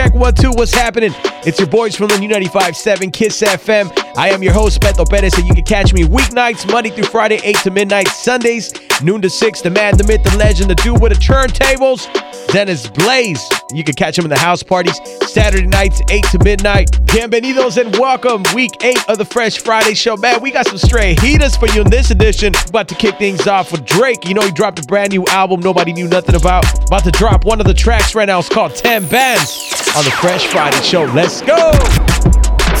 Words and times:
check 0.00 0.14
one, 0.14 0.34
two, 0.34 0.50
what's 0.52 0.72
happening? 0.72 1.12
It's 1.44 1.58
your 1.58 1.68
boys 1.68 1.94
from 1.94 2.08
the 2.08 2.18
new 2.18 2.28
95.7 2.28 3.12
Kiss 3.12 3.42
FM. 3.42 3.92
I 4.16 4.30
am 4.30 4.42
your 4.42 4.54
host, 4.54 4.80
Beto 4.80 5.06
Perez, 5.06 5.34
and 5.34 5.46
you 5.46 5.54
can 5.54 5.64
catch 5.64 5.92
me 5.92 6.04
weeknights, 6.04 6.70
Monday 6.70 6.88
through 6.88 7.04
Friday, 7.04 7.38
8 7.42 7.56
to 7.64 7.70
midnight, 7.70 8.08
Sundays, 8.08 8.72
noon 9.02 9.20
to 9.20 9.28
6. 9.28 9.60
The 9.60 9.68
man, 9.68 9.98
the 9.98 10.04
myth, 10.04 10.22
the 10.22 10.36
legend, 10.38 10.70
the 10.70 10.74
dude 10.76 11.02
with 11.02 11.12
the 11.12 11.18
turntables, 11.18 12.08
Dennis 12.48 12.86
Blaze. 12.86 13.46
You 13.72 13.84
can 13.84 13.94
catch 13.94 14.18
him 14.18 14.24
in 14.24 14.30
the 14.30 14.38
house 14.38 14.62
parties, 14.62 14.98
Saturday 15.26 15.66
nights, 15.66 16.00
8 16.10 16.24
to 16.32 16.38
midnight. 16.44 16.90
Bienvenidos 17.04 17.76
and 17.78 17.94
welcome, 17.96 18.42
week 18.54 18.72
8 18.82 18.96
of 19.08 19.18
the 19.18 19.26
Fresh 19.26 19.58
Friday 19.58 19.94
Show. 19.94 20.16
Man, 20.16 20.40
we 20.40 20.50
got 20.50 20.66
some 20.66 20.78
straight 20.78 21.20
heaters 21.20 21.56
for 21.56 21.68
you 21.68 21.82
in 21.82 21.90
this 21.90 22.10
edition. 22.10 22.54
About 22.68 22.88
to 22.88 22.94
kick 22.94 23.18
things 23.18 23.46
off 23.46 23.70
with 23.70 23.84
Drake. 23.84 24.26
You 24.26 24.32
know, 24.32 24.42
he 24.42 24.52
dropped 24.52 24.78
a 24.78 24.82
brand 24.82 25.10
new 25.10 25.26
album 25.26 25.60
nobody 25.60 25.92
knew 25.92 26.08
nothing 26.08 26.36
about. 26.36 26.64
About 26.86 27.04
to 27.04 27.10
drop 27.10 27.44
one 27.44 27.60
of 27.60 27.66
the 27.66 27.74
tracks 27.74 28.14
right 28.14 28.26
now. 28.26 28.38
It's 28.38 28.48
called 28.48 28.74
10 28.74 29.06
Bands 29.08 29.80
on 29.96 30.04
the 30.04 30.10
Fresh 30.10 30.46
Friday 30.46 30.80
Show. 30.82 31.04
Let's 31.04 31.40
go. 31.42 31.72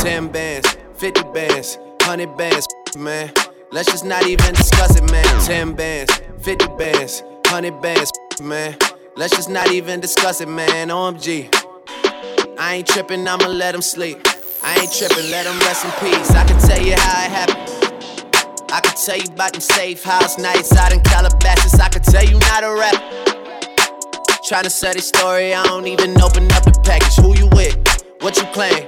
10 0.02 0.28
bands, 0.28 0.76
50 0.94 1.22
bands, 1.34 1.76
100 2.02 2.36
bands, 2.36 2.66
man. 2.96 3.32
Let's 3.72 3.90
just 3.90 4.04
not 4.04 4.26
even 4.26 4.54
discuss 4.54 4.96
it, 4.96 5.10
man. 5.10 5.24
10 5.44 5.74
bands, 5.74 6.20
50 6.40 6.66
bands, 6.78 7.22
100 7.46 7.80
bands, 7.80 8.12
man. 8.40 8.76
Let's 9.16 9.34
just 9.34 9.50
not 9.50 9.72
even 9.72 10.00
discuss 10.00 10.40
it, 10.40 10.48
man. 10.48 10.88
OMG. 10.88 11.48
I 12.58 12.74
ain't 12.76 12.86
tripping, 12.86 13.26
I'ma 13.26 13.46
let 13.46 13.74
him 13.74 13.82
sleep. 13.82 14.18
I 14.62 14.78
ain't 14.80 14.92
tripping, 14.92 15.30
let 15.30 15.46
him 15.46 15.58
rest 15.60 15.84
in 15.84 15.90
peace. 15.98 16.30
I 16.30 16.44
can 16.46 16.60
tell 16.60 16.80
you 16.80 16.94
how 16.96 17.24
it 17.24 17.30
happened. 17.30 18.70
I 18.72 18.80
can 18.80 18.94
tell 18.94 19.16
you 19.16 19.32
about 19.32 19.52
them 19.52 19.60
safe 19.60 20.04
house 20.04 20.38
nights 20.38 20.76
out 20.76 20.92
in 20.92 21.00
Calabasas. 21.00 21.80
I 21.80 21.88
can 21.88 22.02
tell 22.02 22.24
you 22.24 22.38
not 22.38 22.62
a 22.62 22.72
rap. 22.72 23.29
Tryna 24.50 24.72
sell 24.72 24.92
this 24.92 25.06
story, 25.06 25.54
I 25.54 25.62
don't 25.62 25.86
even 25.86 26.20
open 26.20 26.50
up 26.50 26.64
the 26.64 26.72
package. 26.82 27.14
Who 27.22 27.36
you 27.38 27.46
with? 27.52 27.76
What 28.18 28.36
you 28.36 28.42
claim? 28.52 28.82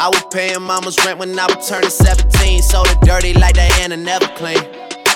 I 0.00 0.08
was 0.08 0.24
paying 0.32 0.60
mama's 0.60 0.98
rent 1.06 1.20
when 1.20 1.38
I 1.38 1.46
was 1.46 1.68
turning 1.68 1.90
17. 1.90 2.60
So 2.60 2.82
it 2.82 3.00
dirty 3.02 3.32
like 3.34 3.54
Diana 3.54 3.96
never 3.96 4.26
clean. 4.34 4.58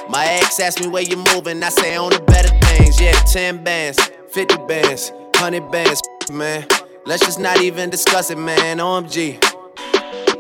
My 0.09 0.27
ex 0.27 0.61
asked 0.61 0.81
me 0.81 0.87
where 0.87 1.03
you 1.03 1.17
moving, 1.35 1.61
I 1.61 1.71
say 1.71 1.97
on 1.97 2.11
the 2.11 2.21
better 2.21 2.57
things. 2.69 3.01
Yeah, 3.01 3.15
10 3.33 3.65
bands, 3.65 3.99
50 4.31 4.59
bands, 4.69 5.11
100 5.11 5.69
bands, 5.73 6.01
man. 6.31 6.69
Let's 7.05 7.25
just 7.25 7.41
not 7.41 7.61
even 7.61 7.91
discuss 7.91 8.31
it, 8.31 8.39
man. 8.39 8.79
OMG. 8.79 9.43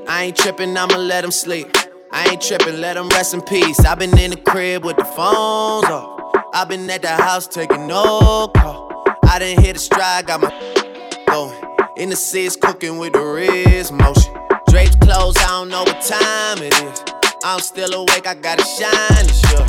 I 0.06 0.26
ain't 0.26 0.36
tripping, 0.36 0.76
I'ma 0.76 0.96
let 0.96 1.24
him 1.24 1.32
sleep. 1.32 1.76
I 2.12 2.28
ain't 2.28 2.40
tripping, 2.40 2.80
let 2.80 2.96
him 2.96 3.08
rest 3.08 3.34
in 3.34 3.42
peace. 3.42 3.80
i 3.80 3.96
been 3.96 4.16
in 4.16 4.30
the 4.30 4.36
crib 4.36 4.84
with 4.84 4.96
the 4.96 5.04
phones 5.04 5.86
off. 5.86 6.36
i 6.54 6.64
been 6.64 6.88
at 6.88 7.02
the 7.02 7.08
house 7.08 7.48
taking 7.48 7.88
no 7.88 8.46
call. 8.54 8.93
I 9.34 9.40
didn't 9.40 9.64
hit 9.64 9.74
a 9.74 9.80
stride, 9.80 10.28
got 10.28 10.42
my 10.42 11.24
going. 11.26 11.60
In 11.96 12.08
the 12.08 12.14
seats, 12.14 12.54
cooking 12.54 12.98
with 12.98 13.14
the 13.14 13.18
wrist 13.18 13.92
motion. 13.92 14.32
Drapes 14.68 14.94
closed, 14.94 15.38
I 15.38 15.48
don't 15.48 15.70
know 15.70 15.82
what 15.82 16.00
time 16.02 16.58
it 16.62 16.72
is. 16.72 17.02
I'm 17.42 17.58
still 17.58 17.92
awake, 17.94 18.28
I 18.28 18.34
gotta 18.34 18.62
shine, 18.62 19.26
sure. 19.26 19.66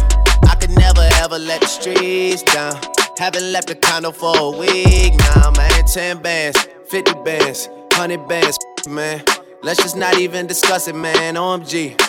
I 0.47 0.53
could 0.53 0.69
never 0.69 1.01
ever 1.13 1.39
let 1.39 1.61
the 1.61 1.65
streets 1.67 2.43
down. 2.43 2.79
Haven't 3.17 3.51
left 3.51 3.67
the 3.67 3.73
condo 3.73 4.11
for 4.11 4.37
a 4.37 4.51
week 4.51 5.15
now, 5.15 5.49
man. 5.57 5.85
10 5.85 6.21
bands, 6.21 6.67
50 6.85 7.13
bands, 7.23 7.67
100 7.93 8.27
bands, 8.27 8.59
man. 8.87 9.23
Let's 9.63 9.81
just 9.81 9.97
not 9.97 10.19
even 10.19 10.45
discuss 10.45 10.87
it, 10.87 10.95
man. 10.95 11.33
OMG. 11.33 11.99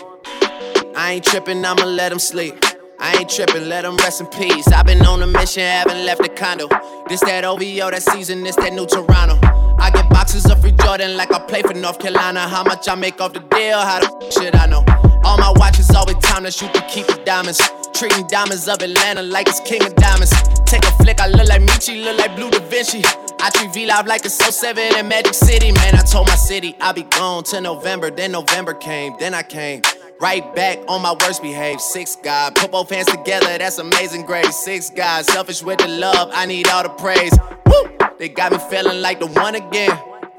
I 0.94 1.12
ain't 1.12 1.24
tripping, 1.24 1.64
I'ma 1.64 1.86
let 1.86 2.12
him 2.12 2.18
sleep. 2.18 2.62
I 2.98 3.18
ain't 3.18 3.28
tripping, 3.28 3.68
let 3.68 3.84
him 3.84 3.96
rest 3.98 4.20
in 4.20 4.26
peace. 4.28 4.68
I've 4.68 4.86
been 4.86 5.04
on 5.04 5.22
a 5.22 5.26
mission, 5.26 5.62
haven't 5.62 6.04
left 6.04 6.22
the 6.22 6.28
condo. 6.28 6.68
This 7.08 7.20
that 7.20 7.44
OVO, 7.44 7.90
that 7.90 8.02
season, 8.02 8.42
this 8.42 8.56
that 8.56 8.72
new 8.72 8.86
Toronto. 8.86 9.38
I 9.78 9.90
get 9.90 10.08
boxes 10.08 10.46
of 10.50 10.60
free 10.60 10.72
Jordan 10.72 11.16
like 11.16 11.32
I 11.32 11.38
play 11.40 11.62
for 11.62 11.74
North 11.74 11.98
Carolina. 11.98 12.48
How 12.48 12.64
much 12.64 12.88
I 12.88 12.94
make 12.94 13.20
off 13.20 13.32
the 13.34 13.40
deal, 13.40 13.78
how 13.78 14.00
the 14.00 14.26
f- 14.26 14.32
shit 14.32 14.56
I 14.56 14.66
know. 14.66 14.84
All 15.24 15.36
my 15.38 15.52
watches 15.56 15.90
always 15.90 16.16
time 16.18 16.44
to 16.44 16.50
shoot 16.50 16.72
to 16.74 16.80
keep 16.88 17.06
the 17.06 17.20
diamonds. 17.24 17.60
Treating 17.94 18.26
diamonds 18.28 18.68
of 18.68 18.80
Atlanta 18.82 19.22
like 19.22 19.48
it's 19.48 19.60
king 19.60 19.84
of 19.84 19.94
diamonds. 19.96 20.32
Take 20.64 20.84
a 20.84 20.90
flick, 20.92 21.20
I 21.20 21.28
look 21.28 21.48
like 21.48 21.62
Meech, 21.62 21.88
look 21.88 22.18
like 22.18 22.34
Blue 22.36 22.50
Da 22.50 22.60
Vinci. 22.60 23.02
I 23.40 23.50
treat 23.50 23.72
V 23.74 23.86
Live 23.86 24.06
like 24.06 24.24
it's 24.24 24.34
07 24.34 24.96
in 24.96 25.08
Magic 25.08 25.34
City. 25.34 25.70
Man, 25.70 25.94
I 25.94 26.02
told 26.02 26.26
my 26.28 26.34
city 26.34 26.74
I'll 26.80 26.94
be 26.94 27.02
gone 27.02 27.44
till 27.44 27.60
November. 27.60 28.10
Then 28.10 28.32
November 28.32 28.74
came, 28.74 29.14
then 29.18 29.34
I 29.34 29.42
came. 29.42 29.82
Right 30.18 30.54
back 30.54 30.78
on 30.88 31.02
my 31.02 31.14
worst 31.20 31.42
behavior. 31.42 31.78
Six 31.78 32.16
God, 32.16 32.54
put 32.54 32.70
both 32.70 32.88
hands 32.88 33.08
together, 33.08 33.58
that's 33.58 33.76
amazing 33.76 34.24
grace. 34.24 34.56
Six 34.56 34.88
God, 34.88 35.26
selfish 35.26 35.62
with 35.62 35.78
the 35.78 35.88
love, 35.88 36.30
I 36.32 36.46
need 36.46 36.68
all 36.68 36.82
the 36.82 36.88
praise. 36.88 37.36
Woo! 37.66 38.08
They 38.18 38.30
got 38.30 38.52
me 38.52 38.58
feeling 38.70 39.02
like 39.02 39.20
the 39.20 39.26
one 39.26 39.56
again. 39.56 39.90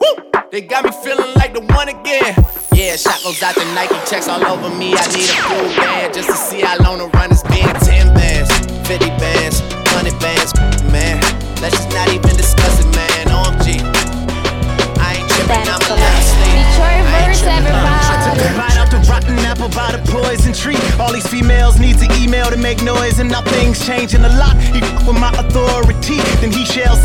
Woo! 0.01 0.31
They 0.51 0.61
got 0.61 0.83
me 0.83 0.91
feeling 1.03 1.31
like 1.35 1.53
the 1.53 1.61
one 1.75 1.89
again. 1.89 2.33
Yeah, 2.73 2.95
shot 2.95 3.21
goes 3.23 3.43
out 3.43 3.53
the 3.53 3.65
Nike, 3.75 3.93
checks 4.09 4.27
all 4.27 4.43
over 4.43 4.75
me. 4.75 4.95
I 4.95 5.07
need 5.13 5.29
a 5.29 5.41
full 5.45 5.69
band 5.77 6.13
just 6.15 6.29
to 6.29 6.35
see 6.35 6.61
how 6.61 6.77
long 6.79 6.97
the 6.97 7.07
run 7.09 7.29
has 7.29 7.43
been. 7.43 7.69
10 7.69 8.15
bands, 8.15 8.49
50 8.87 9.05
bands, 9.21 9.61
100 9.93 10.19
bands, 10.19 10.53
man. 10.91 11.21
Let's 11.61 11.77
just 11.77 11.89
not 11.93 12.09
even 12.09 12.35
discuss 12.35 12.83
it, 12.83 12.95
man. 12.95 13.16
Poison 20.47 20.53
tree. 20.53 20.99
All 20.99 21.11
these 21.11 21.27
females 21.27 21.79
need 21.79 21.97
to 21.99 22.07
email 22.21 22.49
to 22.49 22.57
make 22.57 22.81
noise, 22.83 23.19
and 23.19 23.29
now 23.29 23.41
things 23.41 23.85
changing 23.85 24.23
a 24.23 24.29
lot. 24.37 24.55
He 24.57 24.81
fuck 24.81 25.07
with 25.07 25.19
my 25.19 25.31
authority, 25.37 26.17
then 26.41 26.51
he 26.51 26.65
shells, 26.65 27.01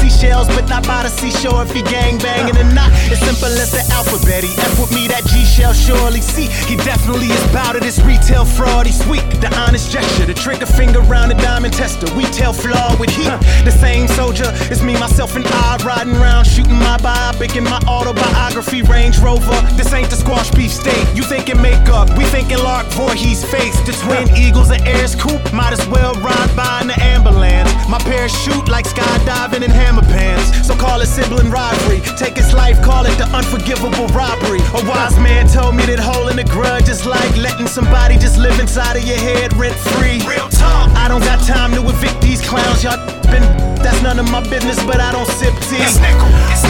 but 0.54 0.68
not 0.68 0.86
by 0.86 1.02
the 1.02 1.08
seashore 1.08 1.62
if 1.62 1.72
he 1.72 1.82
gang 1.82 2.16
banging 2.18 2.56
or 2.56 2.72
not. 2.72 2.90
It's 3.10 3.20
simple 3.20 3.50
as 3.58 3.72
the 3.72 3.82
alphabet. 3.92 4.44
He 4.44 4.54
F 4.54 4.78
with 4.78 4.94
me, 4.94 5.08
that 5.08 5.24
G 5.26 5.44
shall 5.44 5.72
surely 5.72 6.20
see. 6.20 6.46
He 6.70 6.76
definitely 6.76 7.26
is 7.26 7.42
bout 7.52 7.74
of 7.74 7.82
this 7.82 7.98
retail 8.00 8.44
fraud. 8.44 8.86
He's 8.86 9.04
weak. 9.06 9.26
The 9.40 9.50
honest 9.58 9.90
gesture, 9.90 10.26
the 10.26 10.34
trigger 10.34 10.66
finger 10.66 11.00
round 11.00 11.32
the 11.32 11.34
diamond 11.34 11.74
tester. 11.74 12.06
We 12.14 12.24
tell 12.30 12.52
flaw 12.52 12.96
with 12.98 13.10
heat. 13.10 13.34
The 13.64 13.72
same 13.72 14.06
soldier 14.08 14.50
is 14.70 14.82
me, 14.82 14.94
myself, 14.94 15.34
and 15.34 15.46
I 15.46 15.76
riding 15.84 16.14
around 16.14 16.46
shooting 16.46 16.78
my 16.78 16.98
biopic 16.98 17.56
in 17.56 17.64
my 17.64 17.80
autobiography 17.88 18.82
Range 18.82 19.18
Rover. 19.18 19.58
This 19.74 19.92
ain't 19.92 20.10
the 20.10 20.16
squash 20.16 20.50
beef 20.52 20.70
steak. 20.70 21.02
You 21.16 21.24
think 21.24 21.48
it 21.48 21.58
make 21.58 21.88
up? 21.88 22.16
We 22.16 22.24
thinking 22.26 22.58
Lark 22.58 22.86
Voorhees 22.94 23.31
face. 23.40 23.78
The 23.88 23.92
twin 24.04 24.28
eagles 24.36 24.70
and 24.70 24.82
airs 24.86 25.14
coupe. 25.14 25.40
Might 25.52 25.72
as 25.72 25.86
well 25.88 26.12
ride 26.20 26.52
by 26.54 26.82
in 26.82 26.88
the 26.88 26.98
ambulance. 27.00 27.70
My 27.88 27.98
parachute 27.98 28.68
like 28.68 28.84
skydiving 28.84 29.62
in 29.64 29.70
hammer 29.70 30.02
pants. 30.02 30.66
So 30.66 30.76
call 30.76 31.00
it 31.00 31.06
sibling 31.06 31.50
rivalry. 31.50 32.00
Take 32.18 32.36
his 32.36 32.52
life, 32.52 32.82
call 32.82 33.06
it 33.06 33.16
the 33.16 33.28
unforgivable 33.32 34.08
robbery. 34.08 34.60
A 34.76 34.82
wise 34.84 35.16
man 35.18 35.48
told 35.48 35.76
me 35.76 35.86
that 35.86 36.00
holding 36.00 36.38
a 36.38 36.44
grudge 36.44 36.88
is 36.88 37.06
like 37.06 37.36
letting 37.36 37.66
somebody 37.66 38.18
just 38.18 38.38
live 38.38 38.58
inside 38.60 38.96
of 38.96 39.04
your 39.04 39.18
head 39.18 39.54
rent 39.56 39.76
free. 39.96 40.20
Real 40.28 40.48
talk. 40.48 40.90
I 40.96 41.08
don't 41.08 41.24
got 41.24 41.40
time 41.46 41.72
to 41.72 41.80
evict 41.88 42.20
these 42.20 42.40
clowns. 42.42 42.84
Y'all 42.84 42.98
been. 43.30 43.71
That's 43.82 44.00
none 44.02 44.18
of 44.18 44.30
my 44.30 44.40
business, 44.48 44.82
but 44.84 45.00
I 45.00 45.12
don't 45.12 45.26
sip 45.26 45.54
tea. 45.68 45.82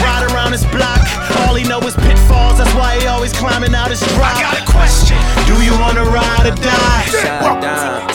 Ride 0.03 0.25
around 0.33 0.51
his 0.51 0.65
block. 0.65 0.99
All 1.45 1.55
he 1.55 1.63
know 1.63 1.79
is 1.81 1.95
pitfalls. 1.95 2.57
That's 2.57 2.73
why 2.75 2.99
he 2.99 3.07
always 3.07 3.33
climbing 3.33 3.73
out 3.73 3.89
his 3.89 4.01
drop. 4.15 4.35
I 4.35 4.41
got 4.41 4.57
a 4.61 4.65
question. 4.71 5.17
Do 5.47 5.61
you 5.63 5.73
wanna 5.79 6.03
ride 6.05 6.45
or 6.47 6.55
die? 6.55 7.05
Shine 7.21 7.61
down. 7.61 8.09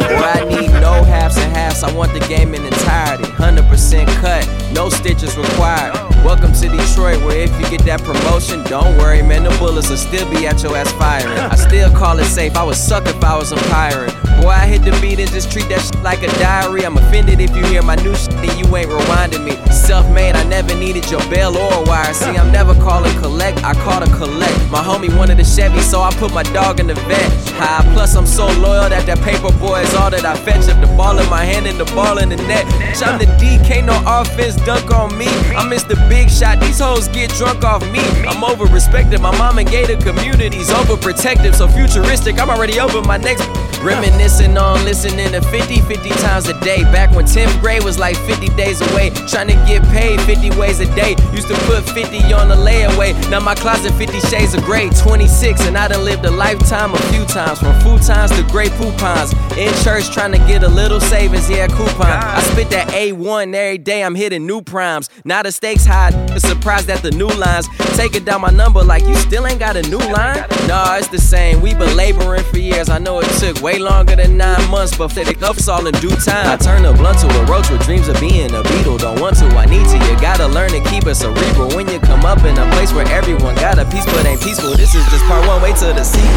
Boy, 0.00 0.26
I 0.26 0.44
need 0.48 0.70
no 0.80 1.02
halves 1.04 1.36
and 1.38 1.52
halves. 1.56 1.82
I 1.82 1.92
want 1.92 2.12
the 2.12 2.20
game 2.20 2.54
in 2.54 2.64
entirety. 2.64 3.24
100% 3.24 4.06
cut, 4.20 4.46
no 4.72 4.88
stitches 4.88 5.36
required. 5.36 5.94
Welcome 6.24 6.52
to 6.52 6.68
Detroit, 6.68 7.22
where 7.24 7.40
if 7.40 7.50
you 7.60 7.68
get 7.70 7.82
that 7.86 8.02
promotion, 8.02 8.62
don't 8.64 8.96
worry, 8.98 9.22
man, 9.22 9.44
the 9.44 9.50
bullets 9.58 9.88
will 9.88 9.96
still 9.96 10.28
be 10.30 10.46
at 10.46 10.62
your 10.62 10.76
ass 10.76 10.92
firing. 10.92 11.38
I 11.38 11.56
still 11.56 11.90
call 11.90 12.18
it 12.18 12.26
safe. 12.26 12.56
I 12.56 12.62
would 12.62 12.76
suck 12.76 13.06
if 13.06 13.24
I 13.24 13.36
was 13.38 13.52
umpiring. 13.52 14.12
Boy, 14.42 14.50
I 14.50 14.66
hit 14.66 14.82
the 14.82 14.92
beat 15.00 15.18
and 15.18 15.30
just 15.30 15.49
treat 15.50 15.68
that 15.68 15.82
shit 15.82 16.02
like 16.02 16.22
a 16.22 16.30
diary. 16.38 16.86
I'm 16.86 16.96
offended 16.96 17.40
if 17.40 17.54
you 17.56 17.64
hear 17.66 17.82
my 17.82 17.96
new 17.96 18.14
shit 18.14 18.32
and 18.34 18.54
you 18.58 18.64
ain't 18.76 18.88
rewinding 18.88 19.44
me. 19.44 19.58
Self 19.72 20.08
made, 20.10 20.34
I 20.36 20.44
never 20.44 20.74
needed 20.74 21.10
your 21.10 21.20
bell 21.28 21.56
or 21.56 21.72
a 21.74 21.82
wire. 21.82 22.14
See, 22.14 22.36
I'm 22.38 22.52
never 22.52 22.74
calling 22.74 23.12
collect, 23.18 23.64
I 23.64 23.74
call 23.74 24.00
to 24.00 24.10
collect. 24.16 24.56
My 24.70 24.82
homie 24.82 25.14
wanted 25.16 25.40
a 25.40 25.44
Chevy, 25.44 25.80
so 25.80 26.00
I 26.00 26.10
put 26.14 26.32
my 26.32 26.44
dog 26.54 26.78
in 26.78 26.86
the 26.86 26.94
vet. 26.94 27.30
High, 27.58 27.82
plus 27.92 28.14
I'm 28.14 28.26
so 28.26 28.46
loyal 28.60 28.88
that 28.88 29.06
that 29.06 29.20
paper 29.20 29.52
boy 29.58 29.80
is 29.80 29.94
all 29.94 30.10
that 30.10 30.24
I 30.24 30.36
fetch. 30.36 30.68
If 30.68 30.80
the 30.80 30.86
ball 30.96 31.18
in 31.18 31.28
my 31.28 31.44
hand 31.44 31.66
and 31.66 31.78
the 31.78 31.84
ball 31.96 32.18
in 32.18 32.28
the 32.28 32.36
net. 32.36 32.64
I'm 33.02 33.18
the 33.18 33.26
D, 33.40 33.58
can't 33.66 33.86
no 33.86 34.00
offense 34.06 34.56
dunk 34.64 34.90
on 34.90 35.16
me. 35.18 35.26
I 35.56 35.66
miss 35.66 35.82
the 35.82 35.96
big 36.08 36.30
shot, 36.30 36.60
these 36.60 36.78
hoes 36.78 37.08
get 37.08 37.30
drunk 37.30 37.64
off 37.64 37.82
me. 37.90 38.00
I'm 38.28 38.44
over 38.44 38.64
respected, 38.66 39.20
my 39.20 39.36
mom 39.36 39.58
and 39.58 39.68
gated 39.68 40.00
communities 40.02 40.70
overprotective, 40.70 41.54
so 41.54 41.66
futuristic. 41.66 42.38
I'm 42.38 42.50
already 42.50 42.78
over 42.78 43.02
my 43.02 43.16
next. 43.16 43.48
Reminiscing 43.82 44.58
on 44.58 44.84
listening 44.84 45.32
to 45.32 45.39
50, 45.46 45.80
50 45.82 46.08
times 46.10 46.48
a 46.48 46.58
day. 46.60 46.82
Back 46.84 47.14
when 47.14 47.24
10th 47.24 47.60
grade 47.60 47.84
was 47.84 47.98
like 47.98 48.16
50 48.16 48.48
days 48.56 48.80
away. 48.80 49.10
Trying 49.28 49.48
to 49.48 49.54
get 49.66 49.82
paid 49.88 50.20
50 50.22 50.50
ways 50.58 50.80
a 50.80 50.86
day. 50.94 51.16
Used 51.32 51.48
to 51.48 51.54
put 51.66 51.84
50 51.84 52.32
on 52.32 52.48
the 52.48 52.56
layaway. 52.56 53.14
Now 53.30 53.40
my 53.40 53.54
closet 53.54 53.92
50 53.94 54.20
shades 54.20 54.54
of 54.54 54.62
gray. 54.64 54.90
26 54.90 55.60
and 55.66 55.76
I 55.76 55.88
done 55.88 56.04
lived 56.04 56.24
a 56.24 56.30
lifetime 56.30 56.94
a 56.94 56.98
few 57.12 57.24
times. 57.26 57.58
From 57.60 57.78
food 57.80 58.02
times 58.02 58.30
to 58.32 58.42
gray 58.44 58.68
coupons. 58.70 59.32
In 59.56 59.72
church 59.82 60.10
trying 60.10 60.32
to 60.32 60.38
get 60.38 60.62
a 60.62 60.68
little 60.68 61.00
savings, 61.00 61.50
yeah, 61.50 61.66
coupon. 61.66 62.06
I 62.06 62.40
spit 62.40 62.70
that 62.70 62.88
A1 62.88 63.54
every 63.54 63.78
day, 63.78 64.02
I'm 64.02 64.14
hitting 64.14 64.46
new 64.46 64.62
primes. 64.62 65.10
Now 65.24 65.42
the 65.42 65.52
stakes 65.52 65.84
high, 65.84 66.10
Surprised 66.38 66.90
at 66.90 67.02
the 67.02 67.10
new 67.10 67.28
lines. 67.28 67.68
Taking 67.96 68.24
down 68.24 68.40
my 68.40 68.50
number 68.50 68.82
like 68.82 69.04
you 69.04 69.14
still 69.16 69.46
ain't 69.46 69.58
got 69.58 69.76
a 69.76 69.82
new 69.82 69.98
line. 69.98 70.44
Nah, 70.66 70.96
it's 70.96 71.08
the 71.08 71.18
same. 71.18 71.60
We 71.60 71.74
been 71.74 71.96
laboring 71.96 72.44
for 72.44 72.58
years. 72.58 72.88
I 72.88 72.98
know 72.98 73.20
it 73.20 73.28
took 73.38 73.60
way 73.62 73.78
longer 73.78 74.16
than 74.16 74.36
nine 74.36 74.70
months, 74.70 74.96
but 74.96 75.16
it 75.16 75.42
up's 75.42 75.68
all 75.68 75.86
in 75.86 75.94
due 76.00 76.14
time. 76.16 76.46
I 76.46 76.56
turn 76.56 76.84
a 76.84 76.92
blunt 76.92 77.18
to 77.20 77.28
a 77.28 77.44
roach 77.46 77.70
with 77.70 77.82
dreams 77.84 78.08
of 78.08 78.18
being 78.20 78.54
a 78.54 78.62
beetle. 78.62 78.98
Don't 78.98 79.20
want 79.20 79.36
to, 79.38 79.46
I 79.56 79.66
need 79.66 79.86
to. 79.86 79.98
You 80.06 80.18
gotta 80.20 80.46
learn 80.48 80.70
to 80.70 80.80
keep 80.90 81.06
it 81.06 81.14
cerebral 81.14 81.70
when 81.76 81.88
you 81.88 81.98
come 82.00 82.24
up 82.24 82.44
in 82.44 82.56
a 82.56 82.66
place 82.72 82.92
where 82.92 83.06
everyone 83.08 83.54
got 83.56 83.78
a 83.78 83.84
piece 83.86 84.06
but 84.06 84.24
ain't 84.26 84.40
peaceful. 84.40 84.70
This 84.74 84.94
is 84.94 85.04
just 85.10 85.24
part 85.24 85.46
one. 85.46 85.60
Wait 85.62 85.76
till 85.76 85.92
the 85.94 86.04
sequel. 86.04 86.28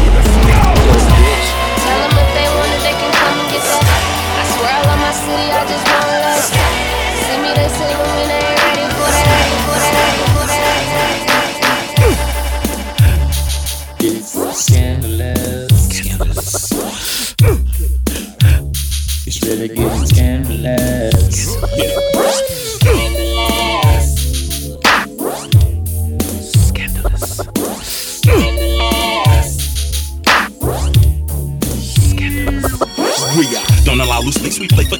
Tell 1.84 1.98
them 2.00 2.12
if 2.16 2.30
they 2.34 2.48
want 2.54 2.70
it, 2.72 2.82
they 2.82 2.96
can 2.96 3.12
come 3.12 3.36
and 3.40 3.48
get 3.52 3.62
that. 3.62 4.02
I 4.40 4.44
swear 4.56 4.72
I 4.72 4.80
love 4.88 5.00
my 5.00 5.12
city, 5.12 5.48
I 5.52 5.62
just 5.68 5.84
want 5.84 6.06
love. 6.12 6.44
See 7.24 7.38
me, 7.40 7.50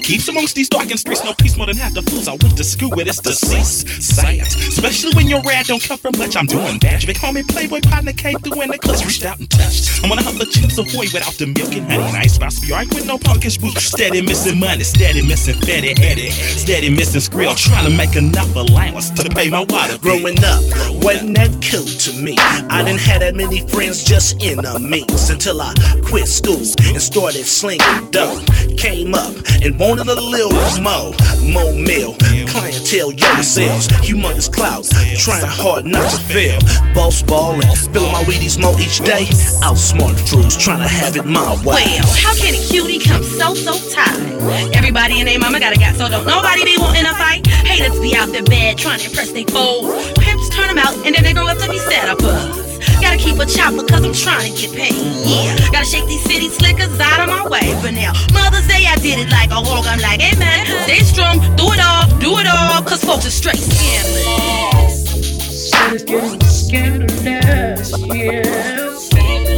keeps 0.05 0.29
amongst 0.29 0.55
these 0.55 0.69
darkened 0.69 1.01
streets. 1.01 1.25
No 1.25 1.33
peace 1.33 1.57
more 1.57 1.67
than 1.67 1.77
half 1.77 1.95
the 1.95 2.03
fools 2.03 2.29
I 2.29 2.33
went 2.33 2.57
to 2.59 2.65
school 2.65 2.91
with. 2.91 3.09
It's 3.09 3.21
deceased 3.21 3.89
science. 4.03 4.55
Especially 4.55 5.17
when 5.17 5.29
your 5.29 5.41
rad 5.43 5.67
don't 5.67 5.83
come 5.83 5.97
from 5.97 6.13
much. 6.19 6.37
I'm 6.37 6.47
doing 6.47 6.79
badge. 6.79 7.09
call 7.19 7.33
me 7.33 7.43
Playboy 7.43 7.81
partner 7.81 8.13
came 8.13 8.39
through 8.39 8.61
in 8.63 8.71
the 8.71 8.79
clutch, 8.79 9.05
reached 9.05 9.25
out 9.25 9.39
and 9.41 9.49
touched. 9.49 10.03
I'm 10.03 10.11
gonna 10.11 10.23
have 10.23 10.39
the 10.39 10.45
chips 10.45 10.77
ahoy 10.77 11.09
without 11.09 11.33
the 11.41 11.47
milk 11.47 11.73
and 11.73 11.89
honey. 11.89 12.21
And 12.21 12.31
supposed 12.31 12.61
to 12.61 12.67
be 12.67 12.73
arguing 12.73 12.97
with 13.01 13.07
no 13.07 13.17
punkish 13.17 13.59
boo. 13.59 13.71
Steady 13.81 14.21
missing 14.21 14.61
money, 14.61 14.85
steady 14.85 15.23
missing 15.23 15.59
fatty 15.61 15.95
headed, 15.97 16.33
steady 16.33 16.91
missing 16.91 17.23
skrill. 17.23 17.57
Trying 17.57 17.91
to 17.91 17.97
make 17.97 18.15
enough 18.15 18.55
allowance 18.55 19.09
to 19.11 19.29
pay 19.31 19.49
my 19.49 19.65
water. 19.65 19.97
Growing 19.99 20.37
up 20.45 20.61
wasn't 21.01 21.37
that 21.37 21.51
cool 21.65 21.89
to 21.89 22.13
me. 22.21 22.37
I 22.39 22.85
didn't 22.85 23.01
have 23.01 23.21
that 23.21 23.35
many 23.35 23.67
friends, 23.69 24.05
just 24.05 24.43
enemies. 24.45 25.31
Until 25.31 25.63
I 25.63 25.73
quit 26.05 26.29
school 26.29 26.61
and 26.61 27.01
started 27.01 27.47
slinging 27.47 28.11
dough. 28.11 28.45
Came 28.77 29.15
up 29.15 29.35
and 29.63 29.79
wanted 29.97 30.19
a 30.19 30.21
little 30.21 30.51
more, 30.83 31.15
more 31.53 31.73
meal. 31.73 32.17
Clientele, 32.49 33.13
yo 33.13 33.43
sales, 33.43 33.87
humongous 34.03 34.53
clouds. 34.53 34.91
Trying 35.23 35.47
hard 35.47 35.85
not 35.85 36.11
to 36.11 36.19
fail. 36.19 36.59
Boss 36.95 37.23
ball 37.23 37.55
and 37.55 37.79
spilling 37.79 38.11
my 38.11 38.23
Wheaties 38.25 38.61
more 38.61 38.75
each 38.81 38.99
day. 39.01 39.27
Outsmart 39.63 40.19
fools, 40.29 40.57
trying 40.57 40.81
to 40.81 40.89
have 40.89 41.17
it 41.17 41.25
my 41.25 41.55
way. 41.63 41.87
Well, 41.87 42.17
how 42.17 42.35
can 42.35 42.55
a 42.55 42.67
cutie 42.67 42.99
come 42.99 43.23
so, 43.23 43.55
so 43.55 43.79
tired? 43.95 44.75
Everybody 44.75 45.21
and 45.21 45.29
their 45.29 45.39
mama 45.39 45.61
got 45.61 45.77
a 45.77 45.79
got, 45.79 45.95
so 45.95 46.09
don't 46.09 46.27
nobody 46.27 46.65
be 46.65 46.77
wanting 46.79 47.07
a 47.07 47.15
fight. 47.15 47.47
Haters 47.47 47.99
be 48.01 48.17
out 48.17 48.31
their 48.31 48.45
bed 48.45 48.77
trying 48.79 48.99
to 48.99 49.07
impress 49.07 49.31
they 49.31 49.45
foes. 49.45 50.13
Pimps 50.19 50.49
turn 50.51 50.69
them 50.69 50.79
out 50.79 50.95
and 51.07 51.15
then 51.15 51.23
they 51.23 51.33
grow 51.33 51.47
up 51.47 51.59
to 51.59 51.69
be 51.71 51.79
setuppers. 51.79 52.64
Gotta 53.05 53.19
keep 53.19 53.39
a 53.39 53.45
chopper 53.45 53.85
cause 53.85 54.03
I'm 54.03 54.15
trying 54.15 54.51
to 54.51 54.59
get 54.59 54.73
paid. 54.73 54.97
Yeah, 55.29 55.55
gotta 55.71 55.85
shake 55.85 56.07
these 56.07 56.25
city 56.25 56.49
slickers 56.49 56.99
out 56.99 57.21
of 57.21 57.29
my 57.29 57.47
way 57.47 57.77
for 57.83 57.93
now. 57.93 58.13
Mother's 58.33 58.67
Day, 58.67 58.87
I 58.89 58.97
did 58.97 59.19
it 59.19 59.31
like 59.31 59.51
a 59.51 59.61
hog. 59.61 59.85
I'm 59.87 60.01
like, 60.01 60.23
hey 60.23 60.35
man, 60.39 60.65
stay 60.85 61.01
strong, 61.01 61.39
do 61.55 61.69
it 61.77 61.81
all, 61.85 62.09
do 62.19 62.39
it 62.39 62.47
all, 62.47 62.83
cause 62.83 63.05
folks 63.05 63.27
are 63.27 63.31
straight 63.31 63.61
scandalous. 63.61 65.05
It's 65.93 66.03
getting 66.03 66.41
scandalous. 66.41 67.93
Yeah. 68.09 69.54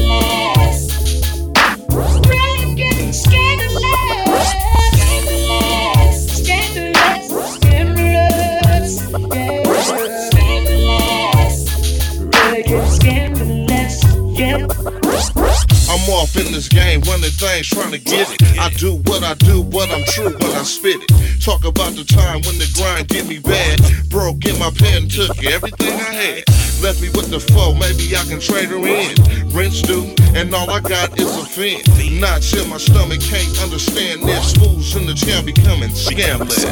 I'm 16.06 16.12
off 16.12 16.37
in 16.37 16.53
this 16.53 16.69
game, 16.69 17.00
running 17.00 17.35
things, 17.35 17.67
trying 17.67 17.91
to 17.91 17.99
get 17.99 18.31
it. 18.31 18.58
I 18.61 18.70
do 18.70 19.03
what 19.11 19.25
I 19.25 19.35
do, 19.35 19.64
but 19.64 19.91
I'm 19.91 20.05
true 20.05 20.38
when 20.38 20.53
I 20.55 20.62
spit 20.62 21.03
it. 21.03 21.43
Talk 21.43 21.64
about 21.64 21.99
the 21.99 22.05
time 22.05 22.43
when 22.47 22.58
the 22.62 22.70
grind 22.79 23.08
get 23.08 23.26
me 23.26 23.41
bad. 23.41 23.81
Broke 24.08 24.44
in 24.44 24.56
my 24.56 24.70
pen, 24.70 25.08
took 25.08 25.35
everything 25.43 25.94
I 25.99 26.14
had. 26.14 26.44
Left 26.81 27.03
me 27.03 27.08
with 27.11 27.31
the 27.31 27.41
foe, 27.41 27.75
maybe 27.75 28.14
I 28.14 28.23
can 28.23 28.38
trade 28.38 28.69
her 28.70 28.79
in. 28.87 29.19
Rinse 29.50 29.82
due, 29.82 30.14
and 30.38 30.55
all 30.55 30.70
I 30.70 30.79
got 30.79 31.19
is 31.19 31.26
a 31.26 31.44
fin. 31.44 31.82
Knots 32.20 32.55
in 32.55 32.70
my 32.70 32.79
stomach, 32.79 33.20
can't 33.23 33.58
understand 33.61 34.23
this. 34.23 34.55
Fools 34.55 34.94
in 34.94 35.06
the 35.06 35.14
town 35.14 35.44
becoming 35.44 35.91
scandalous. 35.91 36.62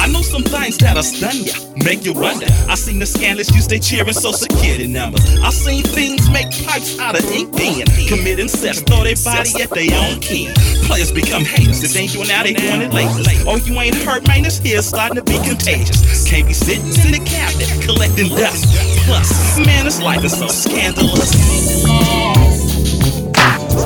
I 0.00 0.06
know 0.06 0.22
some 0.22 0.42
things 0.42 0.78
that'll 0.78 1.02
stun 1.02 1.44
ya, 1.44 1.52
make 1.84 2.04
you 2.06 2.14
wonder. 2.14 2.46
I 2.68 2.74
seen 2.74 2.98
the 2.98 3.06
scandalous 3.06 3.54
use 3.54 3.66
they 3.66 3.78
cheering 3.78 4.12
social 4.14 4.32
security 4.32 4.86
numbers. 4.86 5.20
I 5.40 5.50
seen 5.50 5.82
things 5.82 6.28
make 6.30 6.50
pipes 6.64 6.98
out 6.98 7.18
of 7.18 7.24
ink 7.30 7.54
pen, 7.54 7.84
commit 8.08 8.38
incest, 8.50 8.86
throw 8.86 9.04
their 9.04 9.16
body 9.24 9.62
at 9.62 9.70
their 9.70 9.94
own 9.94 10.20
key. 10.20 10.50
Players 10.86 11.12
become 11.12 11.44
haters, 11.44 11.80
This 11.80 11.94
they 11.94 12.00
ain't 12.00 12.12
doing 12.12 12.28
now, 12.28 12.42
they 12.42 12.52
doing 12.54 12.82
it 12.82 12.92
late. 12.92 13.08
Oh, 13.46 13.56
you 13.56 13.78
ain't 13.80 13.94
hurt, 13.94 14.26
man, 14.26 14.42
this 14.42 14.58
here's 14.58 14.86
starting 14.86 15.16
to 15.16 15.22
be 15.22 15.38
contagious. 15.38 16.28
Can't 16.28 16.46
be 16.46 16.52
sitting 16.54 16.86
in 16.86 17.12
the 17.12 17.22
cabinet 17.24 17.82
collecting 17.84 18.28
dust. 18.28 18.66
Plus, 19.06 19.58
man, 19.64 19.84
this 19.84 20.00
life 20.02 20.24
is 20.24 20.36
so 20.36 20.48
scandalous. 20.48 21.30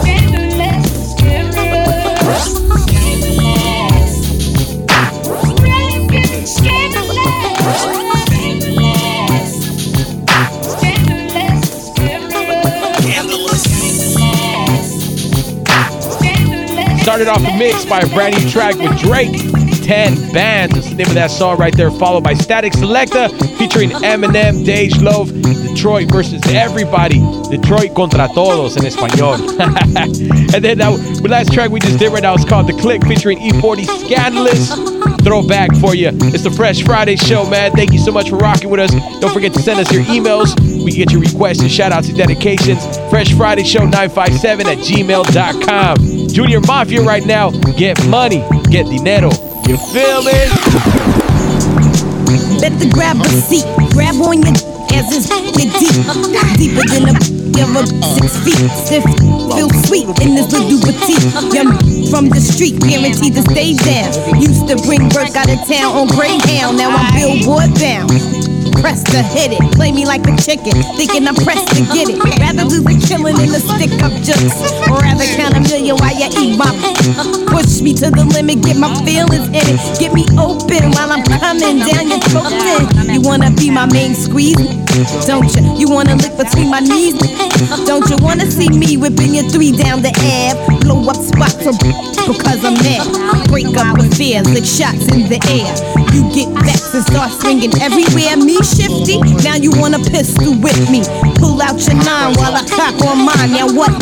Scandalous, 0.01 1.13
scandalous. 1.13 2.65
scandalous. 6.47 8.04
Started 17.15 17.31
off 17.31 17.43
the 17.43 17.57
mix 17.57 17.85
by 17.85 18.01
a 18.01 18.09
brand 18.09 18.37
new 18.37 18.51
track 18.51 18.75
with 18.75 18.99
Drake. 18.99 19.31
10 19.85 20.33
bands. 20.33 20.75
That's 20.75 20.89
the 20.89 20.97
name 20.97 21.07
of 21.07 21.15
that 21.15 21.31
song 21.31 21.59
right 21.59 21.73
there, 21.73 21.93
followed 21.93 22.25
by 22.25 22.35
Static 22.35 22.73
Selecta 22.73 23.29
featuring 23.57 23.91
Eminem, 23.91 24.65
Dej 24.65 25.01
Loaf, 25.01 25.29
Detroit 25.85 26.11
versus 26.11 26.41
everybody. 26.47 27.21
Detroit 27.51 27.95
contra 27.95 28.27
todos 28.29 28.75
in 28.79 28.85
español. 28.85 29.35
and 30.55 30.65
then 30.65 30.79
that 30.79 31.21
the 31.23 31.29
last 31.29 31.53
track 31.53 31.71
we 31.71 31.79
just 31.79 31.99
did 31.99 32.11
right 32.11 32.23
now 32.23 32.33
is 32.33 32.43
called 32.43 32.67
The 32.69 32.73
Click 32.73 33.05
featuring 33.05 33.39
E-40 33.39 33.85
Scandalous. 34.07 34.73
Throwback 35.23 35.77
for 35.77 35.95
you. 35.95 36.09
It's 36.33 36.43
the 36.43 36.51
Fresh 36.51 36.85
Friday 36.85 37.17
show, 37.17 37.47
man. 37.51 37.73
Thank 37.73 37.93
you 37.93 37.99
so 37.99 38.13
much 38.13 38.31
for 38.31 38.39
rocking 38.39 38.71
with 38.71 38.81
us. 38.81 38.93
Don't 39.21 39.35
forget 39.35 39.53
to 39.53 39.61
send 39.61 39.79
us 39.79 39.93
your 39.93 40.03
emails. 40.05 40.59
We 40.83 40.91
get 40.91 41.13
your 41.13 41.21
requests 41.21 41.61
and 41.61 41.71
shout 41.71 41.93
outs 41.93 42.09
and 42.09 42.17
dedications. 42.17 42.81
Fresh 43.11 43.35
Friday 43.35 43.65
Show 43.65 43.85
957 43.85 44.67
at 44.67 44.79
gmail.com. 44.79 46.29
Junior 46.29 46.61
Mafia 46.63 47.03
right 47.03 47.27
now. 47.27 47.51
Get 47.77 48.03
money, 48.09 48.43
get 48.71 48.87
dinero. 48.87 49.29
You 49.69 49.77
feel 49.93 50.25
me? 50.25 50.33
Better 52.59 52.89
grab 52.89 53.21
a 53.21 53.29
seat, 53.29 53.67
grab 53.93 54.15
on 54.23 54.41
your 54.41 54.74
as 54.95 55.11
it's 55.11 55.29
get 55.29 55.71
deep, 55.79 55.97
deeper 56.59 56.85
than 56.89 57.11
a 57.11 57.35
six 58.15 58.39
feet. 58.47 58.71
Stiff, 58.87 59.05
feel 59.55 59.71
sweet 59.87 60.09
in 60.23 60.35
this 60.35 60.51
little 60.53 60.79
petite. 60.81 61.25
Young 61.55 61.75
from 62.11 62.29
the 62.31 62.41
street, 62.41 62.79
guaranteed 62.81 63.35
to 63.35 63.43
stay 63.51 63.75
down. 63.75 64.15
Used 64.41 64.67
to 64.69 64.77
bring 64.87 65.03
work 65.11 65.35
out 65.35 65.51
of 65.51 65.59
town 65.67 65.91
on 65.95 66.07
Greyhound, 66.09 66.79
now 66.79 66.91
I'm 66.95 67.11
billboard 67.15 67.75
bound. 67.79 68.11
Press 68.81 69.03
to 69.05 69.23
hit 69.23 69.53
it, 69.53 69.65
play 69.73 69.93
me 69.93 70.05
like 70.05 70.27
a 70.29 70.37
chicken, 70.37 70.77
thinking 70.97 71.27
I'm 71.27 71.35
pressed 71.35 71.69
to 71.73 71.83
get 71.95 72.09
it. 72.11 72.21
Rather 72.39 72.69
do 72.69 72.85
the 72.85 72.95
killing 73.01 73.37
than 73.37 73.49
the 73.49 73.61
stick 73.61 73.91
up 74.05 74.13
or 74.93 75.01
rather 75.01 75.25
count 75.37 75.57
a 75.57 75.61
million 75.61 75.97
while 75.97 76.13
you 76.13 76.29
eat 76.37 76.59
my. 76.59 76.69
Push 77.49 77.81
me 77.81 77.95
to 77.95 78.11
the 78.11 78.25
limit, 78.37 78.61
get 78.63 78.77
my 78.77 78.93
feelings 79.05 79.49
in 79.49 79.65
it, 79.73 79.79
get 79.99 80.13
me 80.13 80.29
open 80.37 80.93
while 80.93 81.11
I'm 81.13 81.25
coming 81.41 81.81
down 81.81 82.13
your 82.13 82.21
throat. 82.29 82.85
You 83.09 83.23
wanna 83.23 83.51
be 83.57 83.71
my 83.71 83.87
main 83.87 84.15
squeeze, 84.15 84.61
don't 85.27 85.51
you? 85.55 85.63
You 85.77 85.89
wanna 85.91 86.15
lick 86.17 86.37
between 86.37 86.71
my 86.71 86.81
knees, 86.81 87.19
don't 87.87 88.09
you? 88.09 88.17
Wanna 88.19 88.47
see 88.47 88.69
me 88.69 88.97
whipping 88.97 89.35
your 89.35 89.49
three 89.51 89.73
down 89.73 90.03
the 90.03 90.15
Ave, 90.15 90.81
blow 90.81 91.03
up 91.11 91.17
spots 91.17 91.59
for 91.59 91.75
because 92.27 92.65
I'm 92.65 92.75
mad. 92.81 93.03
Break 93.49 93.75
up 93.77 93.99
affairs, 93.99 94.47
lick 94.51 94.65
shots 94.65 95.11
in 95.11 95.29
the 95.29 95.41
air. 95.51 95.75
You 96.15 96.23
get 96.31 96.49
vexed 96.63 96.95
and 96.95 97.05
start 97.05 97.33
swinging 97.33 97.75
everywhere. 97.83 98.37
Me 98.39 98.57
shifty, 98.63 99.19
now 99.43 99.57
you 99.57 99.71
want 99.75 99.95
a 99.95 100.03
pistol 100.11 100.55
with 100.59 100.79
me. 100.91 101.03
Pull 101.43 101.61
out 101.61 101.79
your 101.83 101.99
nine 101.99 102.35
while 102.39 102.55
I 102.55 102.63
cock 102.65 102.95
on 103.03 103.27
mine. 103.27 103.51
Now 103.51 103.67
what? 103.75 103.93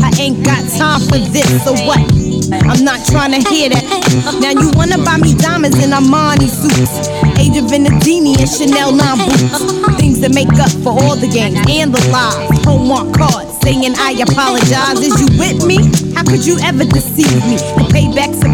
I 0.00 0.10
ain't 0.18 0.44
got 0.44 0.64
time 0.72 1.00
for 1.04 1.20
this, 1.20 1.48
so 1.64 1.72
what? 1.84 2.00
I'm 2.52 2.82
not 2.84 3.04
trying 3.06 3.32
to 3.36 3.40
hear 3.48 3.68
that. 3.70 3.79
Now 4.40 4.50
you 4.50 4.70
wanna 4.74 4.98
buy 4.98 5.18
me 5.18 5.34
diamonds 5.34 5.78
and 5.82 5.92
Armani 5.92 6.48
suits. 6.48 7.08
Age 7.38 7.56
of 7.58 7.70
Venedini 7.70 8.38
and 8.38 8.48
Chanel 8.48 8.92
9 8.92 9.18
boots. 9.18 9.98
Things 10.00 10.20
that 10.20 10.34
make 10.34 10.52
up 10.58 10.70
for 10.82 10.90
all 10.90 11.16
the 11.16 11.28
games 11.28 11.58
and 11.68 11.94
the 11.94 12.00
lies. 12.10 12.50
Homework 12.64 13.14
cards 13.16 13.58
saying 13.62 13.94
I 13.96 14.12
apologize. 14.22 15.00
Is 15.00 15.18
you 15.20 15.28
with 15.38 15.66
me? 15.66 15.78
How 16.14 16.24
could 16.24 16.44
you 16.46 16.58
ever 16.62 16.84
deceive 16.84 17.40
me? 17.46 17.56
The 17.78 17.84
payback's 17.90 18.42
a 18.44 18.50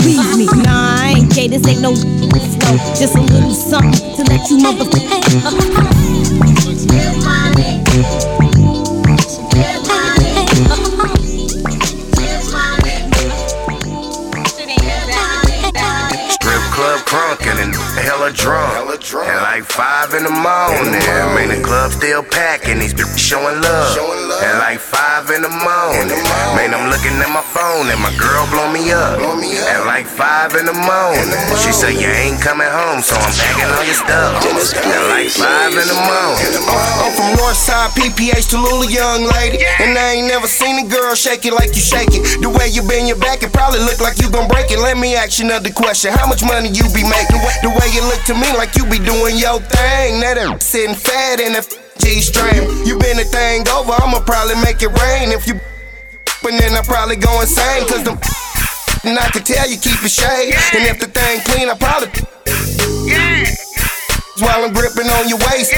Believe 0.00 0.36
me, 0.38 0.46
nah, 0.62 0.96
I 1.02 1.14
ain't 1.18 1.34
gay, 1.34 1.48
this 1.48 1.66
ain't 1.66 1.82
no 1.82 1.94
flow. 1.94 2.76
Just 2.94 3.16
a 3.16 3.20
little 3.20 3.50
something 3.50 3.92
to 4.16 4.22
let 4.30 4.48
you 4.48 4.58
motherfucker. 4.58 6.09
And 17.38 17.89
hella 18.00 18.32
drunk. 18.32 18.72
At 19.28 19.42
like 19.42 19.64
five 19.64 20.14
in 20.14 20.24
the 20.24 20.32
morning. 20.32 20.96
Man, 21.36 21.48
the 21.52 21.60
club 21.60 21.92
still 21.92 22.22
packing. 22.22 22.78
These 22.80 22.94
bitches 22.94 23.18
showing 23.18 23.60
love. 23.60 23.96
At 24.40 24.58
like 24.58 24.80
five 24.80 25.28
in 25.30 25.42
the 25.42 25.52
morning. 25.52 26.16
Man, 26.56 26.72
I'm 26.72 26.88
looking 26.88 27.14
at 27.20 27.30
my 27.30 27.44
phone 27.44 27.88
and 27.92 28.00
my 28.00 28.12
girl 28.16 28.48
blow 28.48 28.68
me 28.72 28.90
up. 28.92 29.20
At 29.20 29.84
like 29.84 30.06
five 30.06 30.56
in 30.56 30.64
the 30.66 30.76
morning. 30.76 31.28
She 31.60 31.72
said, 31.72 31.94
You 32.00 32.08
ain't 32.08 32.40
coming 32.40 32.68
home, 32.68 33.04
so 33.04 33.14
I'm 33.16 33.32
packing 33.36 33.68
all 33.68 33.84
your 33.84 33.98
stuff. 33.98 34.40
At 34.40 35.04
like 35.12 35.28
five 35.28 35.76
in 35.76 35.86
the 35.86 35.98
morning. 36.00 36.56
I'm 37.04 37.12
from 37.12 37.30
Northside 37.36 37.92
PPH 37.98 38.48
to 38.54 38.56
Lula 38.56 38.88
Young 38.88 39.28
Lady. 39.36 39.60
And 39.82 39.96
I 39.98 40.16
ain't 40.18 40.28
never 40.28 40.46
seen 40.46 40.86
a 40.86 40.86
girl 40.88 41.14
shake 41.14 41.44
it 41.44 41.52
like 41.52 41.76
you 41.76 41.82
shake 41.84 42.14
it. 42.16 42.40
The 42.40 42.48
way 42.48 42.68
you 42.72 42.82
bend 42.86 43.08
your 43.08 43.18
back, 43.18 43.42
it 43.42 43.52
probably 43.52 43.80
look 43.80 44.00
like 44.00 44.18
you 44.22 44.30
gon' 44.30 44.48
break 44.48 44.70
it. 44.70 44.78
Let 44.78 44.96
me 44.96 45.14
ask 45.14 45.38
you 45.38 45.44
another 45.46 45.70
question. 45.70 46.12
How 46.12 46.26
much 46.26 46.42
money 46.42 46.70
you 46.70 46.86
be 46.94 47.04
making? 47.04 47.40
The 47.60 47.70
way 47.70 47.89
you 47.94 48.02
look 48.06 48.22
to 48.24 48.34
me 48.34 48.46
like 48.56 48.76
you 48.76 48.84
be 48.86 48.98
doing 48.98 49.36
your 49.38 49.60
thing. 49.60 50.20
That 50.20 50.38
ain't 50.38 50.62
sitting 50.62 50.94
fat 50.94 51.40
in 51.40 51.56
a 51.56 51.62
G 51.98 52.20
string. 52.20 52.62
You 52.86 52.98
been 52.98 53.18
a 53.18 53.24
thing 53.24 53.66
over, 53.68 53.92
I'ma 53.92 54.20
probably 54.20 54.56
make 54.62 54.82
it 54.82 54.92
rain. 55.02 55.32
If 55.32 55.46
you 55.46 55.54
but 56.42 56.52
then 56.56 56.72
I 56.72 56.82
probably 56.82 57.16
go 57.16 57.40
insane. 57.40 57.86
Cause 57.86 58.04
them 58.04 58.18
and 59.04 59.18
I 59.18 59.28
can 59.30 59.42
tell 59.42 59.68
you 59.68 59.78
keep 59.78 60.02
it 60.02 60.10
shade. 60.10 60.54
And 60.76 60.86
if 60.86 61.00
the 61.00 61.08
thing 61.08 61.40
clean, 61.44 61.68
I 61.68 61.74
probably 61.74 62.10
Yeah. 63.06 63.44
while 64.38 64.64
I'm 64.64 64.72
gripping 64.72 65.08
on 65.08 65.28
your 65.28 65.38
waist. 65.50 65.72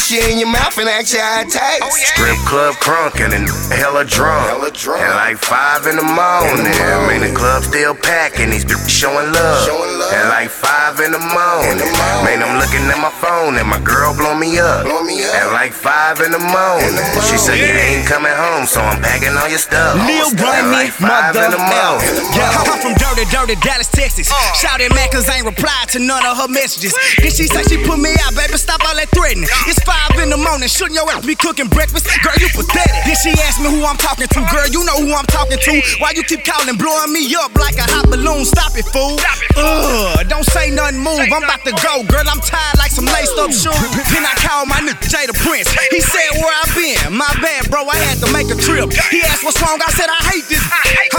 Kiss 0.00 0.32
in 0.32 0.38
your 0.40 0.48
mouth 0.48 0.72
and 0.78 0.88
ask 0.88 1.12
you 1.12 1.20
how 1.20 1.44
it 1.44 1.52
tastes. 1.52 1.84
Oh, 1.84 1.92
Strip 1.92 2.40
club 2.48 2.74
crunkin' 2.80 3.36
and 3.36 3.44
hella 3.68 4.04
drunk. 4.08 4.48
At 4.48 5.12
like 5.14 5.36
five 5.36 5.84
in 5.86 5.96
the 6.00 6.06
morning. 6.06 6.64
Man, 7.04 7.20
the 7.20 7.32
club 7.36 7.62
still 7.64 7.94
packing. 7.94 8.48
These 8.50 8.64
bitches 8.64 8.88
showing 8.88 9.28
love. 9.32 9.68
At 10.10 10.32
like 10.32 10.48
five 10.48 11.00
in 11.04 11.12
the 11.12 11.20
morning. 11.20 11.84
Man, 12.24 12.40
I'm 12.40 12.56
looking 12.56 12.88
at 12.88 12.96
my 12.96 13.12
phone 13.20 13.60
and 13.60 13.68
my 13.68 13.78
girl 13.84 14.16
blow 14.16 14.32
me 14.32 14.56
up. 14.58 14.88
Blow 14.88 15.04
me 15.04 15.20
up. 15.20 15.34
At 15.36 15.52
like 15.52 15.72
five 15.76 16.20
in 16.24 16.32
the 16.32 16.40
morning. 16.40 16.96
She 17.28 17.36
said 17.36 17.60
you 17.60 17.68
ain't 17.68 18.08
coming 18.08 18.32
home, 18.32 18.64
so 18.64 18.80
I'm 18.80 19.04
packing 19.04 19.36
all 19.36 19.52
your 19.52 19.60
stuff. 19.60 20.00
Lil 20.00 20.32
At 20.32 20.40
Wayne, 20.40 20.72
like 20.72 20.96
five 20.96 21.36
in 21.36 21.52
the 21.52 21.60
morning. 21.60 22.08
Yeah, 22.32 22.56
I'm 22.56 22.80
from 22.80 22.96
dirty, 22.96 23.28
dirty 23.28 23.56
Dallas, 23.60 23.92
Texas. 23.92 24.32
Uh. 24.32 24.36
Shout 24.56 24.80
at 24.80 24.94
man, 24.96 25.12
cause 25.12 25.28
I 25.28 25.44
ain't 25.44 25.46
replied 25.46 25.92
to 25.92 25.98
none 26.00 26.24
of 26.24 26.40
her 26.40 26.48
messages. 26.48 26.96
Then 27.20 27.30
she 27.30 27.44
say 27.44 27.62
she 27.68 27.76
put 27.84 28.00
me 28.00 28.16
out, 28.24 28.32
baby, 28.34 28.56
stop 28.56 28.80
all 28.88 28.96
that 28.96 29.12
threatening. 29.12 29.48
It's 29.68 29.82
five 29.90 30.14
in 30.22 30.30
the 30.30 30.38
morning, 30.38 30.70
shouldn't 30.70 30.94
your 30.94 31.10
ass 31.10 31.26
be 31.26 31.34
cooking 31.34 31.66
breakfast? 31.66 32.06
Girl, 32.22 32.38
you 32.38 32.46
pathetic. 32.54 33.02
Then 33.02 33.18
she 33.18 33.34
asked 33.42 33.58
me 33.58 33.66
who 33.74 33.82
I'm 33.82 33.98
talking 33.98 34.30
to. 34.30 34.40
Girl, 34.54 34.68
you 34.70 34.86
know 34.86 34.98
who 35.02 35.10
I'm 35.10 35.26
talking 35.26 35.58
to. 35.58 35.72
Why 35.98 36.14
you 36.14 36.22
keep 36.22 36.46
calling, 36.46 36.78
blowing 36.78 37.10
me 37.10 37.26
up 37.34 37.50
like 37.58 37.74
a 37.82 37.86
hot 37.90 38.06
balloon? 38.06 38.46
Stop 38.46 38.78
it, 38.78 38.86
fool. 38.94 39.18
Ugh, 39.58 40.22
don't 40.30 40.46
say 40.46 40.70
nothing, 40.70 41.02
move. 41.02 41.26
I'm 41.26 41.42
about 41.42 41.66
to 41.66 41.74
go, 41.82 42.06
girl. 42.06 42.22
I'm 42.30 42.38
tired 42.38 42.78
like 42.78 42.94
some 42.94 43.10
laced 43.10 43.34
up 43.42 43.50
shoes. 43.50 43.74
Then 44.14 44.22
I 44.22 44.34
called 44.38 44.70
my 44.70 44.78
nigga 44.78 45.02
Jada 45.10 45.34
Prince. 45.34 45.74
He 45.90 46.00
said, 46.00 46.38
Where 46.38 46.54
I 46.54 46.64
been? 46.78 47.18
My 47.18 47.30
bad, 47.42 47.66
bro. 47.70 47.82
I 47.90 47.98
had 48.06 48.22
to 48.22 48.28
make 48.30 48.46
a 48.48 48.58
trip. 48.58 48.94
He 49.10 49.18
asked 49.26 49.42
what's 49.42 49.58
wrong. 49.58 49.82
I 49.82 49.90
said, 49.90 50.06
I 50.06 50.20
hate 50.30 50.46
this. 50.46 50.62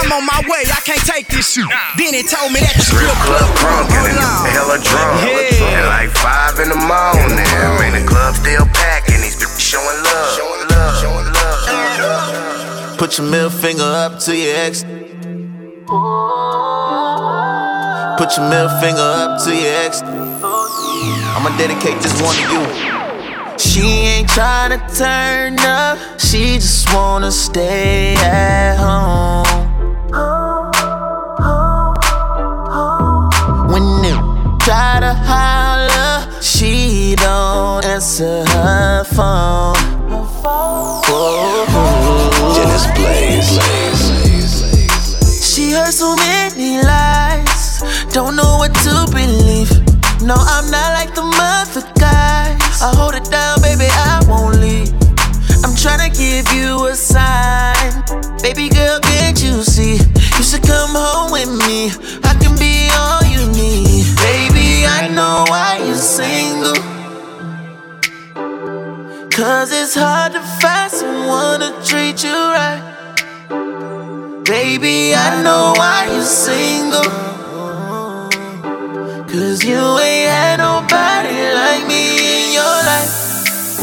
I'm 0.00 0.08
on 0.10 0.24
my 0.24 0.40
way. 0.48 0.64
I 0.72 0.80
can't 0.80 1.02
take 1.04 1.28
this 1.28 1.52
shit. 1.52 1.68
Then 2.00 2.16
he 2.16 2.24
told 2.24 2.50
me 2.52 2.64
that 2.64 2.74
the 2.74 2.84
strip 2.84 3.12
Club 3.28 3.50
crunkin' 3.60 4.16
and 4.16 4.48
hella 4.48 4.80
drunk. 4.80 5.28
At 5.28 5.84
like 5.86 6.10
five 6.16 6.56
in 6.58 6.72
the 6.72 6.80
morning. 6.80 7.36
Man, 7.78 7.92
the 7.92 8.04
club 8.08 8.34
still 8.34 8.61
packing. 8.66 9.20
These 9.20 9.36
bitches 9.36 9.60
showing 9.60 9.98
love. 10.02 10.36
Showing 10.36 10.68
love. 10.68 11.00
Showing 11.00 11.26
love. 11.32 12.98
Put 12.98 13.18
your 13.18 13.28
middle 13.28 13.50
finger 13.50 13.82
up 13.82 14.18
to 14.20 14.36
your 14.36 14.54
ex. 14.56 14.84
Put 18.18 18.36
your 18.36 18.48
middle 18.48 18.68
finger 18.80 19.00
up 19.00 19.42
to 19.44 19.50
your 19.54 19.74
ex. 19.84 20.02
I'ma 20.02 21.50
dedicate 21.58 22.00
this 22.00 22.14
one 22.22 22.36
to 22.36 22.42
you. 22.42 22.92
She 23.58 23.80
ain't 23.80 24.28
tryna 24.28 24.78
turn 24.96 25.58
up, 25.60 25.98
she 26.18 26.54
just 26.54 26.92
wanna 26.94 27.32
stay 27.32 28.14
at 28.16 28.76
home. 28.76 29.46
When 33.72 33.82
you 34.04 34.16
try 34.60 35.00
to 35.00 35.14
holler, 35.14 35.61
she 37.12 37.16
don't 37.16 37.84
answer 37.84 38.42
her 38.48 39.04
phone. 39.04 39.74
Dennis 42.54 42.86
Blaze. 42.96 43.58
She 45.44 45.72
heard 45.72 45.92
so 45.92 46.16
many 46.16 46.80
lies, 46.80 47.82
don't 48.14 48.34
know 48.34 48.56
what 48.56 48.72
to 48.86 49.06
believe. 49.12 49.70
No, 50.22 50.36
I'm 50.38 50.70
not 50.70 50.94
like 50.94 51.14
the 51.14 51.22
mother 51.22 51.82
guys. 52.00 52.80
I 52.80 52.94
hold 52.96 53.14
it 53.14 53.30
down, 53.30 53.60
baby, 53.60 53.88
I 53.90 54.24
won't 54.26 54.58
leave. 54.58 54.88
I'm 55.64 55.76
tryna 55.76 56.16
give 56.16 56.50
you 56.56 56.86
a 56.86 56.94
sign. 56.94 57.92
Baby 58.40 58.70
girl, 58.70 59.00
can't 59.00 59.38
you 59.42 59.62
see? 59.62 59.98
You 60.38 60.42
should 60.42 60.62
come 60.62 60.94
home 60.94 61.30
with 61.30 61.50
me. 61.68 61.92
I 62.24 62.32
can 62.40 62.56
be 62.56 62.88
all 62.96 63.22
you 63.28 63.52
need. 63.52 64.06
Baby, 64.16 64.86
I 64.86 65.08
know 65.08 65.44
why 65.48 65.76
you're 65.84 65.94
single. 65.94 66.91
Cause 69.34 69.72
it's 69.72 69.94
hard 69.94 70.32
to 70.32 70.40
find 70.60 70.92
someone 70.92 71.60
to 71.60 71.72
treat 71.88 72.22
you 72.22 72.30
right. 72.30 72.82
Baby, 74.44 75.14
I 75.14 75.42
know 75.42 75.72
why 75.74 76.10
you're 76.12 76.22
single. 76.22 77.00
Cause 79.32 79.64
you 79.64 79.78
ain't 80.00 80.28
had 80.28 80.58
nobody 80.58 81.32
like 81.54 81.88
me 81.88 82.18
in 82.18 82.52
your 82.52 82.76
life. 82.84 83.78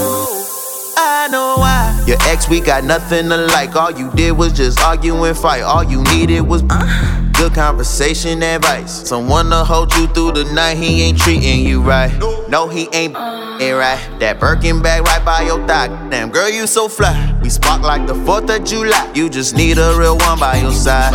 I 0.95 1.27
know 1.31 1.55
why. 1.57 2.03
Your 2.05 2.17
ex, 2.27 2.47
we 2.47 2.59
got 2.59 2.83
nothing 2.83 3.29
to 3.29 3.37
like. 3.47 3.75
All 3.75 3.89
you 3.89 4.11
did 4.11 4.33
was 4.33 4.53
just 4.53 4.79
argue 4.81 5.23
and 5.23 5.35
fight. 5.35 5.63
All 5.63 5.83
you 5.83 6.03
needed 6.13 6.41
was 6.41 6.61
uh, 6.69 7.28
good 7.39 7.53
conversation 7.53 8.43
advice. 8.43 9.08
Someone 9.08 9.50
to 9.50 9.63
hold 9.63 9.96
you 9.96 10.08
through 10.08 10.34
the 10.34 10.43
night. 10.53 10.75
He 10.75 11.03
ain't 11.03 11.17
treating 11.17 11.65
you 11.65 11.81
right. 11.81 12.12
No, 12.50 12.67
he 12.67 12.89
ain't 12.91 13.15
it 13.62 13.74
right. 13.74 14.19
That 14.19 14.39
Birkin 14.41 14.81
bag 14.81 15.03
right 15.03 15.24
by 15.24 15.43
your 15.43 15.65
thigh. 15.65 15.88
Damn, 16.10 16.31
girl, 16.31 16.50
you 16.50 16.67
so 16.67 16.89
fly. 16.89 17.39
We 17.41 17.50
spark 17.50 17.81
like 17.81 18.05
the 18.08 18.13
4th 18.13 18.53
of 18.53 18.65
July. 18.65 19.12
You 19.15 19.29
just 19.29 19.55
need 19.55 19.77
a 19.77 19.98
real 19.98 20.17
one 20.17 20.38
by 20.38 20.58
your 20.58 20.74
side. 20.74 21.13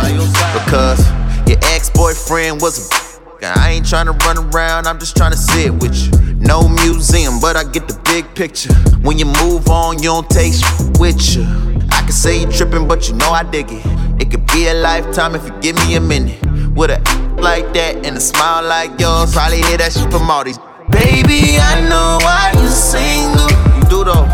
Because 0.65 0.99
your 1.47 1.59
ex 1.73 1.91
boyfriend 1.91 2.59
was 2.59 2.89
a 2.89 3.05
I 3.43 3.73
ain't 3.73 3.85
tryna 3.85 4.19
run 4.23 4.37
around, 4.49 4.87
I'm 4.87 4.97
just 4.97 5.15
tryna 5.15 5.35
sit 5.35 5.71
with 5.73 5.95
you. 5.95 6.33
No 6.39 6.67
museum, 6.67 7.39
but 7.39 7.55
I 7.55 7.63
get 7.63 7.87
the 7.87 7.99
big 8.05 8.25
picture. 8.33 8.73
When 9.03 9.19
you 9.19 9.25
move 9.25 9.69
on, 9.69 9.97
you 9.97 10.09
don't 10.09 10.29
take 10.29 10.53
with 10.99 11.35
you. 11.35 11.64
I 12.05 12.07
can 12.09 12.13
say 12.13 12.39
you 12.39 12.51
tripping, 12.51 12.87
but 12.87 13.09
you 13.09 13.15
know 13.15 13.31
I 13.31 13.41
dig 13.41 13.65
it. 13.67 13.81
It 14.21 14.29
could 14.29 14.45
be 14.53 14.67
a 14.67 14.75
lifetime 14.75 15.33
if 15.33 15.43
you 15.43 15.59
give 15.59 15.75
me 15.87 15.95
a 15.95 15.99
minute. 15.99 16.37
With 16.77 16.91
a 16.91 17.01
like 17.41 17.73
that 17.73 18.05
and 18.05 18.15
a 18.15 18.19
smile 18.19 18.63
like 18.63 18.99
yours, 18.99 19.33
probably 19.33 19.63
hear 19.63 19.77
that 19.81 19.91
shit 19.91 20.11
from 20.11 20.29
all 20.29 20.43
these. 20.43 20.59
Baby, 20.93 21.57
I 21.57 21.81
know 21.89 22.21
why 22.21 22.53
you're 22.53 22.69
single. 22.69 23.49
You 23.49 23.83
do 23.89 24.03
though. 24.05 24.29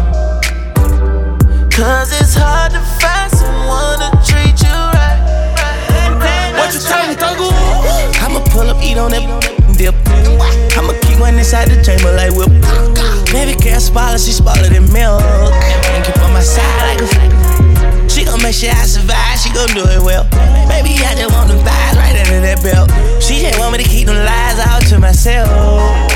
Cause 1.72 2.12
it's 2.12 2.36
hard 2.36 2.75
to 2.75 2.84
find 3.00 3.32
someone 3.32 4.04
to 4.04 4.20
treat 4.20 4.60
you 4.60 4.75
right. 4.92 6.51
What 6.60 6.75
you 6.75 6.82
tell 6.84 7.08
me, 7.08 7.16
Thuggle? 7.16 7.56
I'ma 8.20 8.44
pull 8.51 8.68
up, 8.68 8.84
eat 8.84 8.98
on 8.98 9.12
that 9.12 9.24
dip. 9.80 9.96
I'ma 10.75 10.92
keep 11.08 11.22
one 11.22 11.40
inside 11.40 11.70
the 11.70 11.80
chamber 11.80 12.12
like 12.20 12.36
whip. 12.36 12.51
Baby 13.32 13.56
girl 13.63 13.80
spoiler, 13.80 14.20
she 14.20 14.36
spoiler 14.36 14.68
than 14.68 14.92
milk. 14.92 15.24
And 15.24 16.04
keep 16.04 16.20
on 16.20 16.34
my 16.34 16.44
side 16.44 17.00
like 17.00 17.00
a 17.00 17.61
make 18.42 18.58
sure 18.58 18.74
I 18.74 18.86
survive, 18.90 19.38
she 19.38 19.54
gon' 19.54 19.70
do 19.78 19.86
it 19.86 20.02
well. 20.02 20.26
Maybe 20.66 20.98
I 21.06 21.14
just 21.14 21.30
want 21.30 21.48
them 21.50 21.62
thighs 21.62 21.96
right 21.98 22.18
under 22.18 22.42
that 22.42 22.60
belt. 22.66 22.90
She 23.22 23.38
just 23.38 23.58
want 23.62 23.78
me 23.78 23.84
to 23.84 23.88
keep 23.88 24.10
them 24.10 24.18
lies 24.18 24.58
out 24.58 24.82
to 24.90 24.98
myself. 24.98 25.48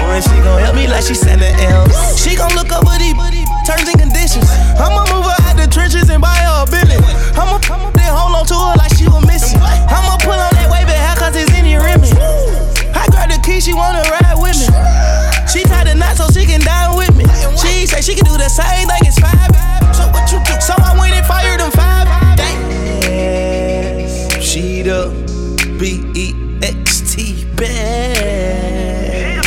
And 0.10 0.24
she 0.24 0.36
gon' 0.42 0.62
help 0.62 0.76
me 0.76 0.90
like 0.90 1.06
she 1.06 1.14
said 1.14 1.38
the 1.38 1.54
L's. 1.70 1.94
She 2.18 2.34
gon' 2.36 2.52
look 2.58 2.74
over 2.74 2.98
these 2.98 3.14
terms 3.70 3.86
and 3.86 3.98
conditions. 4.02 4.50
I'ma 4.78 5.06
move 5.14 5.26
her 5.26 5.38
out 5.46 5.56
the 5.58 5.70
trenches 5.70 6.10
and 6.10 6.22
buy 6.22 6.34
her 6.34 6.66
a 6.66 6.68
billion. 6.70 7.02
I'ma, 7.38 7.62
then 7.94 8.10
hold 8.10 8.34
on 8.34 8.46
to 8.50 8.58
her 8.58 8.76
like 8.78 8.94
she 8.98 9.06
was 9.06 9.22
missing. 9.26 9.62
I'ma 9.62 10.18
pull 10.26 10.36
on 10.36 10.54
that 10.58 10.68
wavy 10.70 10.98
hair 10.98 11.16
cause 11.18 11.38
it's 11.38 11.54
in 11.54 11.70
your 11.70 11.86
image. 11.86 12.16
I 12.96 13.06
grab 13.14 13.30
the 13.30 13.38
key, 13.46 13.62
she 13.62 13.74
wanna 13.74 14.02
ride 14.10 14.38
with 14.42 14.58
me. 14.58 14.68
She 15.46 15.62
tied 15.68 15.88
the 15.88 15.96
knot 15.96 16.18
so 16.18 16.26
she 16.34 16.46
can 16.50 16.62
die 16.62 16.90
with 16.90 17.14
me. 17.14 17.26
She 17.60 17.86
say 17.86 18.02
she 18.02 18.16
can 18.18 18.26
do 18.26 18.36
the 18.36 18.50
same 18.50 18.90
thing, 18.90 19.04
it's 19.06 19.20
five. 19.22 19.52
So 19.94 20.10
what 20.10 20.32
you 20.32 20.40
do? 20.42 20.56
So 20.60 20.74
I 20.74 20.98
went 20.98 21.14
and 21.14 21.26
fired 21.26 21.60
them 21.60 21.72
five. 21.72 21.95
Cheetah, 24.56 25.12
B 25.78 26.00
E 26.16 26.32
X 26.64 27.14
T 27.14 27.44
bad. 27.58 29.44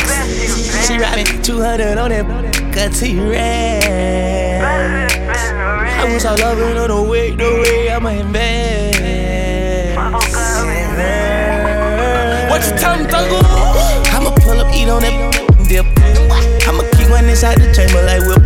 She 0.85 0.99
riding 0.99 1.41
200 1.41 1.97
on 1.97 2.09
that 2.11 2.27
Cutty 2.71 3.17
rag. 3.17 3.83
I 5.09 6.05
wish 6.13 6.25
I 6.25 6.35
love 6.35 6.59
her 6.59 6.81
on 6.83 6.89
the 6.89 7.01
way, 7.09 7.31
the 7.31 7.43
way 7.43 7.89
I'ma 7.89 8.09
invest. 8.09 9.97
What 12.51 12.61
you 12.67 12.77
tell 12.77 12.95
me, 12.95 13.05
Thuggle? 13.05 13.41
I'ma 14.13 14.29
pull 14.41 14.59
up, 14.59 14.71
eat 14.75 14.89
on 14.89 15.01
that 15.01 15.33
dip. 15.67 15.87
I'ma 16.67 16.83
keep 16.93 17.09
one 17.09 17.25
inside 17.25 17.57
the 17.57 17.73
chamber 17.73 18.03
like 18.05 18.21
whip. 18.29 18.43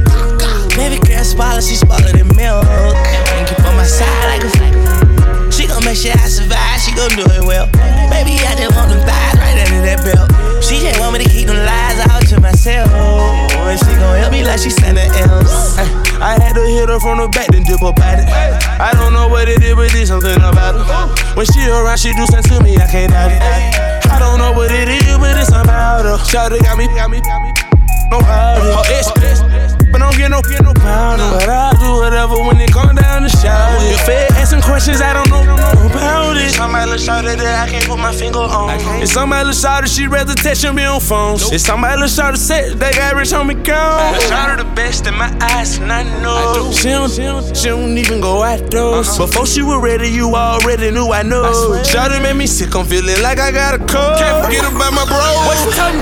Baby 0.77 1.05
girl, 1.05 1.25
swallow, 1.25 1.59
she 1.59 1.75
swallowed 1.75 2.15
the 2.15 2.23
milk. 2.23 2.63
And 2.63 3.49
keep 3.49 3.59
on 3.65 3.75
my 3.75 3.83
side 3.83 4.39
like 4.39 4.45
a 4.45 4.49
flag 4.57 5.02
gon' 5.83 5.91
make 5.91 5.99
sure 5.99 6.15
I 6.15 6.27
survive, 6.31 6.79
she 6.79 6.95
gon' 6.95 7.11
do 7.19 7.27
it 7.27 7.43
well. 7.43 7.67
Baby, 8.07 8.39
I 8.47 8.55
just 8.55 8.71
want 8.75 8.89
them 8.89 9.03
thighs 9.03 9.35
right 9.35 9.59
under 9.67 9.83
that 9.83 9.99
belt. 9.99 10.31
She 10.63 10.79
just 10.79 10.99
want 10.99 11.13
me 11.13 11.23
to 11.23 11.29
keep 11.29 11.47
them 11.47 11.59
lies 11.59 11.99
out 12.07 12.23
to 12.31 12.39
myself. 12.39 12.87
And 12.87 13.79
she 13.79 13.91
gon' 13.99 14.15
help 14.19 14.31
me 14.31 14.43
like 14.43 14.59
she 14.59 14.71
Santa 14.71 15.03
else. 15.27 15.77
I 16.23 16.39
had 16.39 16.55
to 16.55 16.63
hit 16.63 16.87
her 16.87 16.99
from 16.99 17.19
the 17.19 17.27
back, 17.27 17.51
then 17.51 17.63
dip 17.63 17.83
her 17.83 17.91
body. 17.91 18.23
I 18.23 18.95
don't 18.95 19.11
know 19.11 19.27
what 19.27 19.49
it 19.49 19.61
is, 19.61 19.75
but 19.75 19.91
there's 19.91 20.07
something 20.07 20.39
about 20.39 20.79
her. 20.79 21.35
When 21.35 21.45
she 21.51 21.67
around, 21.67 21.99
she 21.99 22.15
do 22.15 22.25
something 22.31 22.59
to 22.59 22.63
me, 22.63 22.79
I 22.79 22.87
can't 22.87 23.11
doubt 23.11 23.31
it. 23.31 23.41
I 24.07 24.19
don't 24.19 24.39
know 24.39 24.53
what 24.55 24.71
it 24.71 24.87
is, 24.87 25.17
but 25.19 25.35
it's 25.35 25.51
about 25.51 26.07
her. 26.07 26.17
Shawty 26.23 26.63
got 26.63 26.77
me, 26.77 26.87
got 26.95 27.11
me, 27.11 27.19
got 27.19 27.43
me. 27.43 27.51
No 28.11 28.19
powder. 28.19 28.71
Her 28.71 28.83
ex, 28.93 29.11
but 29.93 29.99
don't 29.99 30.17
get 30.17 30.29
no, 30.31 30.41
get 30.41 30.63
no 30.63 30.73
powder. 30.73 31.21
But 31.37 31.47
I'll 31.47 31.77
do 31.77 32.01
whatever 32.01 32.41
when 32.41 32.57
it 32.59 32.73
come 32.73 32.95
down 32.95 33.21
to 33.21 33.29
shout 33.29 33.77
it. 33.77 33.93
If 33.93 34.05
they 34.07 34.25
asking 34.41 34.65
questions, 34.65 35.01
I 35.01 35.13
don't 35.13 35.29
know 35.29 35.45
about 35.45 36.35
it. 36.35 36.49
Somebody 36.57 36.89
look 36.89 36.99
shawty 36.99 37.37
that 37.37 37.67
I 37.67 37.69
can't 37.69 37.85
put 37.85 37.99
my 37.99 38.11
finger 38.11 38.39
on. 38.39 38.73
If 39.01 39.09
somebody 39.09 39.45
look 39.45 39.55
shawty, 39.55 39.85
she 39.85 40.07
rather 40.07 40.33
text 40.33 40.65
and 40.65 40.75
be 40.75 40.83
on 40.83 40.99
phones. 40.99 41.51
If 41.51 41.61
somebody 41.61 42.01
look 42.01 42.09
shawty 42.09 42.37
set, 42.37 42.79
they 42.79 42.91
got 42.91 43.13
rich 43.15 43.33
on 43.33 43.45
me 43.45 43.53
gone. 43.53 44.15
Shawty 44.25 44.57
the 44.57 44.69
best 44.75 45.05
in 45.05 45.13
my 45.13 45.29
eyes, 45.39 45.77
and 45.77 45.93
I 45.93 46.01
know. 46.21 46.71
She 46.71 46.89
don't, 46.89 47.11
she 47.11 47.21
don't, 47.21 47.55
she 47.55 47.67
don't 47.69 47.95
even 47.95 48.19
go 48.19 48.41
outdoors. 48.41 49.09
Uh-huh. 49.09 49.27
Before 49.27 49.45
she 49.45 49.61
was 49.61 49.79
ready, 49.81 50.09
you 50.09 50.33
already 50.33 50.89
knew 50.89 51.11
I 51.11 51.21
know. 51.21 51.45
Shawty 51.85 52.19
made 52.21 52.35
me 52.35 52.47
sick, 52.47 52.73
I'm 52.75 52.85
feeling 52.85 53.21
like 53.21 53.37
I 53.37 53.51
got 53.51 53.75
a 53.75 53.77
cold. 53.77 54.17
Can't 54.17 54.43
forget 54.43 54.65
about 54.65 54.93
my 54.93 55.05
bro. 55.05 55.21
What 55.45 55.57
you 55.61 55.71
tell 55.77 55.93
me, 55.93 56.01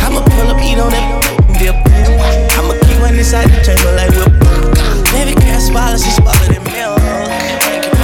I'ma 0.00 0.24
pull 0.24 0.48
up, 0.48 0.62
eat 0.62 0.78
on 0.78 0.90
that 0.90 1.58
dip. 1.58 1.87
Inside 3.28 3.50
the 3.52 3.60
chamber 3.60 3.92
like. 3.92 4.08
Baby 5.12 5.36
girl, 5.36 5.60
spoiler, 5.60 6.00
she 6.00 6.08
than 6.48 6.64
milk. 6.72 6.96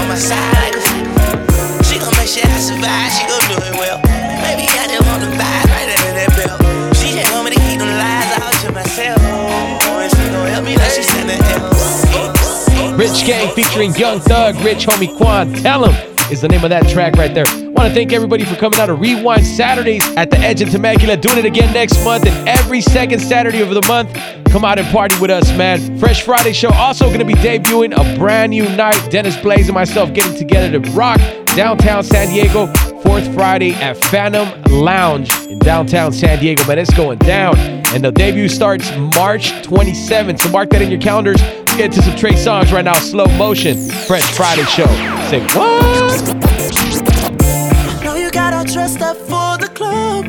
My 0.05 0.21
side 0.21 0.53
like 0.53 0.77
a 0.77 0.85
She 1.83 1.97
gon' 1.97 2.13
make 2.21 2.29
sure 2.29 2.45
I 2.45 2.61
survive, 2.61 3.09
she 3.09 3.25
gon' 3.25 3.41
do 3.49 3.57
it 3.57 3.73
well. 3.73 4.05
Baby, 4.45 4.69
I 4.69 4.85
just 4.85 5.01
want 5.09 5.25
the 5.25 5.33
vibe 5.33 5.65
right 5.73 5.89
under 5.97 6.13
that 6.13 6.29
belt. 6.37 6.61
She 7.01 7.17
just 7.17 7.33
want 7.33 7.49
me 7.49 7.57
to 7.57 7.61
keep 7.65 7.81
them 7.81 7.89
lies 7.97 8.37
to 8.69 8.73
myself. 8.77 9.17
She 10.13 10.29
gon' 10.29 10.47
help 10.47 10.65
me 10.67 10.77
like 10.77 10.93
she 10.93 11.03
Santa 11.03 11.41
else. 11.57 12.05
Rich 12.93 13.25
Gang 13.25 13.49
featuring 13.55 13.95
Young 13.95 14.21
Thug, 14.21 14.57
Rich 14.61 14.85
Homie 14.87 15.17
Quan. 15.17 15.55
Tell 15.55 15.89
him 15.89 16.14
is 16.31 16.41
the 16.41 16.49
name 16.49 16.65
of 16.65 16.71
that 16.71 16.89
track 16.89 17.15
right 17.15 17.35
there. 17.35 17.45
Want 17.73 17.89
to 17.89 17.95
thank 17.95 18.13
everybody 18.13 18.45
for 18.45 18.57
coming 18.57 18.79
out 18.79 18.87
to 18.87 18.95
Rewind 18.95 19.47
Saturdays 19.47 20.05
at 20.17 20.31
the 20.31 20.39
Edge 20.39 20.61
in 20.61 20.69
Temecula. 20.69 21.17
Doing 21.17 21.39
it 21.39 21.45
again 21.45 21.73
next 21.73 22.03
month 22.05 22.27
and 22.27 22.49
every 22.49 22.81
second 22.81 23.21
Saturday 23.21 23.61
of 23.61 23.71
the 23.71 23.83
month. 23.87 24.13
Come 24.51 24.65
out 24.65 24.79
and 24.79 24.89
party 24.89 25.19
with 25.21 25.31
us, 25.31 25.49
man. 25.57 25.99
Fresh 25.99 26.23
Friday 26.23 26.53
show 26.53 26.71
also 26.71 27.07
going 27.07 27.19
to 27.19 27.25
be 27.25 27.35
debuting 27.35 27.93
a 27.93 28.19
brand 28.19 28.51
new 28.51 28.69
night. 28.77 29.11
Dennis 29.11 29.37
Blaze 29.37 29.69
and 29.69 29.75
myself 29.75 30.13
getting 30.15 30.37
together 30.37 30.81
to 30.81 30.91
rock 30.91 31.21
downtown 31.55 32.03
San 32.03 32.29
Diego. 32.29 32.67
Fourth 33.03 33.33
Friday 33.35 33.73
at 33.75 33.97
Phantom 33.97 34.49
Lounge 34.73 35.31
in 35.47 35.59
downtown 35.59 36.13
San 36.13 36.39
Diego. 36.41 36.67
Man, 36.67 36.79
it's 36.79 36.93
going 36.93 37.19
down. 37.19 37.57
And 37.95 38.03
the 38.03 38.11
debut 38.11 38.49
starts 38.49 38.91
March 38.97 39.53
27th. 39.63 40.41
So 40.41 40.49
mark 40.51 40.71
that 40.71 40.83
in 40.83 40.91
your 40.91 41.01
calendars. 41.01 41.41
Let's 41.41 41.77
get 41.77 41.93
to 41.93 42.03
some 42.03 42.17
Trey 42.17 42.33
Songz 42.33 42.73
right 42.73 42.85
now. 42.85 42.95
Slow 42.95 43.27
motion. 43.37 43.77
Fresh 43.79 44.35
Friday 44.35 44.65
show. 44.65 44.87
Say 45.29 45.41
what? 45.55 46.35
Know 48.05 48.15
you 48.17 48.31
got 48.31 48.53
all 48.53 48.65
dressed 48.65 49.01
up 49.01 49.17
for 49.17 49.59
the 49.59 49.71
club. 49.73 50.27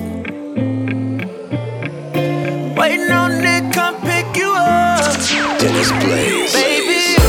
Waiting 2.77 3.09
on 3.11 3.41
Nick, 3.41 3.73
come 3.73 3.95
pick 4.01 4.35
you 4.35 4.51
up. 4.51 5.15
Dennis 5.59 5.91
Blaze. 6.03 6.53
Baby, 6.53 7.24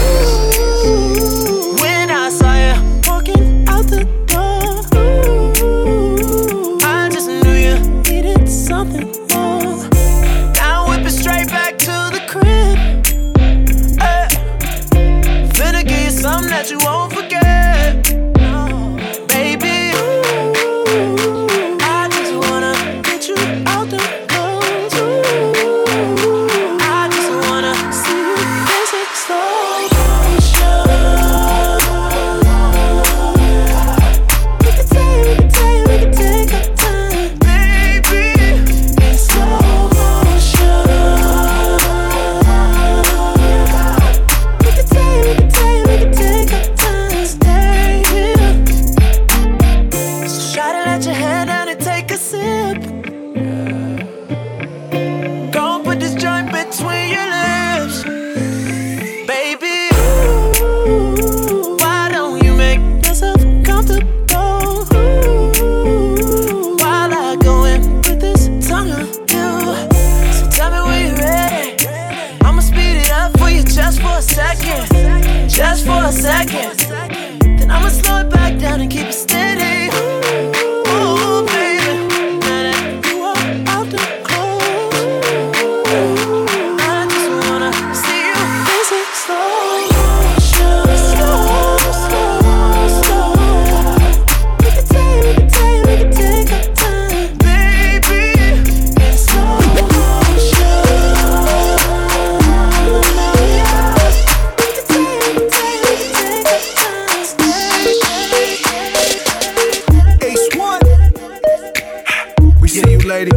lady. 113.16 113.31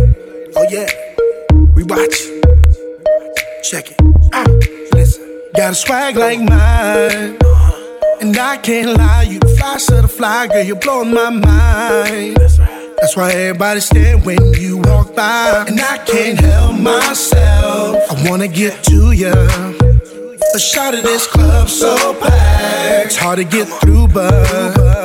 Oh 0.57 0.65
yeah. 0.69 0.87
We 1.75 1.83
watch. 1.83 2.17
Check 3.69 3.91
it. 3.91 3.97
Uh, 4.33 4.43
listen. 4.93 5.23
Got 5.55 5.71
a 5.71 5.75
swag 5.75 6.17
like 6.17 6.39
mine. 6.39 7.37
And 8.21 8.37
I 8.37 8.57
can't 8.57 8.97
lie, 8.97 9.23
you 9.23 9.39
the 9.39 9.47
fly 9.47 9.77
to 9.87 10.01
the 10.01 10.07
fly, 10.09 10.47
girl, 10.47 10.63
you're 10.63 10.75
blowing 10.75 11.13
my 11.13 11.29
mind. 11.29 12.35
That's 12.35 13.15
why 13.15 13.31
everybody 13.31 13.79
stand 13.79 14.25
when 14.25 14.41
you 14.55 14.79
walk 14.79 15.15
by. 15.15 15.63
And 15.69 15.79
I 15.79 15.97
can't 15.99 16.37
help 16.37 16.77
myself. 16.77 17.95
I 18.11 18.29
wanna 18.29 18.49
get 18.49 18.83
to 18.89 19.11
ya. 19.13 19.33
A 20.55 20.59
shot 20.59 20.93
of 20.93 21.03
this 21.03 21.25
club 21.27 21.69
so 21.69 21.95
packed. 22.19 23.05
It's 23.05 23.15
hard 23.15 23.37
to 23.37 23.45
get 23.45 23.67
through, 23.79 24.09
but 24.09 24.98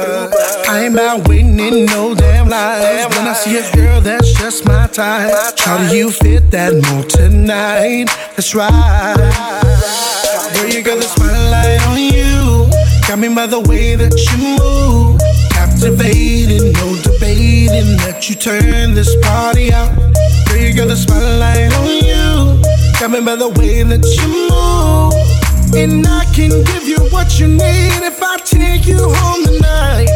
I 0.69 0.85
ain't 0.85 0.95
about 0.95 1.29
in 1.31 1.87
no 1.87 2.15
damn 2.15 2.49
lies. 2.49 3.07
When 3.17 3.27
I 3.27 3.35
see 3.35 3.59
a 3.59 3.77
girl 3.77 4.01
that's 4.01 4.33
just 4.33 4.65
my 4.67 4.87
type, 4.87 5.57
do 5.57 5.97
you 5.97 6.11
fit 6.11 6.51
that 6.51 6.73
mood 6.73 7.11
tonight? 7.11 8.07
That's 8.37 8.55
right. 8.55 9.17
Girl, 10.55 10.69
you 10.69 10.83
got 10.83 10.97
the 10.97 11.03
spotlight 11.03 11.83
on 11.89 11.99
you. 11.99 12.71
Got 13.07 13.19
me 13.19 13.35
by 13.35 13.47
the 13.47 13.61
way 13.61 13.97
that 13.97 14.15
you 14.27 14.39
move. 14.59 15.21
Captivating, 15.51 16.73
no 16.73 16.97
debating 17.03 17.97
that 17.99 18.29
you 18.29 18.35
turn 18.35 18.95
this 18.95 19.15
party 19.23 19.73
out. 19.73 19.95
Girl, 20.49 20.57
you 20.57 20.75
got 20.75 20.89
the 20.89 20.97
spotlight 20.97 21.73
on 21.75 21.87
you. 21.87 22.63
Got 23.01 23.11
me 23.11 23.21
by 23.21 23.37
the 23.37 23.49
way 23.49 23.83
that 23.83 24.05
you 24.05 24.29
move. 24.49 25.34
And 25.77 26.07
I 26.07 26.25
can 26.33 26.63
give 26.63 26.87
you 26.87 27.01
what 27.11 27.41
you 27.41 27.49
need 27.49 28.03
if 28.07 28.23
I 28.23 28.39
take 28.39 28.87
you 28.87 29.11
home 29.11 29.43
tonight. 29.45 30.07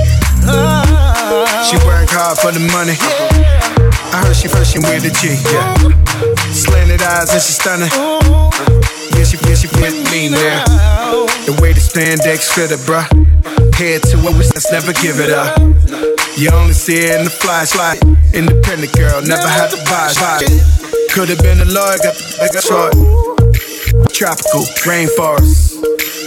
Ah. 0.47 1.67
She 1.67 1.77
work 1.85 2.09
hard 2.11 2.39
for 2.39 2.53
the 2.53 2.63
money. 2.71 2.95
I 4.15 4.23
heard 4.23 4.37
she 4.37 4.47
she 4.47 4.79
with 4.79 5.03
the 5.03 5.11
G. 5.19 5.35
Yeah. 5.51 5.75
Slanted 6.55 7.03
eyes 7.03 7.31
and 7.35 7.43
she 7.43 7.53
stunning. 7.53 7.91
Yeah, 7.91 9.25
she, 9.27 9.37
yeah, 9.51 9.59
she 9.59 9.67
with 9.83 9.99
me 10.15 10.31
now. 10.31 10.65
The 11.45 11.59
way 11.61 11.73
the 11.73 11.81
spandex 11.81 12.55
fit 12.55 12.71
her, 12.71 12.79
bruh. 12.87 13.07
Head 13.75 14.03
to 14.11 14.17
it, 14.19 14.37
let's 14.39 14.71
never 14.71 14.93
give 14.93 15.19
it 15.19 15.31
up. 15.31 15.59
You 16.39 16.51
only 16.51 16.73
see 16.73 16.99
it 16.99 17.19
in 17.19 17.25
the 17.25 17.31
flashlight. 17.31 17.99
Independent 18.33 18.95
girl, 18.95 19.23
never 19.23 19.49
had 19.49 19.71
to 19.75 19.79
buy. 19.91 20.15
Could 21.11 21.31
have 21.31 21.43
been 21.43 21.61
a 21.61 21.65
lawyer, 21.65 21.99
got 21.99 22.15
the 22.15 22.51
got 22.53 22.63
short. 22.63 23.38
Tropical 24.19 24.67
rainforest. 24.83 25.79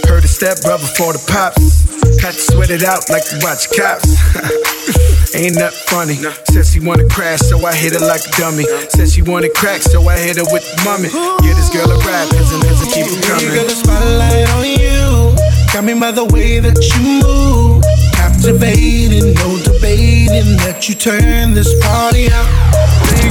Heard 0.08 0.24
a 0.24 0.26
step 0.26 0.62
brother 0.62 0.88
for 0.96 1.12
the 1.12 1.20
pops. 1.28 1.84
Had 2.24 2.32
to 2.32 2.40
sweat 2.40 2.70
it 2.72 2.88
out 2.88 3.04
like 3.12 3.20
you 3.28 3.36
watch 3.44 3.68
cops. 3.68 4.08
Ain't 5.36 5.60
that 5.60 5.76
funny? 5.92 6.16
Said 6.48 6.64
she 6.64 6.80
wanna 6.80 7.04
crash, 7.12 7.44
so 7.44 7.60
I 7.60 7.76
hit 7.76 7.92
her 7.92 8.00
like 8.00 8.24
a 8.24 8.32
dummy. 8.40 8.64
Said 8.96 9.12
she 9.12 9.20
wanna 9.20 9.52
crack, 9.52 9.82
so 9.84 10.00
I 10.08 10.16
hit 10.16 10.40
her 10.40 10.48
with 10.48 10.64
the 10.64 10.80
mummy. 10.88 11.12
Yeah, 11.44 11.52
this 11.52 11.68
girl 11.68 11.84
a 11.92 12.00
rap, 12.08 12.32
cause 12.32 12.48
and 12.56 12.64
keep 12.96 13.12
it 13.12 13.20
coming. 13.28 13.52
Got 13.52 13.68
the 13.68 13.76
spotlight 13.76 14.48
on 14.56 14.64
you. 14.64 15.36
Got 15.76 15.84
me 15.84 15.92
by 15.92 16.16
the 16.16 16.24
way 16.32 16.64
that 16.64 16.80
you 16.80 17.20
move. 17.20 17.84
Captivating, 18.16 19.36
no 19.36 19.60
debating 19.68 20.56
that 20.64 20.88
you 20.88 20.94
turn 20.96 21.52
this 21.52 21.68
party 21.84 22.32
out. 22.32 22.48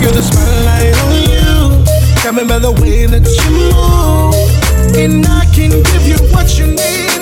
Got 0.06 0.14
the 0.14 0.22
spotlight 0.22 0.94
on 1.02 1.34
you. 1.34 1.41
Got 2.32 2.44
me 2.44 2.48
by 2.48 2.60
the 2.60 2.72
way 2.72 3.06
that 3.08 3.28
you 3.28 3.52
move. 3.52 4.96
And 4.96 5.26
I 5.28 5.44
can 5.52 5.72
give 5.84 6.08
you 6.08 6.16
what 6.32 6.58
you 6.58 6.68
need 6.68 7.21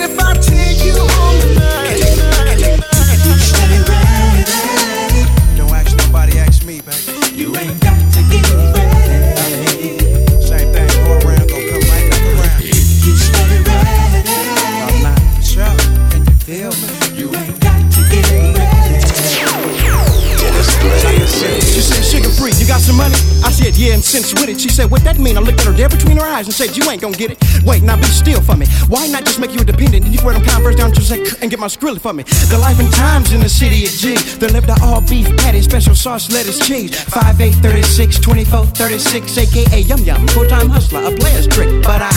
Yeah, 23.80 23.94
and 23.94 24.04
since 24.04 24.34
with 24.34 24.50
it. 24.50 24.60
She 24.60 24.68
said, 24.68 24.90
What 24.90 25.00
that 25.04 25.18
mean? 25.18 25.38
I 25.38 25.40
looked 25.40 25.60
at 25.60 25.64
her 25.64 25.72
dead 25.72 25.90
between 25.90 26.18
her 26.18 26.28
eyes 26.28 26.44
and 26.44 26.52
said, 26.52 26.76
You 26.76 26.84
ain't 26.90 27.00
gonna 27.00 27.16
get 27.16 27.30
it. 27.30 27.40
Wait, 27.64 27.82
now 27.82 27.96
be 27.96 28.04
still 28.12 28.42
for 28.42 28.54
me. 28.54 28.66
Why 28.92 29.08
not 29.08 29.24
just 29.24 29.40
make 29.40 29.52
you 29.52 29.60
independent? 29.60 30.04
And 30.04 30.12
you 30.12 30.20
wear 30.22 30.34
them 30.36 30.44
Converse 30.44 30.76
down 30.76 30.92
to 30.92 31.00
say, 31.00 31.24
and 31.40 31.50
get 31.50 31.58
my 31.58 31.66
skrill 31.66 31.98
for 31.98 32.12
me. 32.12 32.24
The 32.52 32.58
life 32.60 32.78
and 32.78 32.92
times 32.92 33.32
in 33.32 33.40
the 33.40 33.48
city 33.48 33.86
of 33.88 33.92
G. 33.92 34.20
The 34.36 34.52
left 34.52 34.66
the 34.66 34.76
all 34.84 35.00
beef 35.00 35.24
patty, 35.38 35.62
special 35.62 35.94
sauce, 35.94 36.30
lettuce, 36.30 36.60
cheese. 36.60 36.92
5, 36.92 37.40
8, 37.40 37.54
36, 37.64 38.20
24, 38.20 38.66
36, 38.66 39.38
aka 39.38 39.80
Yum 39.80 40.00
Yum. 40.00 40.28
Full 40.28 40.46
time 40.46 40.68
hustler, 40.68 41.00
a 41.00 41.16
player's 41.16 41.46
trick. 41.46 41.70
But 41.82 42.02
I 42.02 42.12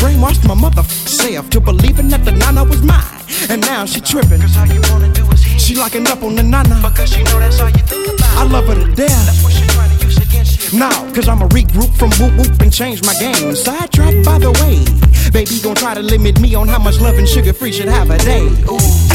brainwashed 0.00 0.48
my 0.48 0.54
mother 0.54 0.84
self 0.84 1.50
to 1.50 1.60
believing 1.60 2.08
that 2.08 2.24
the 2.24 2.32
nana 2.32 2.64
was 2.64 2.80
mine. 2.80 3.20
And 3.50 3.60
now 3.60 3.84
she 3.84 4.00
tripping. 4.00 4.40
Cause 4.40 4.56
all 4.56 4.64
you 4.64 4.80
wanna 4.88 5.12
do 5.12 5.28
is 5.32 5.44
hit. 5.44 5.60
She 5.60 5.76
locking 5.76 6.06
up 6.08 6.22
on 6.22 6.34
the 6.34 6.42
nana. 6.42 6.80
Because 6.80 7.12
she 7.12 7.22
know 7.24 7.40
that's 7.40 7.60
all 7.60 7.68
you 7.68 7.84
think 7.84 8.08
about. 8.08 8.38
I 8.38 8.44
love 8.48 8.64
her 8.68 8.74
to 8.74 8.94
death. 8.94 9.93
Now, 10.74 11.12
cause 11.12 11.28
I'ma 11.28 11.46
regroup 11.48 11.96
from 11.96 12.10
whoop 12.18 12.36
whoop 12.36 12.60
and 12.60 12.72
change 12.72 13.04
my 13.04 13.14
game. 13.14 13.54
Sidetrack 13.54 14.24
by 14.24 14.38
the 14.38 14.50
way. 14.62 14.82
Baby 15.30 15.60
gon' 15.62 15.76
try 15.76 15.94
to 15.94 16.02
limit 16.02 16.40
me 16.40 16.54
on 16.56 16.66
how 16.66 16.78
much 16.78 17.00
love 17.00 17.16
and 17.16 17.28
sugar 17.28 17.52
free 17.52 17.72
should 17.72 17.88
have 17.88 18.10
a 18.10 18.18
day. 18.18 18.48
Ooh. 18.68 19.13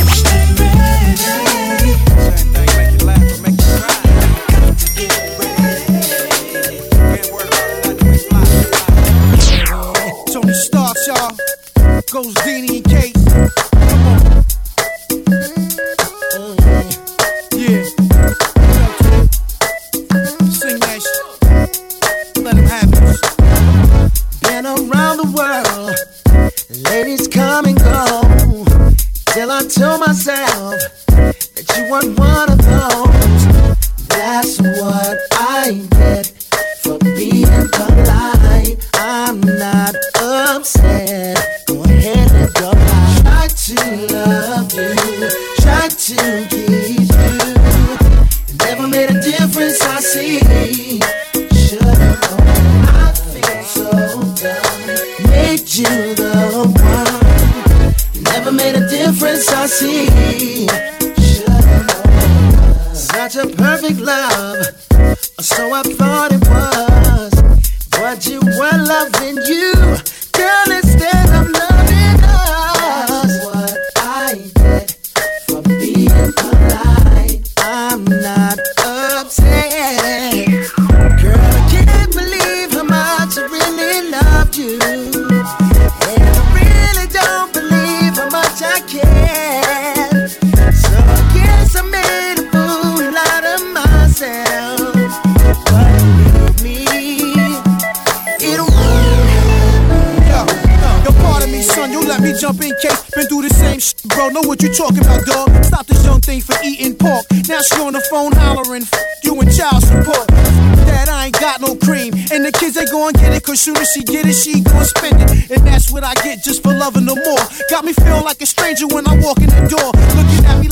What 104.60 104.70
you 104.70 104.76
talking 104.76 105.00
about, 105.00 105.26
dog. 105.26 105.64
Stop 105.64 105.88
this 105.88 106.04
young 106.06 106.20
thing 106.22 106.42
for 106.42 106.56
eating 106.64 106.96
pork. 106.96 107.26
Now 107.48 107.62
she 107.62 107.80
on 107.82 107.94
the 107.94 108.02
phone 108.10 108.32
hollering, 108.34 108.84
F- 108.84 109.24
you 109.24 109.40
and 109.40 109.56
child 109.56 109.84
support. 109.84 110.28
Dad, 110.28 111.08
I 111.08 111.28
ain't 111.28 111.40
got 111.40 111.62
no 111.62 111.76
cream. 111.76 112.14
And 112.32 112.44
the 112.44 112.52
kids, 112.52 112.76
they 112.76 112.86
gon' 112.86 113.14
get 113.14 113.34
it, 113.34 113.44
cause 113.44 113.60
soon 113.62 113.78
as 113.78 113.92
she 113.92 114.04
get 114.04 114.26
it, 114.26 114.34
she 114.34 114.62
gon' 114.62 114.86
spend 114.86 115.22
it. 115.22 115.52
And 115.52 115.66
that's 115.66 115.92
what 115.92 116.04
I 116.04 116.14
get 116.16 116.44
just 116.44 116.64
for 116.64 116.74
loving 116.74 117.08
her 117.08 117.16
more. 117.16 117.44
Got 117.70 117.86
me 117.86 117.94
feeling 117.94 118.24
like 118.24 118.42
a 118.42 118.46
stranger 118.46 118.88
when 118.88 119.08
I 119.08 119.16
walk 119.22 119.40
in 119.40 119.48
the 119.48 119.64
door. 119.70 119.92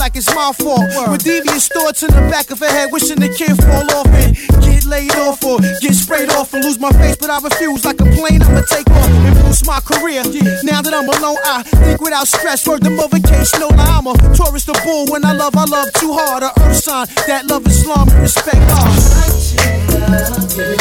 Looking 0.08 0.24
at 0.24 0.28
me 0.28 0.32
like 0.32 0.32
it's 0.32 0.34
my 0.34 0.52
fault. 0.54 1.12
With 1.12 1.24
devious 1.24 1.68
thoughts 1.68 2.04
in 2.04 2.10
the 2.12 2.22
back 2.32 2.52
of 2.52 2.60
her 2.60 2.70
head, 2.70 2.92
wishing 2.92 3.20
the 3.20 3.28
kid 3.28 3.58
fall 3.58 3.92
off 3.92 4.08
and 4.08 4.36
get 4.64 4.86
laid 4.86 5.12
off 5.16 5.44
or 5.44 5.60
get 5.82 5.94
sprayed 5.96 6.30
off 6.30 6.54
and 6.54 6.64
lose 6.64 6.80
my 6.80 6.92
face. 6.92 7.18
But 7.18 7.30
I 7.30 7.40
refuse 7.40 7.84
like 7.84 8.00
a 8.00 8.06
plane, 8.16 8.42
I'ma 8.42 8.62
take 8.62 8.90
off 8.90 9.10
and 9.10 9.36
boost 9.44 9.66
my 9.68 9.80
career. 9.82 10.24
Now 10.64 10.82
that 10.82 10.94
I'm 10.94 11.10
alone, 11.10 11.38
I 11.44 11.64
think 11.64 12.02
without 12.02 12.28
stress. 12.28 12.66
Word 12.68 12.84
the 12.84 12.90
mother 12.90 13.20
case, 13.20 13.52
no 13.60 13.68
lie, 13.68 14.00
I'm 14.00 14.08
a 14.08 14.14
tourist, 14.36 14.70
a 14.70 14.74
bull. 14.86 15.08
When 15.12 15.26
I 15.26 15.34
love, 15.34 15.56
I 15.56 15.66
love 15.66 15.92
too 15.94 16.14
hard. 16.14 16.44
A 16.44 16.52
earth 16.62 16.78
sign 16.78 17.08
that 17.28 17.48
love 17.48 17.68
Islam 17.68 18.08
and 18.10 18.22
respect 18.22 18.64
God. 18.72 18.96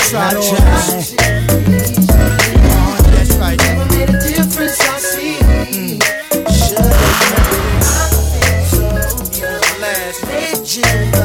Try 0.07 0.31
to 0.35 0.41
That's 3.11 3.37
right. 3.39 4.16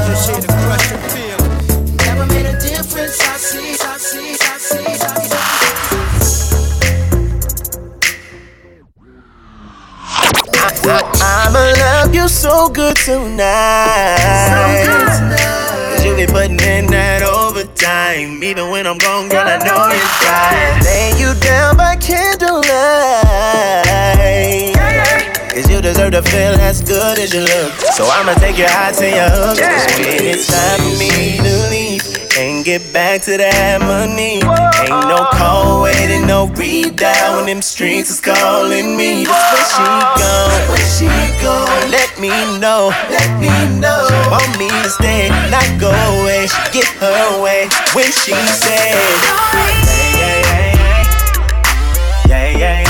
Just 0.08 0.30
here 0.30 0.42
to 0.42 0.48
crush 0.48 0.92
your 0.92 1.00
feelings. 1.10 1.98
Never 2.06 2.26
made 2.28 2.46
a 2.46 2.60
difference, 2.60 3.20
I 3.22 3.38
see, 3.38 3.72
I 3.74 3.98
see, 3.98 4.34
I 4.34 4.58
see, 4.58 4.86
I 4.86 4.98
see. 4.98 5.62
I'm 11.24 11.56
a 11.56 11.74
love 11.80 12.16
you 12.16 12.28
so 12.28 12.70
good 12.70 12.96
tonight. 12.98 14.18
So 14.50 14.90
good 14.90 15.08
tonight. 15.18 15.94
Cause 15.96 16.06
you 16.06 16.16
be 16.16 16.26
putting 16.26 16.60
in 16.60 16.88
that 16.88 17.24
overtime. 17.24 18.44
Even 18.44 18.70
when 18.72 18.88
I'm 18.88 18.98
gone, 18.98 19.30
girl, 19.30 19.48
I 19.48 19.58
know 19.58 19.90
you're 19.92 20.18
trying. 20.24 20.84
Lay 20.84 21.14
you 21.20 21.34
down 21.40 21.78
by 21.78 21.96
candlelight. 21.98 23.91
Deserve 25.92 26.14
to 26.14 26.22
feel 26.24 26.56
as 26.64 26.80
good 26.82 27.20
as 27.20 27.34
you 27.34 27.42
look. 27.42 27.74
So 27.92 28.08
I'ma 28.08 28.34
take 28.36 28.58
your 28.58 28.70
high 28.70 28.94
to 28.94 29.04
your 29.04 29.28
hook. 29.28 29.60
It's 29.60 30.48
time 30.48 30.80
for 30.80 30.96
me 30.96 31.36
to 31.36 31.54
leave 31.68 32.00
and 32.40 32.64
get 32.64 32.94
back 32.94 33.24
to 33.24 33.36
that 33.36 33.82
money. 33.82 34.40
Ain't 34.40 35.08
no 35.12 35.28
call 35.36 35.84
waiting, 35.84 36.26
no 36.26 36.48
read 36.56 36.96
down 36.96 37.44
when 37.44 37.46
them 37.48 37.62
strings 37.62 38.10
is 38.10 38.22
calling 38.22 38.96
me. 38.96 39.28
Where 39.28 39.66
she 39.68 39.84
gone, 40.16 40.64
where 40.72 40.88
she 40.96 41.12
gone? 41.44 41.92
Let 41.92 42.16
me 42.24 42.32
know, 42.64 42.96
let 43.12 43.28
me 43.36 43.52
know. 43.76 44.08
She 44.08 44.16
want 44.32 44.48
me 44.56 44.72
to 44.72 44.90
stay, 44.96 45.28
not 45.52 45.68
go 45.76 45.92
away. 45.92 46.48
She 46.48 46.62
get 46.72 46.88
her 47.04 47.44
way 47.44 47.68
when 47.92 48.08
she 48.16 48.32
says, 48.32 48.96
yeah, 49.52 49.76
yeah, 50.16 50.40
yeah, 52.32 52.48
yeah, 52.56 52.80
yeah, 52.80 52.81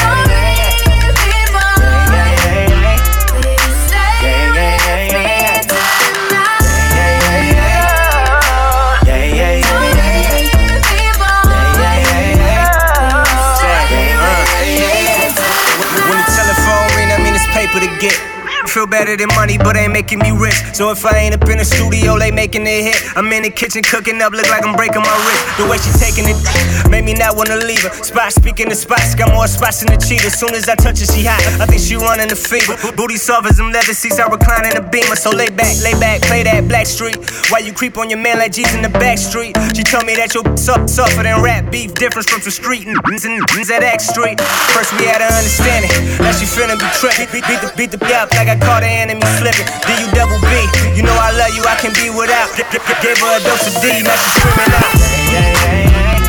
Feel 18.72 18.88
better 18.88 19.18
than 19.18 19.28
money, 19.36 19.58
but 19.58 19.76
ain't 19.76 19.92
making 19.92 20.20
me 20.20 20.32
rich. 20.32 20.56
So 20.72 20.92
if 20.92 21.04
I 21.06 21.28
ain't 21.28 21.36
up 21.36 21.44
in 21.50 21.58
the 21.60 21.66
studio, 21.66 22.18
they 22.18 22.32
making 22.32 22.64
it 22.64 22.88
hit. 22.88 22.96
I'm 23.18 23.28
in 23.34 23.44
the 23.44 23.50
kitchen 23.52 23.84
cooking 23.84 24.22
up, 24.22 24.32
look 24.32 24.48
like 24.48 24.66
I'm 24.66 24.80
breaking 24.80 25.04
my 25.04 25.18
wrist. 25.28 25.44
The 25.60 25.68
way 25.68 25.76
she 25.76 25.92
taking 26.00 26.24
it, 26.24 26.40
made 26.88 27.04
me 27.04 27.14
not 27.14 27.36
wanna 27.36 27.60
leave 27.60 27.84
her. 27.84 27.92
Spot 28.00 28.32
speaking 28.32 28.70
the 28.70 28.76
spots, 28.76 29.14
got 29.14 29.28
more 29.36 29.48
spots 29.48 29.84
than 29.84 29.92
the 29.92 30.00
cheetah. 30.00 30.32
Soon 30.32 30.56
as 30.56 30.70
I 30.70 30.76
touch 30.76 31.04
her, 31.04 31.06
she 31.06 31.28
hot. 31.28 31.44
I 31.60 31.68
think 31.68 31.84
she 31.84 32.00
running 32.00 32.32
the 32.32 32.40
fever. 32.40 32.80
Booty 32.96 33.18
soft 33.18 33.52
them 33.58 33.76
leather 33.76 33.92
seats, 33.92 34.20
I 34.20 34.28
recline 34.32 34.64
in 34.64 34.80
the 34.80 34.88
beamer. 34.88 35.20
So 35.20 35.36
lay 35.36 35.50
back, 35.50 35.76
lay 35.84 35.94
back, 36.00 36.22
play 36.24 36.44
that 36.44 36.64
black 36.72 36.88
street. 36.88 37.20
While 37.52 37.68
you 37.68 37.74
creep 37.74 37.98
on 37.98 38.10
your 38.10 38.24
man 38.24 38.40
like 38.40 38.54
G's 38.56 38.72
in 38.74 38.82
the 38.82 38.94
back 39.04 39.18
street. 39.18 39.52
She 39.76 39.84
told 39.84 40.06
me 40.08 40.16
that 40.16 40.32
your 40.32 40.48
suck 40.56 40.88
suffer 40.88 41.24
than 41.24 41.44
rap 41.44 41.68
beef. 41.72 41.94
Difference 41.96 42.32
from 42.32 42.40
the 42.40 42.52
street 42.52 42.88
and 42.88 42.96
and 42.96 43.72
at 43.72 43.84
X 43.84 44.08
Street. 44.08 44.40
First 44.72 44.96
we 44.96 45.12
had 45.12 45.20
to 45.20 45.28
understand 45.28 45.92
it. 45.92 45.92
Now 46.24 46.32
she 46.32 46.48
finna 46.48 46.80
be 46.80 46.88
tripping. 46.96 47.28
Beat, 47.36 47.44
beat 47.52 47.60
the 47.60 47.70
beat 47.76 47.92
the 47.92 48.00
up 48.16 48.32
like 48.32 48.48
I 48.48 48.61
caught 48.62 48.82
the 48.82 48.90
enemy 48.90 49.26
slipping. 49.38 49.68
D 49.86 49.90
U 50.02 50.08
double 50.14 50.40
B. 50.42 50.50
You 50.96 51.04
know 51.04 51.18
I 51.18 51.32
love 51.34 51.52
you, 51.54 51.64
I 51.66 51.76
can 51.82 51.92
be 51.94 52.10
without. 52.10 52.54
Gave 53.02 53.18
her 53.18 53.38
a 53.38 53.40
dose 53.44 53.68
of 53.68 53.82
D, 53.82 54.02
now 54.06 54.16
she 54.16 54.30
screaming 54.38 54.74
out. 54.78 54.94
Yeah, 55.34 55.52
yeah, 55.62 55.90
yeah. 55.90 56.22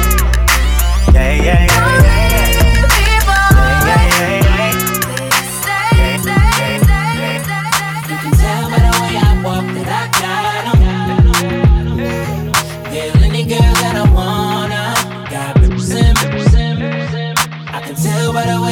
Yeah, 1.12 1.32
yeah, 1.42 1.66
yeah. 1.66 1.92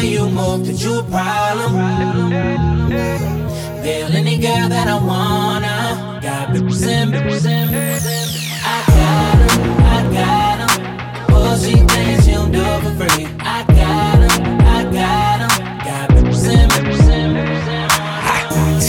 You 0.00 0.24
can 0.24 0.76
sim, 7.40 8.19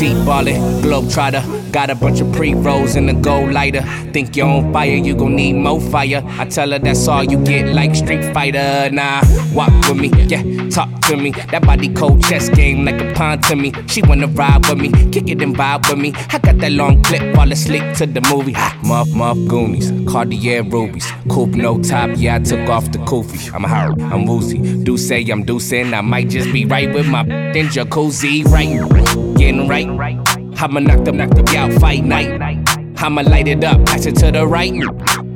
T 0.02 0.16
ballin', 0.26 0.56
globetrotter. 0.82 1.72
Got 1.72 1.92
a 1.92 1.96
bunch 1.96 2.22
of 2.22 2.32
pre 2.34 2.56
rolls 2.56 2.96
in 2.96 3.08
a 3.08 3.14
gold 3.14 3.52
lighter. 3.52 3.84
Think 4.12 4.36
you're 4.36 4.48
on 4.48 4.74
fire, 4.74 4.96
you 4.96 5.14
gon' 5.16 5.36
need 5.36 5.54
more 5.54 5.80
fire. 5.80 6.24
I 6.26 6.46
tell 6.46 6.72
her 6.72 6.80
that's 6.80 7.08
all 7.08 7.24
you 7.24 7.38
get, 7.44 7.68
like 7.68 7.94
Street 7.94 8.34
Fighter. 8.34 8.90
Nah, 8.92 9.22
walk 9.54 9.70
with 9.88 9.98
me, 9.98 10.08
yeah, 10.24 10.42
talk 10.72 10.90
to 11.02 11.16
me. 11.16 11.30
That 11.52 11.62
body 11.68 11.88
cold 11.94 12.24
chess 12.24 12.50
game 12.50 12.84
like 12.84 13.00
a 13.00 13.14
pawn 13.14 13.42
to 13.42 13.56
me. 13.56 13.74
She 13.86 14.02
wanna 14.02 14.26
ride 14.26 14.68
with 14.68 14.80
me, 14.80 14.90
kick 15.12 15.30
it 15.30 15.40
and 15.40 15.56
vibe 15.56 15.88
with 15.88 16.00
me. 16.00 16.14
I 16.30 16.40
got 16.40 16.58
that 16.58 16.72
long 16.72 17.04
clip, 17.04 17.36
fall 17.36 17.52
asleep 17.52 17.84
to 17.98 18.08
the 18.08 18.22
movie. 18.22 18.54
Ha, 18.54 18.80
muff, 18.84 19.08
muff, 19.10 19.38
Goonies, 19.48 19.92
Cartier 20.12 20.64
rubies. 20.64 21.08
Coupe 21.30 21.54
no 21.54 21.80
top, 21.80 22.10
yeah, 22.16 22.38
I 22.38 22.40
took 22.40 22.68
off 22.70 22.92
the 22.92 22.98
koofy. 22.98 23.54
I'm 23.54 23.66
hard, 23.66 24.02
I'm 24.02 24.26
woozy. 24.26 24.82
Do 24.84 24.98
say 24.98 25.22
I'm 25.30 25.46
deucing, 25.46 25.94
I 25.94 26.02
might 26.02 26.30
just 26.30 26.52
be 26.52 26.66
right 26.66 26.92
with 26.92 27.08
my 27.08 27.22
in 27.22 27.68
jacuzzi, 27.68 28.44
right? 28.46 29.31
Getting 29.42 29.68
right. 29.68 29.88
I'ma 30.62 30.82
knock 30.82 31.04
them, 31.04 31.18
knock 31.18 31.32
them 31.32 31.48
out, 31.58 31.74
fight 31.82 32.06
night. 32.06 32.30
I'ma 32.98 33.22
light 33.22 33.48
it 33.48 33.64
up, 33.64 33.84
pass 33.88 34.06
it 34.06 34.16
to 34.18 34.32
the 34.32 34.46
right. 34.46 34.72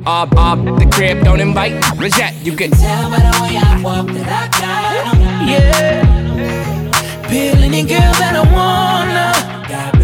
Ob, 0.06 0.32
ob, 0.38 0.64
the 0.78 0.88
crib, 0.94 1.24
don't 1.24 1.40
invite. 1.40 1.74
Reject, 1.98 2.36
you 2.44 2.54
can 2.54 2.70
tell 2.70 3.10
by 3.10 3.16
the 3.16 3.42
way 3.42 3.56
I 3.56 3.82
walk 3.82 4.06
that 4.06 4.28
I 4.30 4.46
got 4.60 5.12
'em. 5.12 5.48
Yeah. 5.48 7.26
Feel 7.26 7.58
any 7.64 7.82
girl 7.82 8.12
that 8.22 8.36
I 8.36 8.44
wanna. 8.54 9.32
Got. 9.68 9.96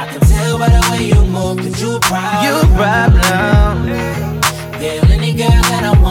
I 0.00 0.06
can 0.10 0.20
tell 0.26 0.58
by 0.58 0.68
the 0.70 0.82
way 0.90 1.04
you 1.10 1.22
move 1.30 1.62
that 1.62 1.80
you 1.80 1.94
a 1.94 2.00
problem. 2.00 2.42
You 2.44 2.54
a 2.58 2.66
problem. 2.74 3.72
Feel 4.80 5.12
any 5.12 5.32
girl 5.32 5.62
that 5.70 5.84
I 5.84 6.03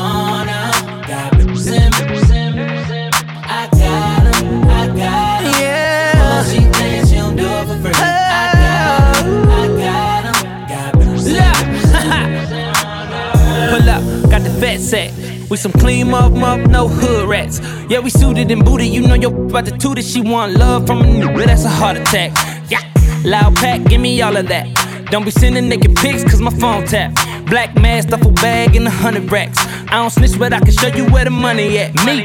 vet 14.64 14.80
set. 14.80 15.12
We 15.50 15.58
some 15.58 15.74
clean 15.74 16.10
muff 16.10 16.32
muff, 16.32 16.62
no 16.70 16.88
hood 16.88 17.28
rats. 17.28 17.60
Yeah, 17.90 18.00
we 18.00 18.10
suited 18.10 18.50
and 18.50 18.64
booted. 18.64 18.88
You 18.88 19.02
know 19.02 19.16
your 19.16 19.34
about 19.34 19.66
to 19.66 19.78
toot 19.78 19.96
that 19.98 20.06
She 20.06 20.22
want 20.22 20.54
love 20.54 20.88
from 20.88 21.02
a 21.02 21.04
nigga, 21.04 21.46
that's 21.46 21.66
a 21.66 21.70
heart 21.70 21.98
attack. 21.98 22.32
Yeah, 22.72 22.80
loud 23.26 23.56
pack, 23.58 23.84
give 23.90 24.00
me 24.00 24.22
all 24.22 24.38
of 24.38 24.48
that. 24.48 24.66
Don't 25.12 25.26
be 25.26 25.32
sending 25.32 25.68
naked 25.68 25.98
pics, 25.98 26.24
cause 26.24 26.40
my 26.40 26.52
phone 26.62 26.86
tap. 26.86 27.12
Black 27.48 27.76
mask, 27.76 28.08
duffel 28.08 28.32
bag, 28.32 28.78
and 28.78 28.88
a 28.88 28.90
hundred 28.90 29.30
racks. 29.30 29.60
I 29.92 29.96
don't 30.00 30.10
snitch, 30.10 30.40
but 30.40 30.54
I 30.54 30.60
can 30.62 30.72
show 30.72 30.88
you 30.88 31.06
where 31.12 31.26
the 31.26 31.30
money 31.30 31.78
at. 31.80 31.94
Me, 32.06 32.24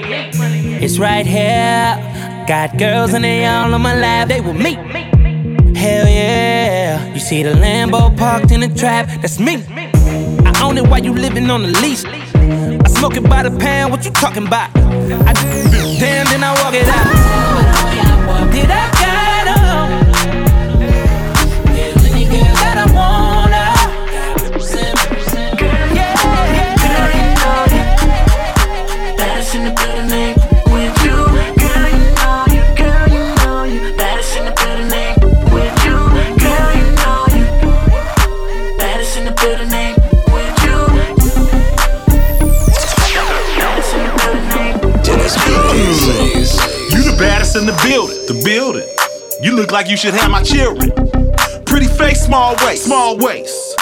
it's 0.84 0.98
right 1.00 1.26
here. 1.26 1.90
Got 2.46 2.78
girls 2.78 3.14
and 3.14 3.24
they 3.24 3.46
all 3.46 3.74
on 3.74 3.82
my 3.82 3.98
lap, 3.98 4.28
they 4.28 4.40
with 4.40 4.56
me. 4.56 4.74
Hell 5.74 6.06
yeah. 6.06 7.12
You 7.12 7.20
see 7.20 7.42
the 7.42 7.54
Lambo 7.54 8.16
parked 8.16 8.52
in 8.52 8.60
the 8.60 8.68
trap, 8.68 9.06
that's 9.22 9.40
me. 9.40 9.64
I 10.46 10.62
own 10.62 10.78
it 10.78 10.86
while 10.86 11.02
you 11.04 11.12
living 11.12 11.50
on 11.50 11.62
the 11.62 11.72
leash. 11.82 12.04
It 13.00 13.22
by 13.30 13.42
the 13.44 13.56
pound, 13.58 13.92
what 13.92 14.04
you 14.04 14.10
talking 14.10 14.46
about? 14.46 14.76
I 14.76 15.32
damn, 15.98 16.26
then 16.26 16.42
I 16.42 16.47
like 49.78 49.88
you 49.88 49.96
should 49.96 50.12
have 50.14 50.28
my 50.28 50.42
children. 50.42 50.90
Pretty 51.64 51.86
face, 51.86 52.24
small 52.24 52.56
waist, 52.66 52.86
small 52.86 53.16
waist. 53.16 53.76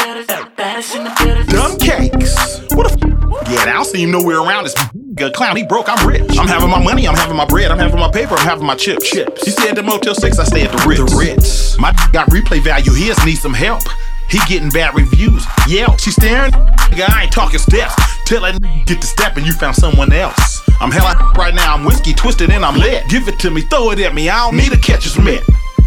Baddest 0.55 0.95
in 0.95 1.05
the 1.05 1.13
building. 1.19 1.47
Dumb 1.47 1.79
cakes. 1.79 2.37
What 2.75 2.91
a 2.91 2.93
f- 2.93 3.49
Yeah, 3.51 3.61
I 3.61 3.73
don't 3.73 3.87
see 3.87 4.03
him 4.03 4.11
nowhere 4.11 4.41
around 4.41 4.65
this 4.65 4.75
good 5.15 5.33
clown. 5.33 5.57
He 5.57 5.63
broke, 5.63 5.89
I'm 5.89 6.07
rich. 6.07 6.37
I'm 6.39 6.49
having 6.49 6.69
my 6.69 6.83
money, 6.83 7.09
I'm 7.09 7.15
having 7.15 7.35
my 7.35 7.47
bread, 7.47 7.71
I'm 7.71 7.79
having 7.79 7.99
my 7.99 8.11
paper, 8.11 8.35
I'm 8.35 8.47
having 8.47 8.67
my 8.67 8.75
chips. 8.75 9.09
Chips. 9.09 9.43
He 9.47 9.53
stay 9.53 9.71
at 9.71 9.75
the 9.75 9.83
Motel 9.83 10.15
6, 10.15 10.39
I 10.39 10.45
stay 10.45 10.65
at 10.65 10.71
the 10.73 10.87
Ritz. 10.87 11.01
The 11.11 11.17
Ritz. 11.17 11.79
My 11.79 11.93
got 12.13 12.29
replay 12.29 12.61
value, 12.61 12.93
his 12.93 13.17
needs 13.25 13.41
some 13.41 13.55
help. 13.55 13.81
He 14.29 14.39
getting 14.49 14.69
bad 14.69 14.95
reviews. 14.95 15.47
Yeah, 15.67 15.97
she 15.97 16.11
staring. 16.11 16.53
Nigga, 16.53 17.09
I 17.09 17.23
ain't 17.23 17.33
talking 17.33 17.59
steps. 17.59 17.95
Tell 18.27 18.43
that 18.43 18.61
get 18.85 19.01
the 19.01 19.07
step 19.07 19.39
and 19.39 19.47
you 19.47 19.53
found 19.55 19.77
someone 19.77 20.13
else. 20.13 20.61
I'm 20.79 20.91
hella 20.91 21.33
right 21.39 21.55
now. 21.55 21.75
I'm 21.75 21.87
whiskey 21.87 22.13
twisted 22.13 22.51
and 22.51 22.67
I'm 22.67 22.77
lit. 22.79 23.09
Give 23.09 23.27
it 23.29 23.39
to 23.41 23.51
me, 23.51 23.63
throw 23.63 23.93
it 23.93 24.01
at 24.01 24.15
me. 24.15 24.29
I 24.29 24.45
don't 24.45 24.59
need 24.59 24.75
a 24.75 24.79
catcher's 24.79 25.19
mitt. 25.19 25.43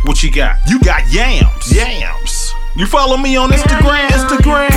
What 0.06 0.24
you 0.24 0.32
got? 0.32 0.58
You 0.68 0.80
got 0.80 1.08
yams. 1.12 1.72
Yams. 1.72 2.54
You 2.76 2.86
follow 2.86 3.18
me 3.18 3.36
on 3.36 3.50
Instagram? 3.52 4.08
Instagram. 4.10 4.70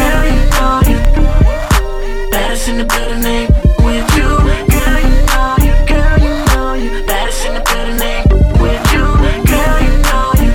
Baddest 2.30 2.68
in 2.68 2.78
the 2.78 2.84
building, 2.84 3.24
ain't 3.24 3.50
with 3.84 4.16
you. 4.16 4.28
Girl, 4.72 5.00
you 5.00 5.14
know 5.26 5.56
you, 5.62 5.74
girl, 5.86 6.18
you 6.18 6.32
know 6.46 6.74
you. 6.74 7.06
Baddest 7.06 7.46
in 7.46 7.54
the 7.54 7.60
building, 7.60 8.00
ain't 8.02 8.32
with 8.60 8.92
you. 8.92 9.04
Girl, 9.48 9.78
you 9.82 9.94
know 10.02 10.32
you. 10.42 10.52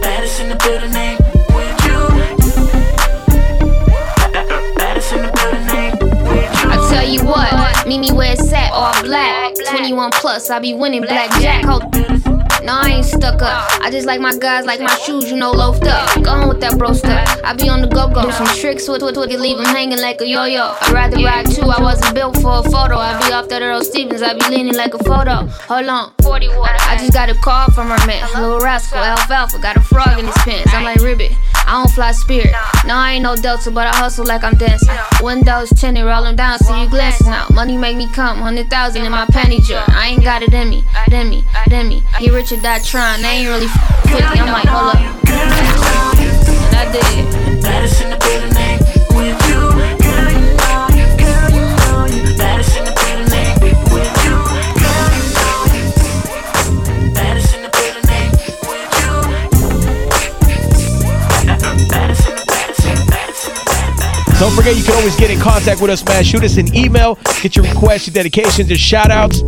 Baddest 0.00 0.40
in 0.40 0.48
the 0.48 0.56
building, 0.56 0.94
ain't 0.94 1.20
with 1.54 1.84
you. 1.86 1.98
Baddest 4.76 5.12
in 5.12 5.22
the 5.22 5.30
building, 5.32 5.68
ain't 5.76 6.02
with 6.02 6.50
you. 6.62 6.70
I 6.70 6.76
tell 6.92 7.06
you 7.08 7.24
what, 7.24 7.86
meet 7.86 7.98
me 7.98 8.12
where 8.12 8.32
it's 8.32 8.52
at, 8.52 8.72
all 8.72 8.92
black. 9.02 9.54
21 9.70 10.10
plus, 10.12 10.50
I 10.50 10.58
be 10.58 10.74
winning 10.74 11.02
blackjack. 11.02 11.64
Hold 11.64 11.90
no, 12.70 12.76
I 12.78 12.88
ain't 12.90 13.04
stuck 13.04 13.42
up. 13.42 13.68
I 13.82 13.90
just 13.90 14.06
like 14.06 14.20
my 14.20 14.36
guys, 14.36 14.64
like 14.64 14.80
my 14.80 14.94
shoes, 15.04 15.28
you 15.28 15.36
know, 15.36 15.50
loafed 15.50 15.86
up. 15.86 16.22
Go 16.22 16.30
on 16.30 16.48
with 16.48 16.60
that 16.60 16.78
bro 16.78 16.92
stuff. 16.92 17.26
I 17.42 17.52
be 17.52 17.68
on 17.68 17.80
the 17.80 17.88
go 17.88 18.06
go. 18.08 18.22
Do 18.22 18.30
some 18.30 18.46
tricks 18.46 18.86
with 18.88 19.02
with 19.02 19.16
with, 19.16 19.30
leave 19.30 19.58
them 19.58 19.66
hanging 19.66 19.98
like 20.00 20.20
a 20.20 20.26
yo 20.26 20.44
yo. 20.44 20.74
I'd 20.80 20.92
rather 20.92 21.16
ride 21.16 21.50
two, 21.50 21.66
I 21.66 21.82
wasn't 21.82 22.14
built 22.14 22.36
for 22.40 22.60
a 22.60 22.62
photo. 22.62 22.96
I 22.96 23.18
be 23.26 23.32
off 23.32 23.48
that 23.48 23.62
Earl 23.62 23.82
Stevens, 23.82 24.22
I 24.22 24.34
be 24.34 24.46
leaning 24.54 24.76
like 24.76 24.94
a 24.94 25.02
photo. 25.02 25.46
Hold 25.66 25.88
on. 25.88 26.12
40 26.22 26.48
water. 26.48 26.76
I 26.78 26.96
just 26.96 27.12
got 27.12 27.28
a 27.28 27.34
call 27.34 27.70
from 27.72 27.88
her 27.88 28.06
man. 28.06 28.22
Little 28.40 28.60
rascal, 28.60 28.98
alfalfa, 28.98 29.58
got 29.58 29.76
a 29.76 29.80
frog 29.80 30.18
in 30.20 30.26
his 30.26 30.38
pants. 30.46 30.72
I'm 30.72 30.84
like, 30.84 31.00
Ribbit. 31.00 31.32
I 31.66 31.74
don't 31.74 31.90
fly 31.90 32.12
spirit. 32.12 32.52
No, 32.86 32.94
I 32.94 33.12
ain't 33.12 33.22
no 33.22 33.36
Delta, 33.36 33.70
but 33.70 33.86
I 33.86 33.94
hustle 33.96 34.26
like 34.26 34.42
I'm 34.42 34.54
dancing. 34.54 34.94
Windows 35.22 35.70
tinted, 35.70 36.04
roll 36.04 36.24
them 36.24 36.34
down, 36.34 36.58
see 36.58 36.82
you 36.82 36.88
glancing 36.88 37.28
out. 37.28 37.52
Money 37.52 37.76
make 37.76 37.96
me 37.96 38.08
come, 38.12 38.38
hundred 38.38 38.68
thousand 38.70 39.04
in 39.04 39.12
my 39.12 39.24
panty 39.26 39.62
jar. 39.62 39.84
I 39.88 40.08
ain't 40.08 40.24
got 40.24 40.42
it 40.42 40.52
in 40.52 40.68
me, 40.68 40.84
in 41.12 41.30
me, 41.30 41.44
in 41.70 41.88
me. 41.88 42.02
Get 42.18 42.32
rich 42.32 42.50
or 42.60 42.62
die 42.62 42.78
trying, 42.80 43.22
they 43.22 43.28
ain't 43.28 43.48
really 43.48 43.66
f- 43.66 44.10
50. 44.10 44.22
I'm 44.38 44.52
like, 44.52 44.68
hold 44.68 44.94
up. 44.94 44.96
And 44.96 46.76
I 46.76 46.84
did. 46.92 47.00
With 49.14 49.48
you. 49.48 49.60
With 49.76 50.00
with 50.00 50.20
Don't 64.38 64.54
forget, 64.56 64.76
you 64.76 64.82
can 64.82 64.94
always 64.94 65.16
get 65.16 65.30
in 65.30 65.38
contact 65.38 65.80
with 65.82 65.90
us, 65.90 66.04
man. 66.04 66.24
Shoot 66.24 66.44
us 66.44 66.56
an 66.56 66.74
email, 66.74 67.18
get 67.42 67.56
your 67.56 67.66
requests, 67.66 68.06
your 68.06 68.14
dedications, 68.14 68.68
your 68.70 68.78
shout 68.78 69.10
outs. 69.10 69.42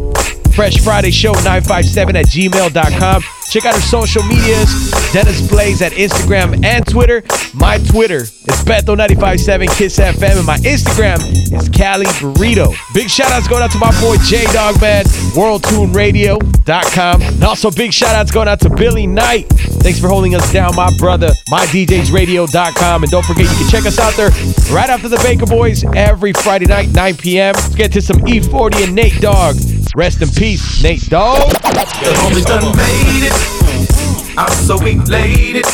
Fresh 0.55 0.81
Friday 0.85 1.11
Show 1.11 1.33
957 1.33 2.17
at 2.17 2.27
gmail.com. 2.27 3.23
Check 3.53 3.67
out 3.67 3.75
our 3.75 3.81
social 3.81 4.23
medias. 4.23 4.91
Dennis 5.12 5.47
Blaze 5.47 5.83
at 5.83 5.93
Instagram 5.93 6.65
and 6.65 6.87
Twitter. 6.87 7.23
My 7.53 7.77
Twitter 7.77 8.23
is 8.23 8.65
Beto957 8.65 9.77
Kiss 9.77 9.99
FM, 9.99 10.38
and 10.38 10.47
my 10.47 10.57
Instagram 10.59 11.19
is 11.53 11.69
Cali 11.69 12.07
Burrito. 12.07 12.75
Big 12.95 13.11
shout 13.11 13.31
outs 13.31 13.47
going 13.49 13.62
out 13.62 13.71
to 13.73 13.79
my 13.79 13.91
boy 14.01 14.17
J 14.25 14.45
Dog 14.55 14.81
Man, 14.81 15.05
WorldTuneRadio.com. 15.35 17.21
And 17.23 17.45
also 17.45 17.71
big 17.71 17.93
shout 17.93 18.15
outs 18.15 18.31
going 18.31 18.49
out 18.49 18.61
to 18.61 18.71
Billy 18.71 19.07
Knight. 19.07 19.49
Thanks 19.83 20.01
for 20.01 20.09
holding 20.09 20.35
us 20.35 20.51
down, 20.51 20.75
my 20.75 20.91
brother, 20.97 21.31
MyDJsRadio.com. 21.51 23.03
And 23.03 23.11
don't 23.11 23.27
forget, 23.27 23.51
you 23.51 23.57
can 23.57 23.69
check 23.69 23.85
us 23.85 23.99
out 23.99 24.15
there 24.15 24.31
right 24.75 24.88
after 24.88 25.09
the 25.09 25.19
Baker 25.23 25.45
Boys 25.45 25.85
every 25.95 26.33
Friday 26.33 26.67
night, 26.67 26.88
9 26.91 27.17
p.m. 27.17 27.55
Let's 27.55 27.75
get 27.75 27.93
to 27.93 28.01
some 28.01 28.27
E-40 28.27 28.85
and 28.85 28.95
Nate 28.95 29.21
Dogg. 29.21 29.57
Rest 29.95 30.23
in 30.23 30.29
peace, 30.31 30.83
Nate 30.83 31.11
Dogg. 31.11 31.51
The 31.51 32.15
homies 32.17 32.47
done 32.47 32.75
made 32.75 33.27
it. 33.29 34.39
I'm 34.39 34.51
so 34.51 34.77
elated. 34.81 35.67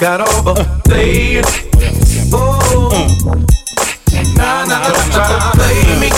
Got 0.00 0.22
overplayed. 0.22 1.44
Oh. 2.32 2.88
Nah, 4.34 4.64
nah, 4.64 4.88
don't 4.88 5.12
try 5.12 5.28
to 5.28 5.56
play 5.56 6.00
me. 6.00 6.08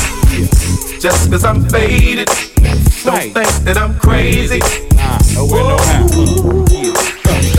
Just 0.98 1.30
cause 1.30 1.44
I'm 1.44 1.68
faded. 1.68 2.28
Don't 3.04 3.34
think 3.34 3.50
that 3.64 3.76
I'm 3.76 3.98
crazy. 3.98 4.60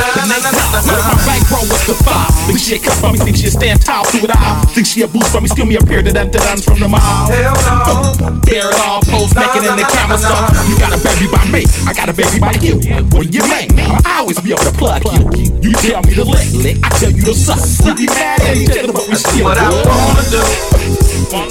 What 0.01 0.97
if 0.97 1.05
my 1.05 1.17
bankroll 1.29 1.65
was 1.69 1.85
the 1.85 1.93
five? 2.01 2.33
Think 2.49 2.57
she 2.57 2.75
a 2.75 2.79
cut 2.79 2.97
for 2.97 3.11
me, 3.13 3.19
think 3.21 3.37
she 3.37 3.47
a 3.47 3.51
stand 3.51 3.85
tall 3.85 4.03
through 4.09 4.25
it 4.25 4.33
all. 4.33 4.65
Think 4.73 4.87
she 4.87 5.01
a 5.03 5.07
boost 5.07 5.29
for 5.29 5.41
me, 5.41 5.47
steal 5.47 5.65
me 5.65 5.75
a 5.77 5.83
pair 5.85 5.99
of 5.99 6.09
dun 6.09 6.31
duns 6.31 6.65
from 6.65 6.79
the 6.79 6.87
mall. 6.89 7.29
Hell 7.29 7.53
no. 7.69 8.41
Bear 8.41 8.73
it 8.73 8.79
all, 8.81 9.01
pose 9.05 9.29
naked 9.37 9.61
in 9.61 9.77
the 9.77 9.85
camera 9.85 10.17
stuff. 10.17 10.49
You 10.65 10.73
got 10.81 10.89
a 10.89 10.99
baby 11.05 11.29
by 11.29 11.45
me, 11.53 11.69
I 11.85 11.93
got 11.93 12.09
a 12.09 12.13
baby 12.17 12.41
by 12.41 12.57
you. 12.65 12.81
When 13.13 13.29
you 13.29 13.45
make 13.45 13.69
me, 13.77 13.85
I 13.85 14.25
always 14.25 14.41
be 14.41 14.49
able 14.49 14.65
to 14.65 14.73
plug 14.73 15.05
you. 15.05 15.53
You 15.61 15.71
tell 15.77 16.01
me 16.01 16.17
to 16.17 16.25
lick, 16.25 16.49
lick, 16.57 16.77
I 16.81 16.89
tell 16.97 17.11
you 17.11 17.21
to 17.21 17.35
suck. 17.37 17.61
We 17.85 17.93
be 17.93 18.05
mad 18.09 18.41
at 18.41 18.57
each 18.57 18.73
other, 18.73 18.93
but 18.93 19.05
we 19.05 19.15
still 19.15 19.45
What 19.45 19.61
I 19.61 19.69
wanna 19.69 20.25
do. 20.33 20.41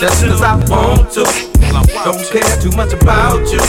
Just 0.03 0.27
cause 0.27 0.43
I 0.43 0.59
want 0.67 1.07
to. 1.15 1.25
Don't 2.03 2.25
care 2.35 2.57
too 2.59 2.75
much 2.77 2.93
about 2.99 3.47
you. 3.47 3.63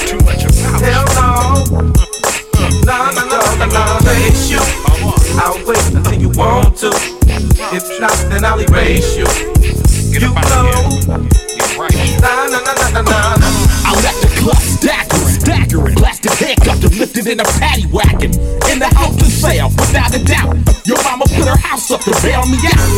Hell 0.81 1.05
no. 1.13 1.91
Nah, 2.85 3.11
nah, 3.11 3.30
nah, 3.67 3.85
nah, 3.85 3.99
nah, 3.99 4.13
chase 4.13 4.51
you. 4.51 4.59
I'll 5.37 5.57
wait 5.65 5.77
until 5.93 6.19
you 6.19 6.29
want 6.29 6.77
to. 6.77 6.89
If 7.73 7.99
not, 7.99 8.15
then 8.29 8.45
I'll 8.45 8.59
erase 8.59 9.17
you. 9.17 9.27
You 10.09 10.19
know. 10.19 10.33
Nah, 10.33 10.47
nah, 12.47 12.59
nah, 12.59 12.73
nah, 12.73 12.89
nah, 12.89 13.01
nah. 13.01 13.37
I 13.85 13.93
let 14.03 14.15
the 14.21 14.29
club 14.39 14.57
staggering, 14.57 15.25
staggering. 15.25 15.95
Plastic 15.95 16.31
handcuffed 16.33 16.83
and 16.83 16.95
lifted 16.97 17.27
in 17.27 17.39
a 17.39 17.43
paddy 17.43 17.85
wagon. 17.87 18.31
In 18.69 18.79
the 18.79 18.89
house 18.95 19.15
to 19.17 19.25
sale, 19.25 19.69
without 19.69 20.13
a 20.15 20.23
doubt. 20.23 20.57
Your 20.85 21.01
mama 21.03 21.25
put 21.25 21.47
her 21.47 21.57
house 21.57 21.91
up 21.91 22.01
to 22.01 22.11
bail 22.21 22.45
me 22.45 22.57
out. 22.57 22.89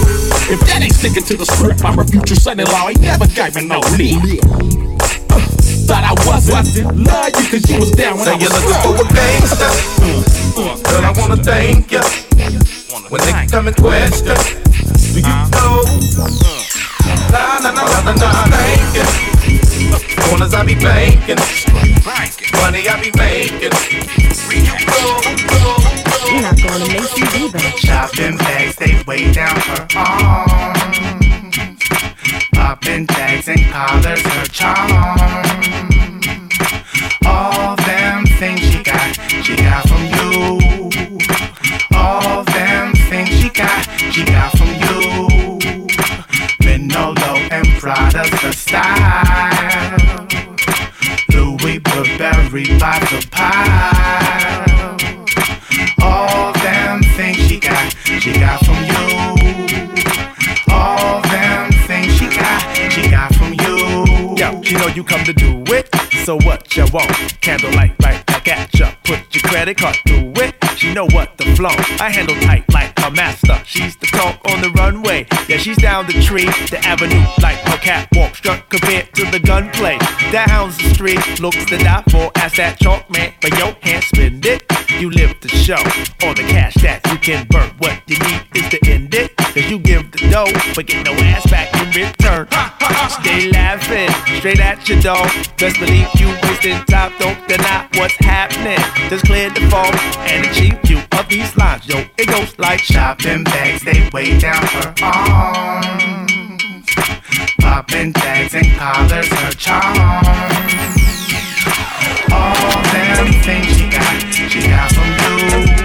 If 0.50 0.60
that 0.68 0.82
ain't 0.82 0.94
sticking 0.94 1.24
to 1.24 1.38
the 1.38 1.46
script, 1.46 1.84
I'm 1.84 2.00
a 2.00 2.06
future 2.06 2.36
son-in-law. 2.36 2.90
Ain't 2.90 3.02
never 3.02 3.28
gave 3.28 3.56
me 3.56 3.66
no 3.68 3.80
lip. 3.98 4.83
Thought 5.84 6.04
I 6.04 6.14
wasn't. 6.26 6.96
Love 6.96 7.36
you 7.36 7.46
cause 7.52 7.70
you 7.70 7.80
was 7.80 7.92
down 7.92 8.18
when 8.18 8.26
Say 8.26 8.32
I 8.32 8.36
was 8.36 8.44
you're 8.44 8.56
looking 8.56 8.80
for 8.84 8.94
a 8.96 9.06
gangster. 9.12 9.72
Girl, 10.56 11.06
I 11.06 11.12
wanna 11.18 11.38
thank 11.44 11.92
ya. 11.92 12.02
When 13.10 13.22
they 13.22 13.48
come 13.52 13.68
and 13.68 13.76
question, 13.76 14.38
do 15.14 15.20
you 15.20 15.38
know? 15.52 15.84
Nah, 17.32 17.60
nah, 17.60 17.72
nah, 17.72 17.84
nah, 17.84 18.02
nah, 18.04 18.16
nah, 18.16 18.48
thank 18.48 18.96
ya. 18.96 19.06
Corners 20.30 20.54
I 20.54 20.64
be 20.64 20.76
banking, 20.76 21.42
money 22.62 22.88
I 22.88 22.96
be 23.02 23.12
making. 23.20 23.76
You're 26.34 26.42
not 26.42 26.58
going 26.58 26.82
to 26.82 26.88
make 26.92 27.02
Macy's 27.02 27.36
either. 27.36 27.60
Shopping 27.78 28.38
bags, 28.38 28.76
they 28.78 29.04
way 29.06 29.32
down 29.32 29.56
her 29.56 29.88
arms. 29.96 31.13
Popping 32.74 33.06
tags 33.06 33.48
and 33.48 33.60
collars, 33.66 34.20
her 34.20 34.46
charm. 34.48 34.90
All 37.24 37.76
them 37.76 38.26
things 38.40 38.62
she 38.62 38.82
got, 38.82 39.16
she 39.44 39.56
got 39.56 39.88
from 39.88 40.04
you. 40.06 40.60
All 41.96 42.44
them 42.44 42.96
things 42.96 43.30
she 43.30 43.50
got, 43.52 43.88
she 44.12 44.26
got 44.26 44.58
from 44.58 44.70
you. 44.70 45.60
Manolo 46.66 47.38
and 47.52 47.68
Prada's 47.80 48.32
the 48.42 48.52
style. 48.52 50.28
Louis 51.30 51.78
Burberry 51.78 52.66
by 52.80 52.98
the 53.12 53.28
pile. 53.30 54.03
You 64.96 65.04
come 65.04 65.24
to 65.24 65.34
do 65.34 65.64
it. 65.68 65.90
So 66.26 66.38
what 66.38 66.76
you 66.76 66.86
want? 66.94 67.42
Candlelight 67.42 67.96
right 68.04 68.26
back 68.26 68.48
at 68.48 68.74
ya. 68.78 68.92
Put 69.04 69.34
your 69.34 69.42
credit 69.44 69.78
card 69.78 69.98
through 70.08 70.34
it. 70.38 70.56
She 70.78 70.94
know 70.94 71.08
what 71.08 71.38
the 71.38 71.46
flow. 71.56 71.76
I 72.00 72.10
handle 72.12 72.36
tight 72.42 72.66
like 72.74 72.94
a 73.04 73.12
master. 73.12 73.62
She's 73.66 73.96
the 73.98 74.08
talk 74.08 74.40
on 74.50 74.62
the 74.62 74.70
runway. 74.72 75.28
Yeah, 75.48 75.58
she's 75.58 75.78
down 75.78 76.06
the 76.08 76.14
tree, 76.22 76.46
the 76.70 76.80
avenue 76.84 77.24
like 77.42 77.58
a 77.68 77.78
catwalk. 77.78 78.36
Struck 78.36 78.70
compared 78.70 79.14
to 79.16 79.30
the 79.32 79.40
gunplay. 79.40 79.98
Down's 80.32 80.78
the 80.78 80.94
street, 80.94 81.40
looks 81.40 81.66
to 81.66 81.78
die 81.78 82.04
for. 82.10 82.32
Ask 82.36 82.58
that 82.58 82.80
chalk 82.80 83.10
man, 83.10 83.34
but 83.42 83.58
your 83.58 83.74
hand 83.82 84.04
spend 84.04 84.46
it. 84.46 84.64
You 85.00 85.10
live 85.10 85.40
the 85.42 85.50
show, 85.50 85.82
all 86.26 86.34
the 86.34 86.44
cash 86.44 86.76
that 86.76 87.02
you 87.12 87.18
can 87.18 87.48
burn. 87.48 87.70
What 87.80 88.02
you 88.08 88.18
need 88.20 88.42
is 88.56 88.70
to 88.70 88.80
end 88.90 89.14
it. 89.16 89.36
Cause 89.38 89.70
you 89.70 89.80
give 89.80 90.12
the 90.12 90.30
dough, 90.30 90.52
but 90.76 90.88
get 90.88 91.06
no 91.06 91.14
ass 91.14 91.50
back. 91.50 91.83
Stay 93.22 93.50
laughing, 93.52 94.10
straight 94.38 94.60
at 94.60 94.90
your 94.90 95.00
dog. 95.02 95.30
Best 95.58 95.80
believe 95.80 96.08
you 96.20 96.28
wasting 96.44 96.84
time, 96.86 97.14
don't 97.20 97.48
deny 97.48 97.88
what's 97.96 98.16
happening. 98.16 98.80
Just 99.10 99.26
clear 99.26 99.50
the 99.50 99.62
fog 99.70 99.94
and 100.30 100.46
achieve 100.46 100.80
you 100.90 101.00
of 101.18 101.30
these 101.30 101.56
lines. 101.56 101.88
Yo, 101.88 102.04
it 102.18 102.28
goes 102.28 102.58
like 102.58 102.80
Shopping 102.80 103.44
bags, 103.44 103.84
they 103.84 104.10
way 104.14 104.38
down 104.40 104.66
her 104.66 104.94
arms. 105.04 106.32
Popping 107.60 108.08
in 108.08 108.14
tags 108.14 108.56
and 108.56 108.66
collars 108.78 109.28
her 109.28 109.52
charm. 109.52 109.98
All 112.32 112.84
them 112.92 113.32
things 113.44 113.78
she 113.78 113.90
got, 113.90 114.34
she 114.34 114.68
got 114.68 114.92
from 114.92 115.78
you. 115.78 115.83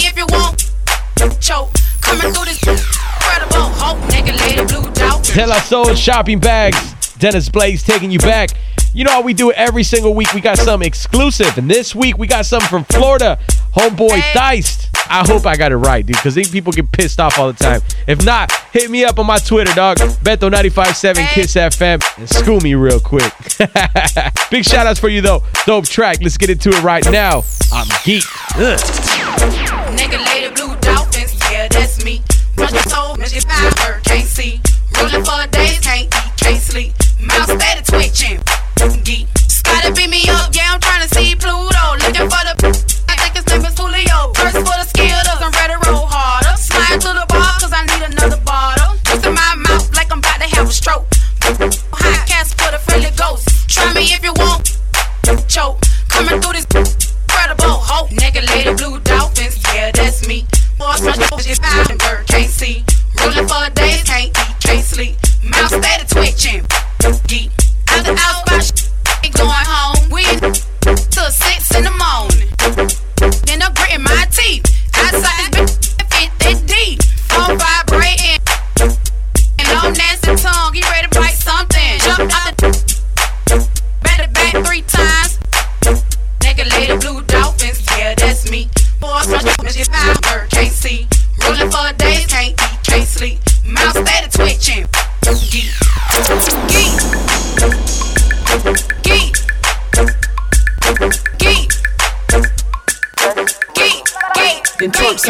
Me 0.00 0.06
if 0.06 0.16
you 0.16 0.26
want, 0.30 0.70
choke. 1.40 1.70
Coming 2.00 2.32
through 2.32 2.46
this 2.46 2.62
incredible 2.62 3.68
hope, 3.76 3.98
nigga, 4.10 4.38
lady, 4.40 4.64
blue 4.64 4.90
dolphin. 4.92 5.22
Tell 5.24 5.52
us 5.52 5.68
so 5.68 5.94
shopping 5.94 6.38
bags. 6.40 6.94
Dennis 7.18 7.48
Blaze 7.48 7.82
taking 7.82 8.10
you 8.10 8.18
back. 8.18 8.50
You 8.94 9.04
know 9.04 9.12
how 9.12 9.22
we 9.22 9.34
do 9.34 9.50
it 9.50 9.56
every 9.56 9.84
single 9.84 10.14
week. 10.14 10.32
We 10.32 10.40
got 10.40 10.58
something 10.58 10.86
exclusive. 10.86 11.56
And 11.58 11.70
this 11.70 11.94
week 11.94 12.18
we 12.18 12.26
got 12.26 12.46
something 12.46 12.68
from 12.68 12.84
Florida. 12.84 13.38
Homeboy 13.74 14.32
Diced. 14.32 14.88
I 15.08 15.26
hope 15.26 15.44
I 15.44 15.56
got 15.56 15.72
it 15.72 15.76
right, 15.76 16.06
dude, 16.06 16.16
because 16.16 16.36
these 16.36 16.50
people 16.50 16.72
get 16.72 16.90
pissed 16.92 17.18
off 17.18 17.36
all 17.38 17.52
the 17.52 17.58
time. 17.58 17.80
If 18.06 18.24
not, 18.24 18.52
hit 18.72 18.90
me 18.90 19.04
up 19.04 19.18
on 19.18 19.26
my 19.26 19.38
Twitter, 19.38 19.74
dog. 19.74 19.98
Beto957 19.98 21.26
Kiss 21.28 21.54
FM 21.54 22.18
and 22.18 22.28
school 22.28 22.60
me 22.60 22.74
real 22.74 23.00
quick. 23.00 23.32
Big 24.50 24.64
shout 24.64 24.86
outs 24.86 25.00
for 25.00 25.08
you 25.08 25.20
though. 25.20 25.42
Dope 25.66 25.86
track. 25.86 26.18
Let's 26.22 26.38
get 26.38 26.48
into 26.48 26.70
it 26.70 26.82
right 26.82 27.04
now. 27.10 27.42
I'm 27.72 27.88
geek. 28.04 28.24
Ugh. 28.56 29.69
Blue 30.54 30.74
dolphins, 30.80 31.34
yeah, 31.50 31.68
that's 31.68 32.04
me. 32.04 32.22
Run 32.56 32.72
your 32.74 32.82
soul, 32.84 33.16
your 33.16 33.42
power, 33.42 34.00
can't 34.04 34.26
see. 34.26 34.60
Rolling 34.96 35.24
for 35.24 35.46
days, 35.48 35.78
can't 35.80 36.06
eat, 36.06 36.32
can't 36.36 36.60
sleep. 36.60 36.92
Mouth 37.20 37.50
steady 37.50 37.82
twitching, 37.84 38.40
geek. 39.04 39.28
Scotty 39.48 39.92
beat 39.92 40.10
me 40.10 40.22
up, 40.28 40.50
yeah, 40.54 40.72
I'm 40.74 40.80
trying 40.80 41.06
to 41.06 41.14
see 41.14 41.34
Pluto. 41.34 41.96
Looking 42.02 42.28
for 42.28 42.42
the, 42.42 42.54
I 43.08 43.14
think 43.16 43.36
his 43.36 43.46
name 43.46 43.64
is 43.64 43.78
Julio. 43.78 44.32
First 44.34 44.56
for 44.56 44.76
the 44.76 44.84
skittles, 44.84 45.40
I'm 45.40 45.52
ready 45.52 45.74
to 45.74 45.90
roll 45.90 46.06
harder. 46.06 46.56
Slide 46.56 47.00
to 47.00 47.10
the 47.14 47.26
bar, 47.28 47.54
cause 47.60 47.72
I 47.72 47.86
need 47.86 48.02
another 48.10 48.40
bottle. 48.42 48.96
Twist 49.04 49.26
in 49.26 49.34
my 49.34 49.54
mouth 49.54 49.94
like 49.94 50.10
I'm 50.10 50.18
about 50.18 50.40
to 50.40 50.48
have 50.56 50.68
a 50.68 50.72
stroke. 50.72 51.06
High 51.94 52.26
cast 52.26 52.60
for 52.60 52.70
the 52.72 52.78
friendly 52.78 53.10
ghost. 53.16 53.46
Try 53.68 53.92
me 53.94 54.02
if 54.12 54.22
you 54.24 54.32
want, 54.34 54.78
choke. 55.46 55.78
Coming 56.08 56.40
through 56.40 56.58
this 56.58 56.66
incredible 56.74 57.78
hope. 57.78 58.10
Nigga, 58.10 58.42
Boys, 60.90 61.02
run 61.02 61.20
your 61.20 61.38
shit 61.38 61.60
out 61.62 61.88
and 61.88 62.00
can't 62.26 62.50
see. 62.50 62.84
Rolling 63.20 63.46
for 63.46 63.70
days, 63.74 64.02
can't 64.02 64.26
eat, 64.26 64.60
can't 64.60 64.84
sleep. 64.84 65.16
Mouth 65.44 65.68
steady 65.68 66.04
twitching, 66.08 66.66
geek. 67.28 67.52
Out 67.90 68.04
the 68.04 68.18
out 68.18 68.49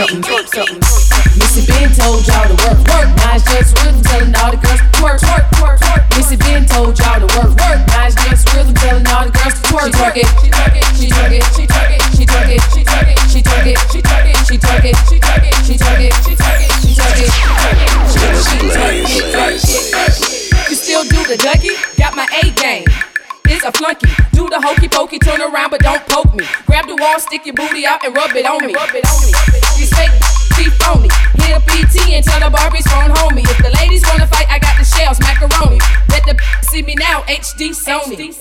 something, 0.00 0.22
twerk 0.22 0.48
something. 0.48 0.80
Missy 1.36 1.66
Ben 1.68 1.92
told 1.92 2.24
y'all 2.24 2.48
to 2.48 2.56
work, 2.64 2.80
work. 2.88 3.08
Now 3.20 3.36
it's 3.36 3.44
just 3.44 3.76
rhythm 3.84 4.00
telling 4.02 4.34
all 4.40 4.50
the 4.50 4.56
girls 4.56 4.80
to 4.80 4.88
twerk, 4.96 5.18
twerk, 5.20 5.44
twerk, 5.60 5.76
twerk. 5.76 6.02
Missy 6.16 6.36
Ben 6.36 6.64
told 6.64 6.96
y'all 6.96 7.20
to 7.20 7.28
work, 7.36 7.52
work. 7.60 7.80
Now 7.92 8.08
it's 8.08 8.16
just 8.16 8.48
rhythm 8.54 8.74
telling 8.80 9.06
all 9.12 9.28
the 9.28 9.32
girls 9.36 9.60
to 9.60 9.62
twerk, 9.68 9.92
twerk 9.92 10.16
it. 10.16 10.28
She 10.40 10.48
twerk 10.48 10.72
it, 10.72 10.86
she 10.96 11.08
twerk 11.12 11.32
it, 11.36 11.44
she 11.52 11.64
twerk 11.68 11.92
it, 11.92 12.00
she 12.16 12.24
twerk 12.24 12.48
it, 12.48 12.62
she 12.72 12.80
twerk 12.80 13.12
it, 13.12 13.20
she 13.28 13.40
twerk 13.44 13.60
it, 13.60 13.76
she 13.76 14.00
twerk 14.00 14.24
it, 14.24 14.38
she 14.48 14.56
twerk 14.56 14.84
it, 14.88 14.96
she 15.04 15.16
twerk 15.20 15.36
it, 15.36 15.60
she 15.68 15.76
twerk 15.76 16.00
it, 16.00 16.16
she 16.16 16.96
twerk 16.96 17.20
it, 17.20 17.20
she 17.20 17.20
twerk 17.20 17.20
it, 17.20 17.66
she 18.20 18.54
twerk 18.54 18.88
it, 18.90 19.04
she 19.04 19.20
twerk 19.28 19.52
it. 19.52 20.70
You 20.70 20.76
still 20.76 21.04
do 21.04 21.20
the 21.28 21.36
Dougie? 21.36 21.76
Got 21.98 22.16
my 22.16 22.26
A 22.42 22.50
game. 22.50 23.09
Is 23.50 23.64
a 23.64 23.72
flunky. 23.72 24.06
Do 24.32 24.48
the 24.48 24.60
hokey 24.60 24.86
pokey, 24.86 25.18
turn 25.18 25.40
around, 25.40 25.70
but 25.70 25.80
don't 25.80 26.06
poke 26.06 26.32
me. 26.36 26.44
Grab 26.66 26.86
the 26.86 26.94
wall, 26.94 27.18
stick 27.18 27.44
your 27.44 27.54
booty 27.54 27.84
out, 27.84 28.04
and 28.04 28.14
rub 28.14 28.30
it 28.36 28.46
on 28.46 28.64
me. 28.64 28.74
These 29.76 29.92
fake 29.92 30.49
be 30.60 30.68
phony. 30.76 31.08
Hit 31.40 31.56
a 31.56 31.60
PT 31.64 32.12
and 32.12 32.24
tell 32.24 32.40
the 32.40 32.52
Barbies 32.52 32.84
phone 32.92 33.08
homie. 33.16 33.48
If 33.48 33.56
the 33.64 33.72
ladies 33.80 34.04
wanna 34.04 34.28
fight, 34.28 34.46
I 34.52 34.60
got 34.60 34.76
the 34.76 34.84
shells, 34.84 35.16
macaroni. 35.20 35.80
Let 36.12 36.28
the 36.28 36.36
see 36.68 36.82
me 36.82 36.94
now, 37.00 37.24
HD 37.24 37.72
Sony. 37.72 38.36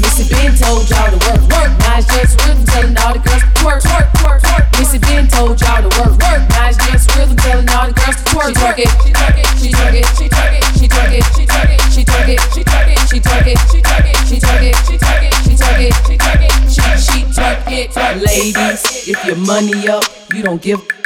Missy 0.00 0.24
Ben 0.32 0.56
told 0.56 0.88
y'all 0.88 1.12
to 1.12 1.20
work, 1.28 1.42
work. 1.52 1.70
Now 1.84 2.00
it's 2.00 2.08
just 2.08 2.40
rhythm 2.40 2.64
telling 2.64 2.96
all 2.96 3.12
the 3.12 3.20
girls 3.20 3.44
to 3.44 3.52
twerk, 3.60 3.80
twerk, 3.84 4.08
twerk, 4.16 4.40
twerk. 4.40 4.64
Missy 4.80 4.98
Ben 4.98 5.28
told 5.28 5.60
y'all 5.60 5.84
to 5.84 5.90
work, 6.00 6.16
work. 6.24 6.42
Now 6.48 6.72
it's 6.72 6.80
just 6.80 7.12
rhythm 7.12 7.36
telling 7.36 7.68
all 7.68 7.86
the 7.86 7.94
girls 7.94 8.16
to 8.16 8.24
twerk, 8.32 8.52
twerk 8.56 8.78
it. 8.80 8.90
She 9.04 9.12
twerk 9.12 9.36
it, 9.36 9.48
she 9.60 9.68
twerk 9.68 9.94
it, 10.00 10.06
she 10.16 10.26
twerk 10.32 10.54
it, 10.56 10.64
she 10.80 10.86
twerk 10.88 11.12
it, 11.12 11.24
she 11.36 11.44
twerk 11.44 11.68
it, 11.68 11.80
she 11.92 12.02
twerk 12.08 12.28
it, 12.28 12.40
she 12.50 12.62
twerk 12.64 12.88
it, 12.88 13.00
she 13.08 13.20
twerk 13.20 13.46
it, 13.46 13.60
she 13.60 13.80
twerk 13.80 14.00
it, 14.00 14.24
she 14.24 14.40
twerk 14.40 14.64
it, 14.64 14.76
she 14.80 14.96
twerk 14.96 15.20
it, 15.20 15.36
she 15.36 15.56
twerk 15.56 15.80
it, 15.80 15.94
she 16.08 16.16
twerk 16.16 16.40
it, 16.40 16.52
she 16.72 16.82
she 17.04 17.20
twerk 17.28 17.68
it. 17.68 18.22
Ladies, 18.24 19.08
if 19.08 19.24
your 19.26 19.36
money 19.36 19.88
up, 19.88 20.04
you 20.32 20.42
don't 20.42 20.62
give. 20.62 20.99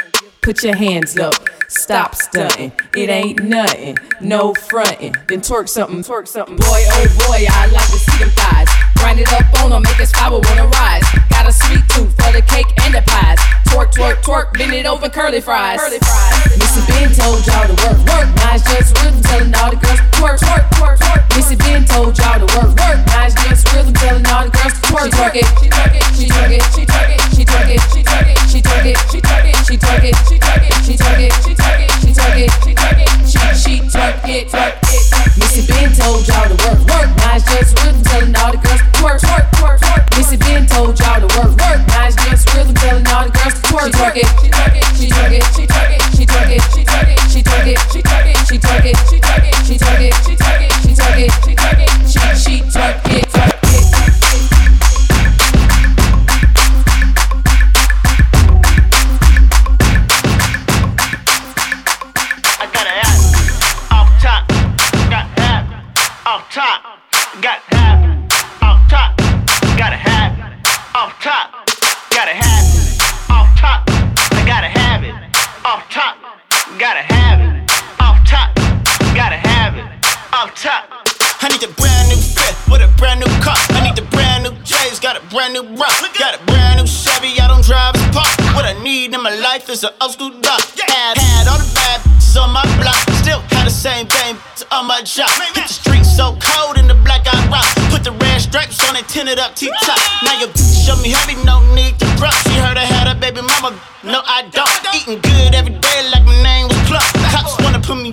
Put 0.45 0.61
your 0.61 0.75
hands 0.75 1.17
up. 1.17 1.33
Stop 1.67 2.13
stunting. 2.13 2.71
It 2.95 3.09
ain't 3.09 3.41
nothing. 3.41 3.97
No 4.21 4.53
frontin'. 4.53 5.13
Then 5.27 5.41
twerk 5.41 5.67
something, 5.67 6.03
twerk 6.03 6.27
something. 6.27 6.55
Boy, 6.57 6.85
oh 6.85 7.07
boy, 7.25 7.49
I 7.49 7.65
like 7.73 7.89
to 7.89 7.97
see 7.97 8.19
them 8.19 8.29
thighs. 8.29 8.69
Grind 9.01 9.19
it 9.19 9.33
up 9.33 9.41
on 9.63 9.73
on 9.73 9.77
'em, 9.77 9.81
make 9.81 9.99
us 9.99 10.11
power 10.11 10.39
wanna 10.39 10.67
rise. 10.67 11.01
Got 11.31 11.47
a 11.47 11.51
sweet 11.51 11.81
tooth 11.89 12.13
for 12.21 12.31
the 12.31 12.43
cake 12.43 12.69
and 12.85 12.93
the 12.93 13.01
pies. 13.07 13.39
Twerk, 13.73 13.91
twerk, 13.91 14.21
twerk, 14.21 14.53
bend 14.53 14.73
it 14.73 14.85
over 14.85 15.09
curly 15.09 15.41
fries. 15.41 15.79
Curly 15.79 15.97
fries. 15.97 16.57
Missy 16.61 16.81
Ben 16.93 17.09
told 17.09 17.41
y'all 17.47 17.65
to 17.65 17.73
work, 17.81 17.97
work. 18.05 18.29
Now 18.37 18.53
it's 18.53 18.63
just 18.69 18.93
rhythm 19.01 19.21
telling 19.23 19.55
all 19.55 19.71
the 19.71 19.77
girls 19.77 19.99
twerk, 20.13 20.37
twerk, 20.45 20.69
twerk, 20.77 20.97
twerk. 20.99 21.35
Missy 21.35 21.55
Ben 21.55 21.85
told 21.85 22.15
y'all 22.19 22.37
to 22.37 22.45
work, 22.53 22.69
work. 22.69 23.01
Now 23.07 23.24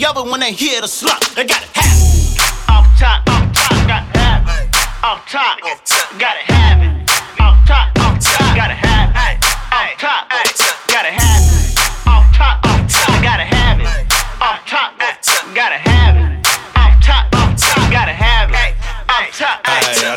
wanna 0.02 0.14
put 0.14 0.18
me 0.18 0.20
over 0.20 0.30
when 0.30 0.40
they 0.40 0.52
hear 0.52 0.80
the 0.80 0.88
slump. 0.88 1.20
They 1.34 1.44
got 1.44 1.62
it 1.62 1.68
half. 1.74 2.70
Off 2.70 2.98
top, 2.98 3.28
off 3.28 3.52
top, 3.52 3.88
got 3.88 4.02
it 4.02 4.16
half. 4.16 5.04
Off 5.04 5.28
top, 5.28 5.60
got 6.18 6.36
it. 6.36 6.50
Off 7.40 7.66
top, 7.66 7.98
off 7.98 8.20
top, 8.20 8.56
got 8.56 8.70
it 8.70 8.76
half. 8.76 9.12
Off 9.72 9.98
top, 9.98 10.28
got 10.88 11.06
it 11.06 11.12
half. 11.12 11.71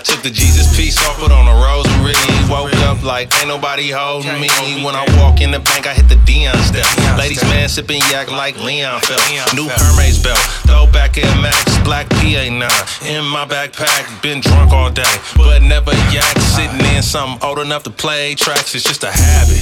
Took 0.06 0.22
the 0.22 0.30
Jesus 0.30 0.70
piece 0.78 1.01
off, 1.10 1.18
put 1.18 1.32
on 1.32 1.47
a 1.49 1.56
rosary. 1.58 2.14
Woke 2.47 2.74
up 2.86 3.01
like 3.03 3.34
ain't 3.39 3.47
nobody 3.47 3.89
holding 3.89 4.39
me. 4.39 4.49
When 4.86 4.93
I 4.93 5.03
walk 5.18 5.41
in 5.41 5.49
the 5.49 5.60
bank, 5.60 5.88
I 5.88 5.93
hit 5.93 6.08
the 6.08 6.16
Deion 6.30 6.53
step. 6.62 6.86
Ladies 7.18 7.41
man 7.43 7.68
sipping 7.68 8.01
yak 8.14 8.30
like 8.30 8.56
Leon 8.62 9.01
Phelps. 9.01 9.53
New 9.56 9.68
Hermes 9.68 10.22
belt, 10.22 10.38
throw 10.70 10.86
back 10.91 11.18
Air 11.18 11.26
Max, 11.41 11.58
black 11.84 12.08
PA9 12.22 12.62
in 13.10 13.26
my 13.26 13.45
backpack. 13.45 14.22
Been 14.22 14.41
drunk 14.41 14.72
all 14.72 14.91
day, 14.91 15.16
but 15.36 15.64
never 15.64 15.91
yak. 16.14 16.38
Sitting 16.53 16.86
in 16.95 17.01
something 17.01 17.41
old 17.41 17.58
enough 17.58 17.82
to 17.84 17.89
play 17.89 18.36
tracks. 18.36 18.76
It's 18.76 18.84
just 18.84 19.03
a 19.03 19.12
habit. 19.12 19.58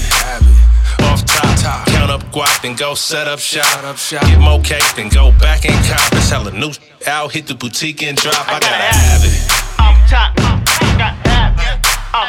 Off 1.07 1.23
top, 1.23 1.57
top, 1.57 1.87
count 1.87 2.11
up 2.11 2.21
guap, 2.33 2.61
then 2.61 2.75
go 2.75 2.95
set 2.95 3.27
up 3.27 3.39
shop. 3.39 3.65
Get 4.11 4.39
more 4.39 4.59
cake, 4.59 4.83
then 4.97 5.07
go 5.07 5.31
back 5.39 5.63
and 5.65 5.85
cop. 5.85 6.11
It's 6.13 6.29
hella 6.29 6.51
new 6.51 6.71
out, 7.07 7.31
hit 7.31 7.47
the 7.47 7.55
boutique 7.55 8.03
and 8.03 8.17
drop. 8.17 8.47
I 8.47 8.59
gotta 8.59 8.75
have 8.75 9.23
it. 9.23 9.72
Off 10.03 10.09
top, 10.09 10.35
gotta 10.35 11.15
have 11.29 11.55
it. 11.57 11.79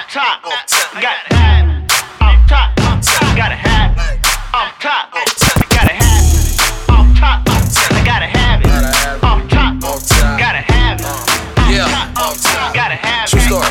Top, 0.09 0.43
gotta 0.95 1.35
have 1.35 1.67
it. 1.69 1.91
Top, 2.49 2.71
gotta 3.37 3.57
have 3.57 3.99
it. 3.99 4.27
Off 4.55 4.79
top, 4.79 5.11
gotta 5.71 5.91
have 5.91 6.23
it. 6.23 6.55
Off 6.89 7.19
top, 7.19 7.45
gotta 8.05 8.27
have 8.27 8.61
it. 8.63 8.71
Off 9.25 9.49
top, 9.49 9.75
gotta 10.39 10.63
have 10.63 11.01
it. 11.01 11.07
Yeah. 11.69 12.15
Gotta 12.73 12.95
have 12.95 13.27
it. 13.27 13.31
True 13.31 13.41
story. 13.41 13.67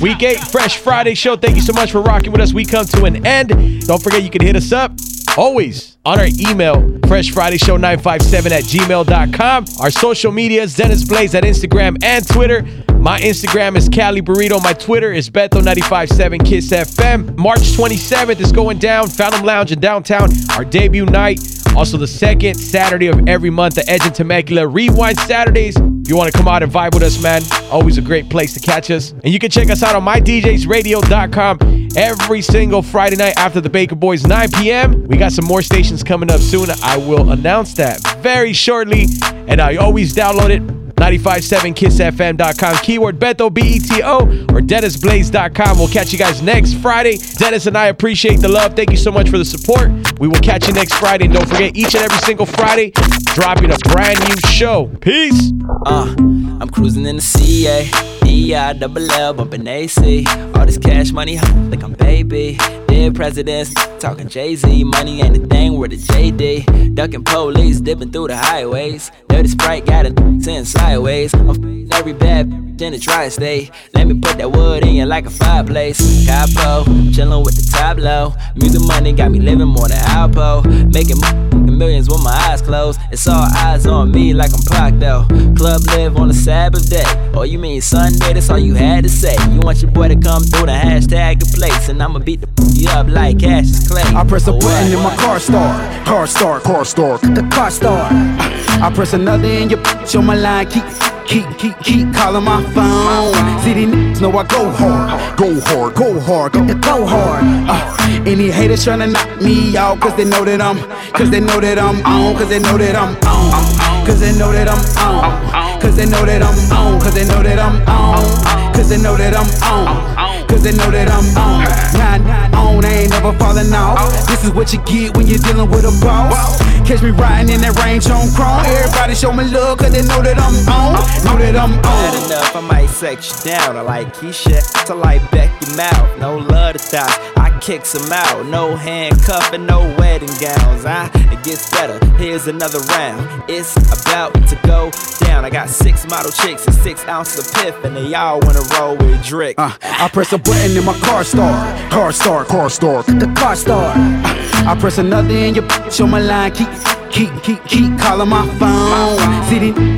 Week 0.00 0.22
8, 0.22 0.38
Fresh 0.38 0.78
Friday 0.78 1.12
show. 1.12 1.36
Thank 1.36 1.56
you 1.56 1.62
so 1.62 1.74
much 1.74 1.92
for 1.92 2.00
rocking 2.00 2.32
with 2.32 2.40
us. 2.40 2.54
We 2.54 2.64
come 2.64 2.86
to 2.86 3.04
an 3.04 3.26
end. 3.26 3.50
Don't 3.86 4.02
forget 4.02 4.22
you 4.22 4.30
can 4.30 4.40
hit 4.40 4.56
us 4.56 4.72
up 4.72 4.92
always 5.36 5.96
on 6.04 6.18
our 6.18 6.26
email, 6.26 6.76
freshfridayshow957 7.08 8.50
at 8.50 8.64
gmail.com. 8.64 9.64
Our 9.80 9.90
social 9.90 10.32
medias, 10.32 10.74
Dennis 10.74 11.04
Blaze 11.04 11.34
at 11.34 11.44
Instagram 11.44 12.02
and 12.02 12.26
Twitter. 12.26 12.62
My 12.94 13.20
Instagram 13.20 13.76
is 13.76 13.88
Cali 13.88 14.20
Burrito. 14.20 14.62
My 14.62 14.72
Twitter 14.72 15.12
is 15.12 15.30
Beto957 15.30 16.44
Kiss 16.44 16.70
FM. 16.70 17.36
March 17.38 17.60
27th 17.60 18.40
is 18.40 18.52
going 18.52 18.78
down. 18.78 19.08
Phantom 19.08 19.42
Lounge 19.42 19.72
in 19.72 19.80
downtown. 19.80 20.28
Our 20.52 20.64
debut 20.64 21.06
night. 21.06 21.40
Also, 21.76 21.96
the 21.96 22.06
second 22.06 22.56
Saturday 22.56 23.06
of 23.06 23.28
every 23.28 23.50
month, 23.50 23.74
the 23.74 23.88
Edge 23.88 24.02
and 24.04 24.14
Temecula 24.14 24.66
Rewind 24.66 25.18
Saturdays. 25.20 25.76
If 25.76 26.08
you 26.08 26.16
want 26.16 26.32
to 26.32 26.36
come 26.36 26.48
out 26.48 26.62
and 26.62 26.72
vibe 26.72 26.94
with 26.94 27.02
us, 27.02 27.22
man, 27.22 27.42
always 27.70 27.98
a 27.98 28.02
great 28.02 28.28
place 28.28 28.52
to 28.54 28.60
catch 28.60 28.90
us. 28.90 29.12
And 29.12 29.32
you 29.32 29.38
can 29.38 29.50
check 29.50 29.70
us 29.70 29.82
out 29.82 29.94
on 29.94 30.04
mydjsradio.com 30.04 31.88
every 31.96 32.42
single 32.42 32.82
Friday 32.82 33.16
night 33.16 33.34
after 33.36 33.60
the 33.60 33.70
Baker 33.70 33.94
Boys 33.94 34.26
9 34.26 34.50
p.m. 34.52 35.04
We 35.04 35.16
got 35.16 35.32
some 35.32 35.44
more 35.44 35.62
stations 35.62 36.02
coming 36.02 36.30
up 36.30 36.40
soon. 36.40 36.68
I 36.82 36.96
will 36.96 37.30
announce 37.30 37.74
that 37.74 38.00
very 38.18 38.52
shortly. 38.52 39.06
And 39.46 39.60
I 39.60 39.76
always 39.76 40.14
download 40.14 40.50
it 40.50 40.79
957kissfm.com, 41.00 42.76
keyword 42.82 43.18
Beto, 43.18 43.52
B 43.52 43.62
E 43.62 43.78
T 43.78 44.02
O, 44.02 44.18
or 44.20 44.60
DennisBlaze.com. 44.60 45.78
We'll 45.78 45.88
catch 45.88 46.12
you 46.12 46.18
guys 46.18 46.42
next 46.42 46.74
Friday. 46.74 47.16
Dennis 47.38 47.66
and 47.66 47.76
I 47.76 47.86
appreciate 47.86 48.40
the 48.40 48.48
love. 48.48 48.76
Thank 48.76 48.90
you 48.90 48.98
so 48.98 49.10
much 49.10 49.30
for 49.30 49.38
the 49.38 49.44
support. 49.44 49.90
We 50.20 50.28
will 50.28 50.40
catch 50.40 50.68
you 50.68 50.74
next 50.74 50.94
Friday. 50.94 51.24
And 51.24 51.34
don't 51.34 51.48
forget, 51.48 51.74
each 51.74 51.94
and 51.94 52.04
every 52.04 52.18
single 52.18 52.44
Friday, 52.44 52.92
dropping 53.34 53.72
a 53.72 53.78
brand 53.78 54.20
new 54.28 54.36
show. 54.50 54.90
Peace. 55.00 55.52
Uh, 55.86 56.14
I'm 56.18 56.68
cruising 56.68 57.06
in 57.06 57.16
the 57.16 57.22
CA. 57.22 57.88
DI, 58.30 58.72
double 58.74 59.10
L, 59.10 59.34
bumping 59.34 59.66
AC. 59.66 60.24
All 60.54 60.64
this 60.64 60.78
cash 60.78 61.10
money, 61.10 61.38
like 61.70 61.82
I'm 61.82 61.94
baby. 61.94 62.58
Dead 62.86 63.14
presidents, 63.14 63.74
talking 63.98 64.28
Jay 64.28 64.54
Z. 64.54 64.84
Money 64.84 65.20
ain't 65.20 65.36
a 65.36 65.46
thing, 65.46 65.74
we're 65.74 65.88
the 65.88 65.96
JD. 65.96 66.94
Ducking 66.94 67.24
police, 67.24 67.80
dipping 67.80 68.12
through 68.12 68.28
the 68.28 68.36
highways. 68.36 69.10
Dirty 69.28 69.48
Sprite 69.48 69.84
got 69.84 70.06
it 70.06 70.18
sitting 70.42 70.64
sideways. 70.90 71.32
I'm 71.34 71.50
f***ing 71.50 71.88
every 71.92 72.12
bad 72.12 72.46
in 72.82 72.92
the 72.92 72.98
tri 72.98 73.28
state. 73.28 73.70
Let 73.94 74.08
me 74.08 74.14
put 74.14 74.38
that 74.38 74.50
wood 74.50 74.84
in 74.84 74.94
you 74.94 75.04
like 75.06 75.26
a 75.26 75.30
fireplace. 75.30 76.00
Capo, 76.26 76.84
chillin' 77.14 77.44
with 77.44 77.54
the 77.54 77.66
top 77.70 77.98
low. 77.98 78.34
Music 78.56 78.82
money 78.82 79.12
got 79.12 79.30
me 79.30 79.38
living 79.38 79.68
more 79.68 79.88
than 79.88 79.98
Alpo. 79.98 80.64
Making 80.92 81.22
m- 81.22 81.59
millions 81.80 82.10
with 82.10 82.22
my 82.22 82.30
eyes 82.30 82.60
closed. 82.60 83.00
It's 83.10 83.26
all 83.26 83.48
eyes 83.56 83.86
on 83.86 84.12
me 84.12 84.34
like 84.34 84.52
I'm 84.52 84.62
Pac 84.70 85.00
though. 85.00 85.24
Club 85.56 85.80
live 85.96 86.18
on 86.18 86.28
a 86.28 86.34
Sabbath 86.34 86.90
day. 86.90 87.10
Oh, 87.34 87.44
you 87.44 87.58
mean 87.58 87.80
Sunday? 87.80 88.34
That's 88.34 88.50
all 88.50 88.58
you 88.58 88.74
had 88.74 89.04
to 89.04 89.10
say. 89.10 89.34
You 89.50 89.60
want 89.60 89.80
your 89.80 89.90
boy 89.90 90.08
to 90.08 90.16
come 90.16 90.42
through 90.42 90.66
the 90.66 90.72
hashtag 90.72 91.40
the 91.40 91.50
place. 91.56 91.88
And 91.88 92.02
I'ma 92.02 92.18
beat 92.18 92.42
the 92.42 92.48
you 92.74 92.90
up 92.90 93.08
like 93.08 93.40
Cassius 93.40 93.88
Clay. 93.88 94.02
I 94.02 94.24
press 94.24 94.46
a 94.46 94.52
Oh, 94.52 94.58
button 94.58 94.92
and 94.92 95.02
my 95.02 95.16
car 95.16 95.40
start. 95.40 96.06
Car 96.06 96.26
start, 96.26 96.62
car 96.62 96.84
start, 96.84 97.22
the 97.22 97.48
car 97.50 97.70
start. 97.70 98.12
I 98.12 98.92
press 98.94 99.14
another 99.14 99.48
and 99.48 99.70
your 99.70 99.82
show 100.06 100.20
my 100.20 100.34
line 100.34 100.68
keep. 100.68 101.09
Keep, 101.30 101.58
keep, 101.58 101.78
keep 101.78 102.12
calling 102.12 102.42
my 102.42 102.60
phone. 102.74 103.32
See 103.62 103.72
these 103.72 103.88
niggas 103.88 104.20
know 104.20 104.36
I 104.36 104.42
go 104.48 104.68
hard, 104.68 105.38
go 105.38 105.60
hard, 105.60 105.94
go 105.94 106.18
hard, 106.18 106.52
go, 106.52 106.66
go 106.66 107.06
hard. 107.06 107.44
Uh, 107.70 108.26
any 108.26 108.50
haters 108.50 108.84
tryna 108.84 109.12
knock 109.12 109.40
me 109.40 109.76
out, 109.76 110.00
cause 110.00 110.16
they 110.16 110.24
know 110.24 110.44
that 110.44 110.60
I'm, 110.60 110.76
cause 111.12 111.30
they 111.30 111.38
know 111.38 111.60
that 111.60 111.78
I'm 111.78 112.04
on, 112.04 112.34
cause 112.34 112.48
they 112.48 112.58
know 112.58 112.76
that 112.78 112.96
I'm 112.96 113.14
on, 113.24 113.89
Oh, 114.00 114.04
oh. 114.06 114.08
cause 114.08 114.20
they 114.20 114.32
know 114.32 114.52
that 114.52 114.68
I'm 114.68 114.82
on, 115.02 115.80
cause 115.80 115.94
they 115.96 116.06
know 116.06 116.24
that 116.24 116.42
I'm 116.42 116.56
on, 116.72 116.96
oh, 116.96 117.00
cause 117.04 117.14
they 117.14 117.24
know 117.26 117.42
that 117.42 117.58
I'm 117.58 117.76
on, 117.90 118.72
cause 118.74 118.88
they 118.88 118.96
know 118.98 119.16
that 119.16 119.34
I'm 119.34 119.48
on, 119.60 120.48
cause 120.48 120.62
they 120.62 120.72
know 120.72 120.90
that 120.90 121.08
I'm 121.10 121.24
on. 121.36 121.64
Nah, 121.96 122.58
on, 122.58 122.84
I 122.84 123.04
ain't 123.04 123.10
never 123.10 123.32
falling 123.38 123.72
off. 123.72 124.10
This 124.26 124.44
is 124.44 124.52
what 124.52 124.72
you 124.72 124.80
get 124.84 125.16
when 125.16 125.26
you're 125.26 125.38
dealing 125.38 125.70
with 125.70 125.84
a 125.84 125.92
boss. 126.04 126.58
Catch 126.88 127.02
me 127.02 127.10
riding 127.10 127.54
in 127.54 127.60
that 127.60 127.76
range 127.84 128.08
on 128.08 128.28
chrome. 128.32 128.64
Everybody 128.64 129.14
show 129.14 129.32
me 129.32 129.44
love, 129.44 129.78
cause 129.78 129.92
they 129.92 130.02
know 130.02 130.22
that 130.22 130.38
I'm 130.40 130.56
on, 130.68 131.00
know 131.24 131.36
that 131.40 131.56
I'm 131.56 131.80
Bad 131.82 132.14
on. 132.14 132.24
enough, 132.24 132.56
I 132.56 132.60
might 132.60 132.90
sex 132.90 133.44
you 133.44 133.52
down. 133.52 133.76
I 133.76 133.82
like 133.82 134.14
Keisha, 134.16 134.60
I 134.90 134.94
like 134.94 135.22
Becky 135.30 135.76
Mouth. 135.76 136.08
No 136.18 136.36
love 136.36 136.76
to 136.76 137.00
I 137.36 137.39
kicks 137.60 137.92
them 137.92 138.10
out. 138.12 138.46
No 138.46 138.74
handcuffing, 138.74 139.66
no 139.66 139.80
wedding 139.98 140.30
gowns. 140.40 140.84
Ah, 140.86 141.10
it 141.14 141.42
gets 141.44 141.70
better. 141.70 142.04
Here's 142.16 142.46
another 142.46 142.80
round. 142.80 143.44
It's 143.48 143.76
about 143.76 144.32
to 144.48 144.58
go 144.66 144.90
down. 145.20 145.44
I 145.44 145.50
got 145.50 145.68
six 145.68 146.06
model 146.08 146.32
chicks 146.32 146.66
and 146.66 146.74
six 146.74 147.04
ounces 147.06 147.46
of 147.46 147.54
piff, 147.54 147.84
and 147.84 147.94
they 147.96 148.14
all 148.14 148.40
wanna 148.40 148.62
roll 148.78 148.96
with 148.96 149.22
Drick. 149.22 149.54
Uh, 149.58 149.76
I 149.82 150.08
press 150.08 150.32
a 150.32 150.38
button 150.38 150.76
and 150.76 150.86
my 150.86 150.98
car 151.00 151.24
start. 151.24 151.90
Car 151.90 152.12
start, 152.12 152.48
car 152.48 152.70
start, 152.70 153.06
the 153.06 153.32
car 153.36 153.54
start. 153.56 153.96
Uh, 153.96 154.70
I 154.70 154.76
press 154.78 154.98
another 154.98 155.34
and 155.34 155.56
your 155.56 155.66
bitch 155.66 156.02
on 156.02 156.10
my 156.10 156.20
line 156.20 156.52
keep. 156.52 156.89
Keep, 157.10 157.42
keep, 157.42 157.64
keep 157.64 157.98
calling 157.98 158.28
my 158.28 158.46
phone. 158.58 159.40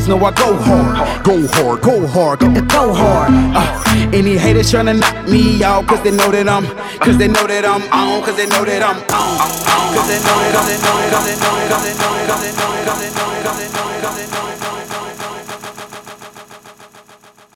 Niggas 0.02 0.08
know 0.08 0.24
I 0.24 0.32
go 0.32 0.56
hard, 0.56 1.24
go 1.24 1.46
hard, 1.46 1.80
go 1.82 2.06
hard, 2.06 2.40
go, 2.40 2.52
go 2.66 2.92
hard. 2.92 3.30
Uh, 3.54 4.10
any 4.12 4.36
haters 4.36 4.72
tryna 4.72 4.98
knock 4.98 5.28
me 5.28 5.62
out, 5.62 5.86
cause 5.86 6.02
they 6.02 6.10
know 6.10 6.30
that 6.32 6.48
I'm, 6.48 6.66
cause 6.98 7.18
they 7.18 7.28
know 7.28 7.46
that 7.46 7.64
I'm 7.64 7.82
on, 7.92 8.24
cause 8.24 8.36
they 8.36 8.46
know 8.46 8.64
that 8.64 8.82
I'm 8.82 8.96
on, 8.96 9.38
cause 9.94 10.08
they 10.08 10.18
know 10.18 10.38
that 10.42 10.56
I'm, 10.58 10.66
they 10.66 10.78
know 10.82 10.98
that 11.10 11.22
they 11.22 11.36
know 11.38 11.54
that 11.54 11.70
I'm, 11.70 11.82
they 11.84 11.94
know 11.94 12.16
that 12.26 12.40
they 12.42 12.50
know 12.50 12.72
that 12.82 12.98
they 12.98 13.12
know 13.14 13.30
that 13.42 13.56
they 13.56 13.68
know 13.70 14.00
that 14.02 14.16
they 14.16 14.26
know 14.26 14.46
that. 14.48 14.51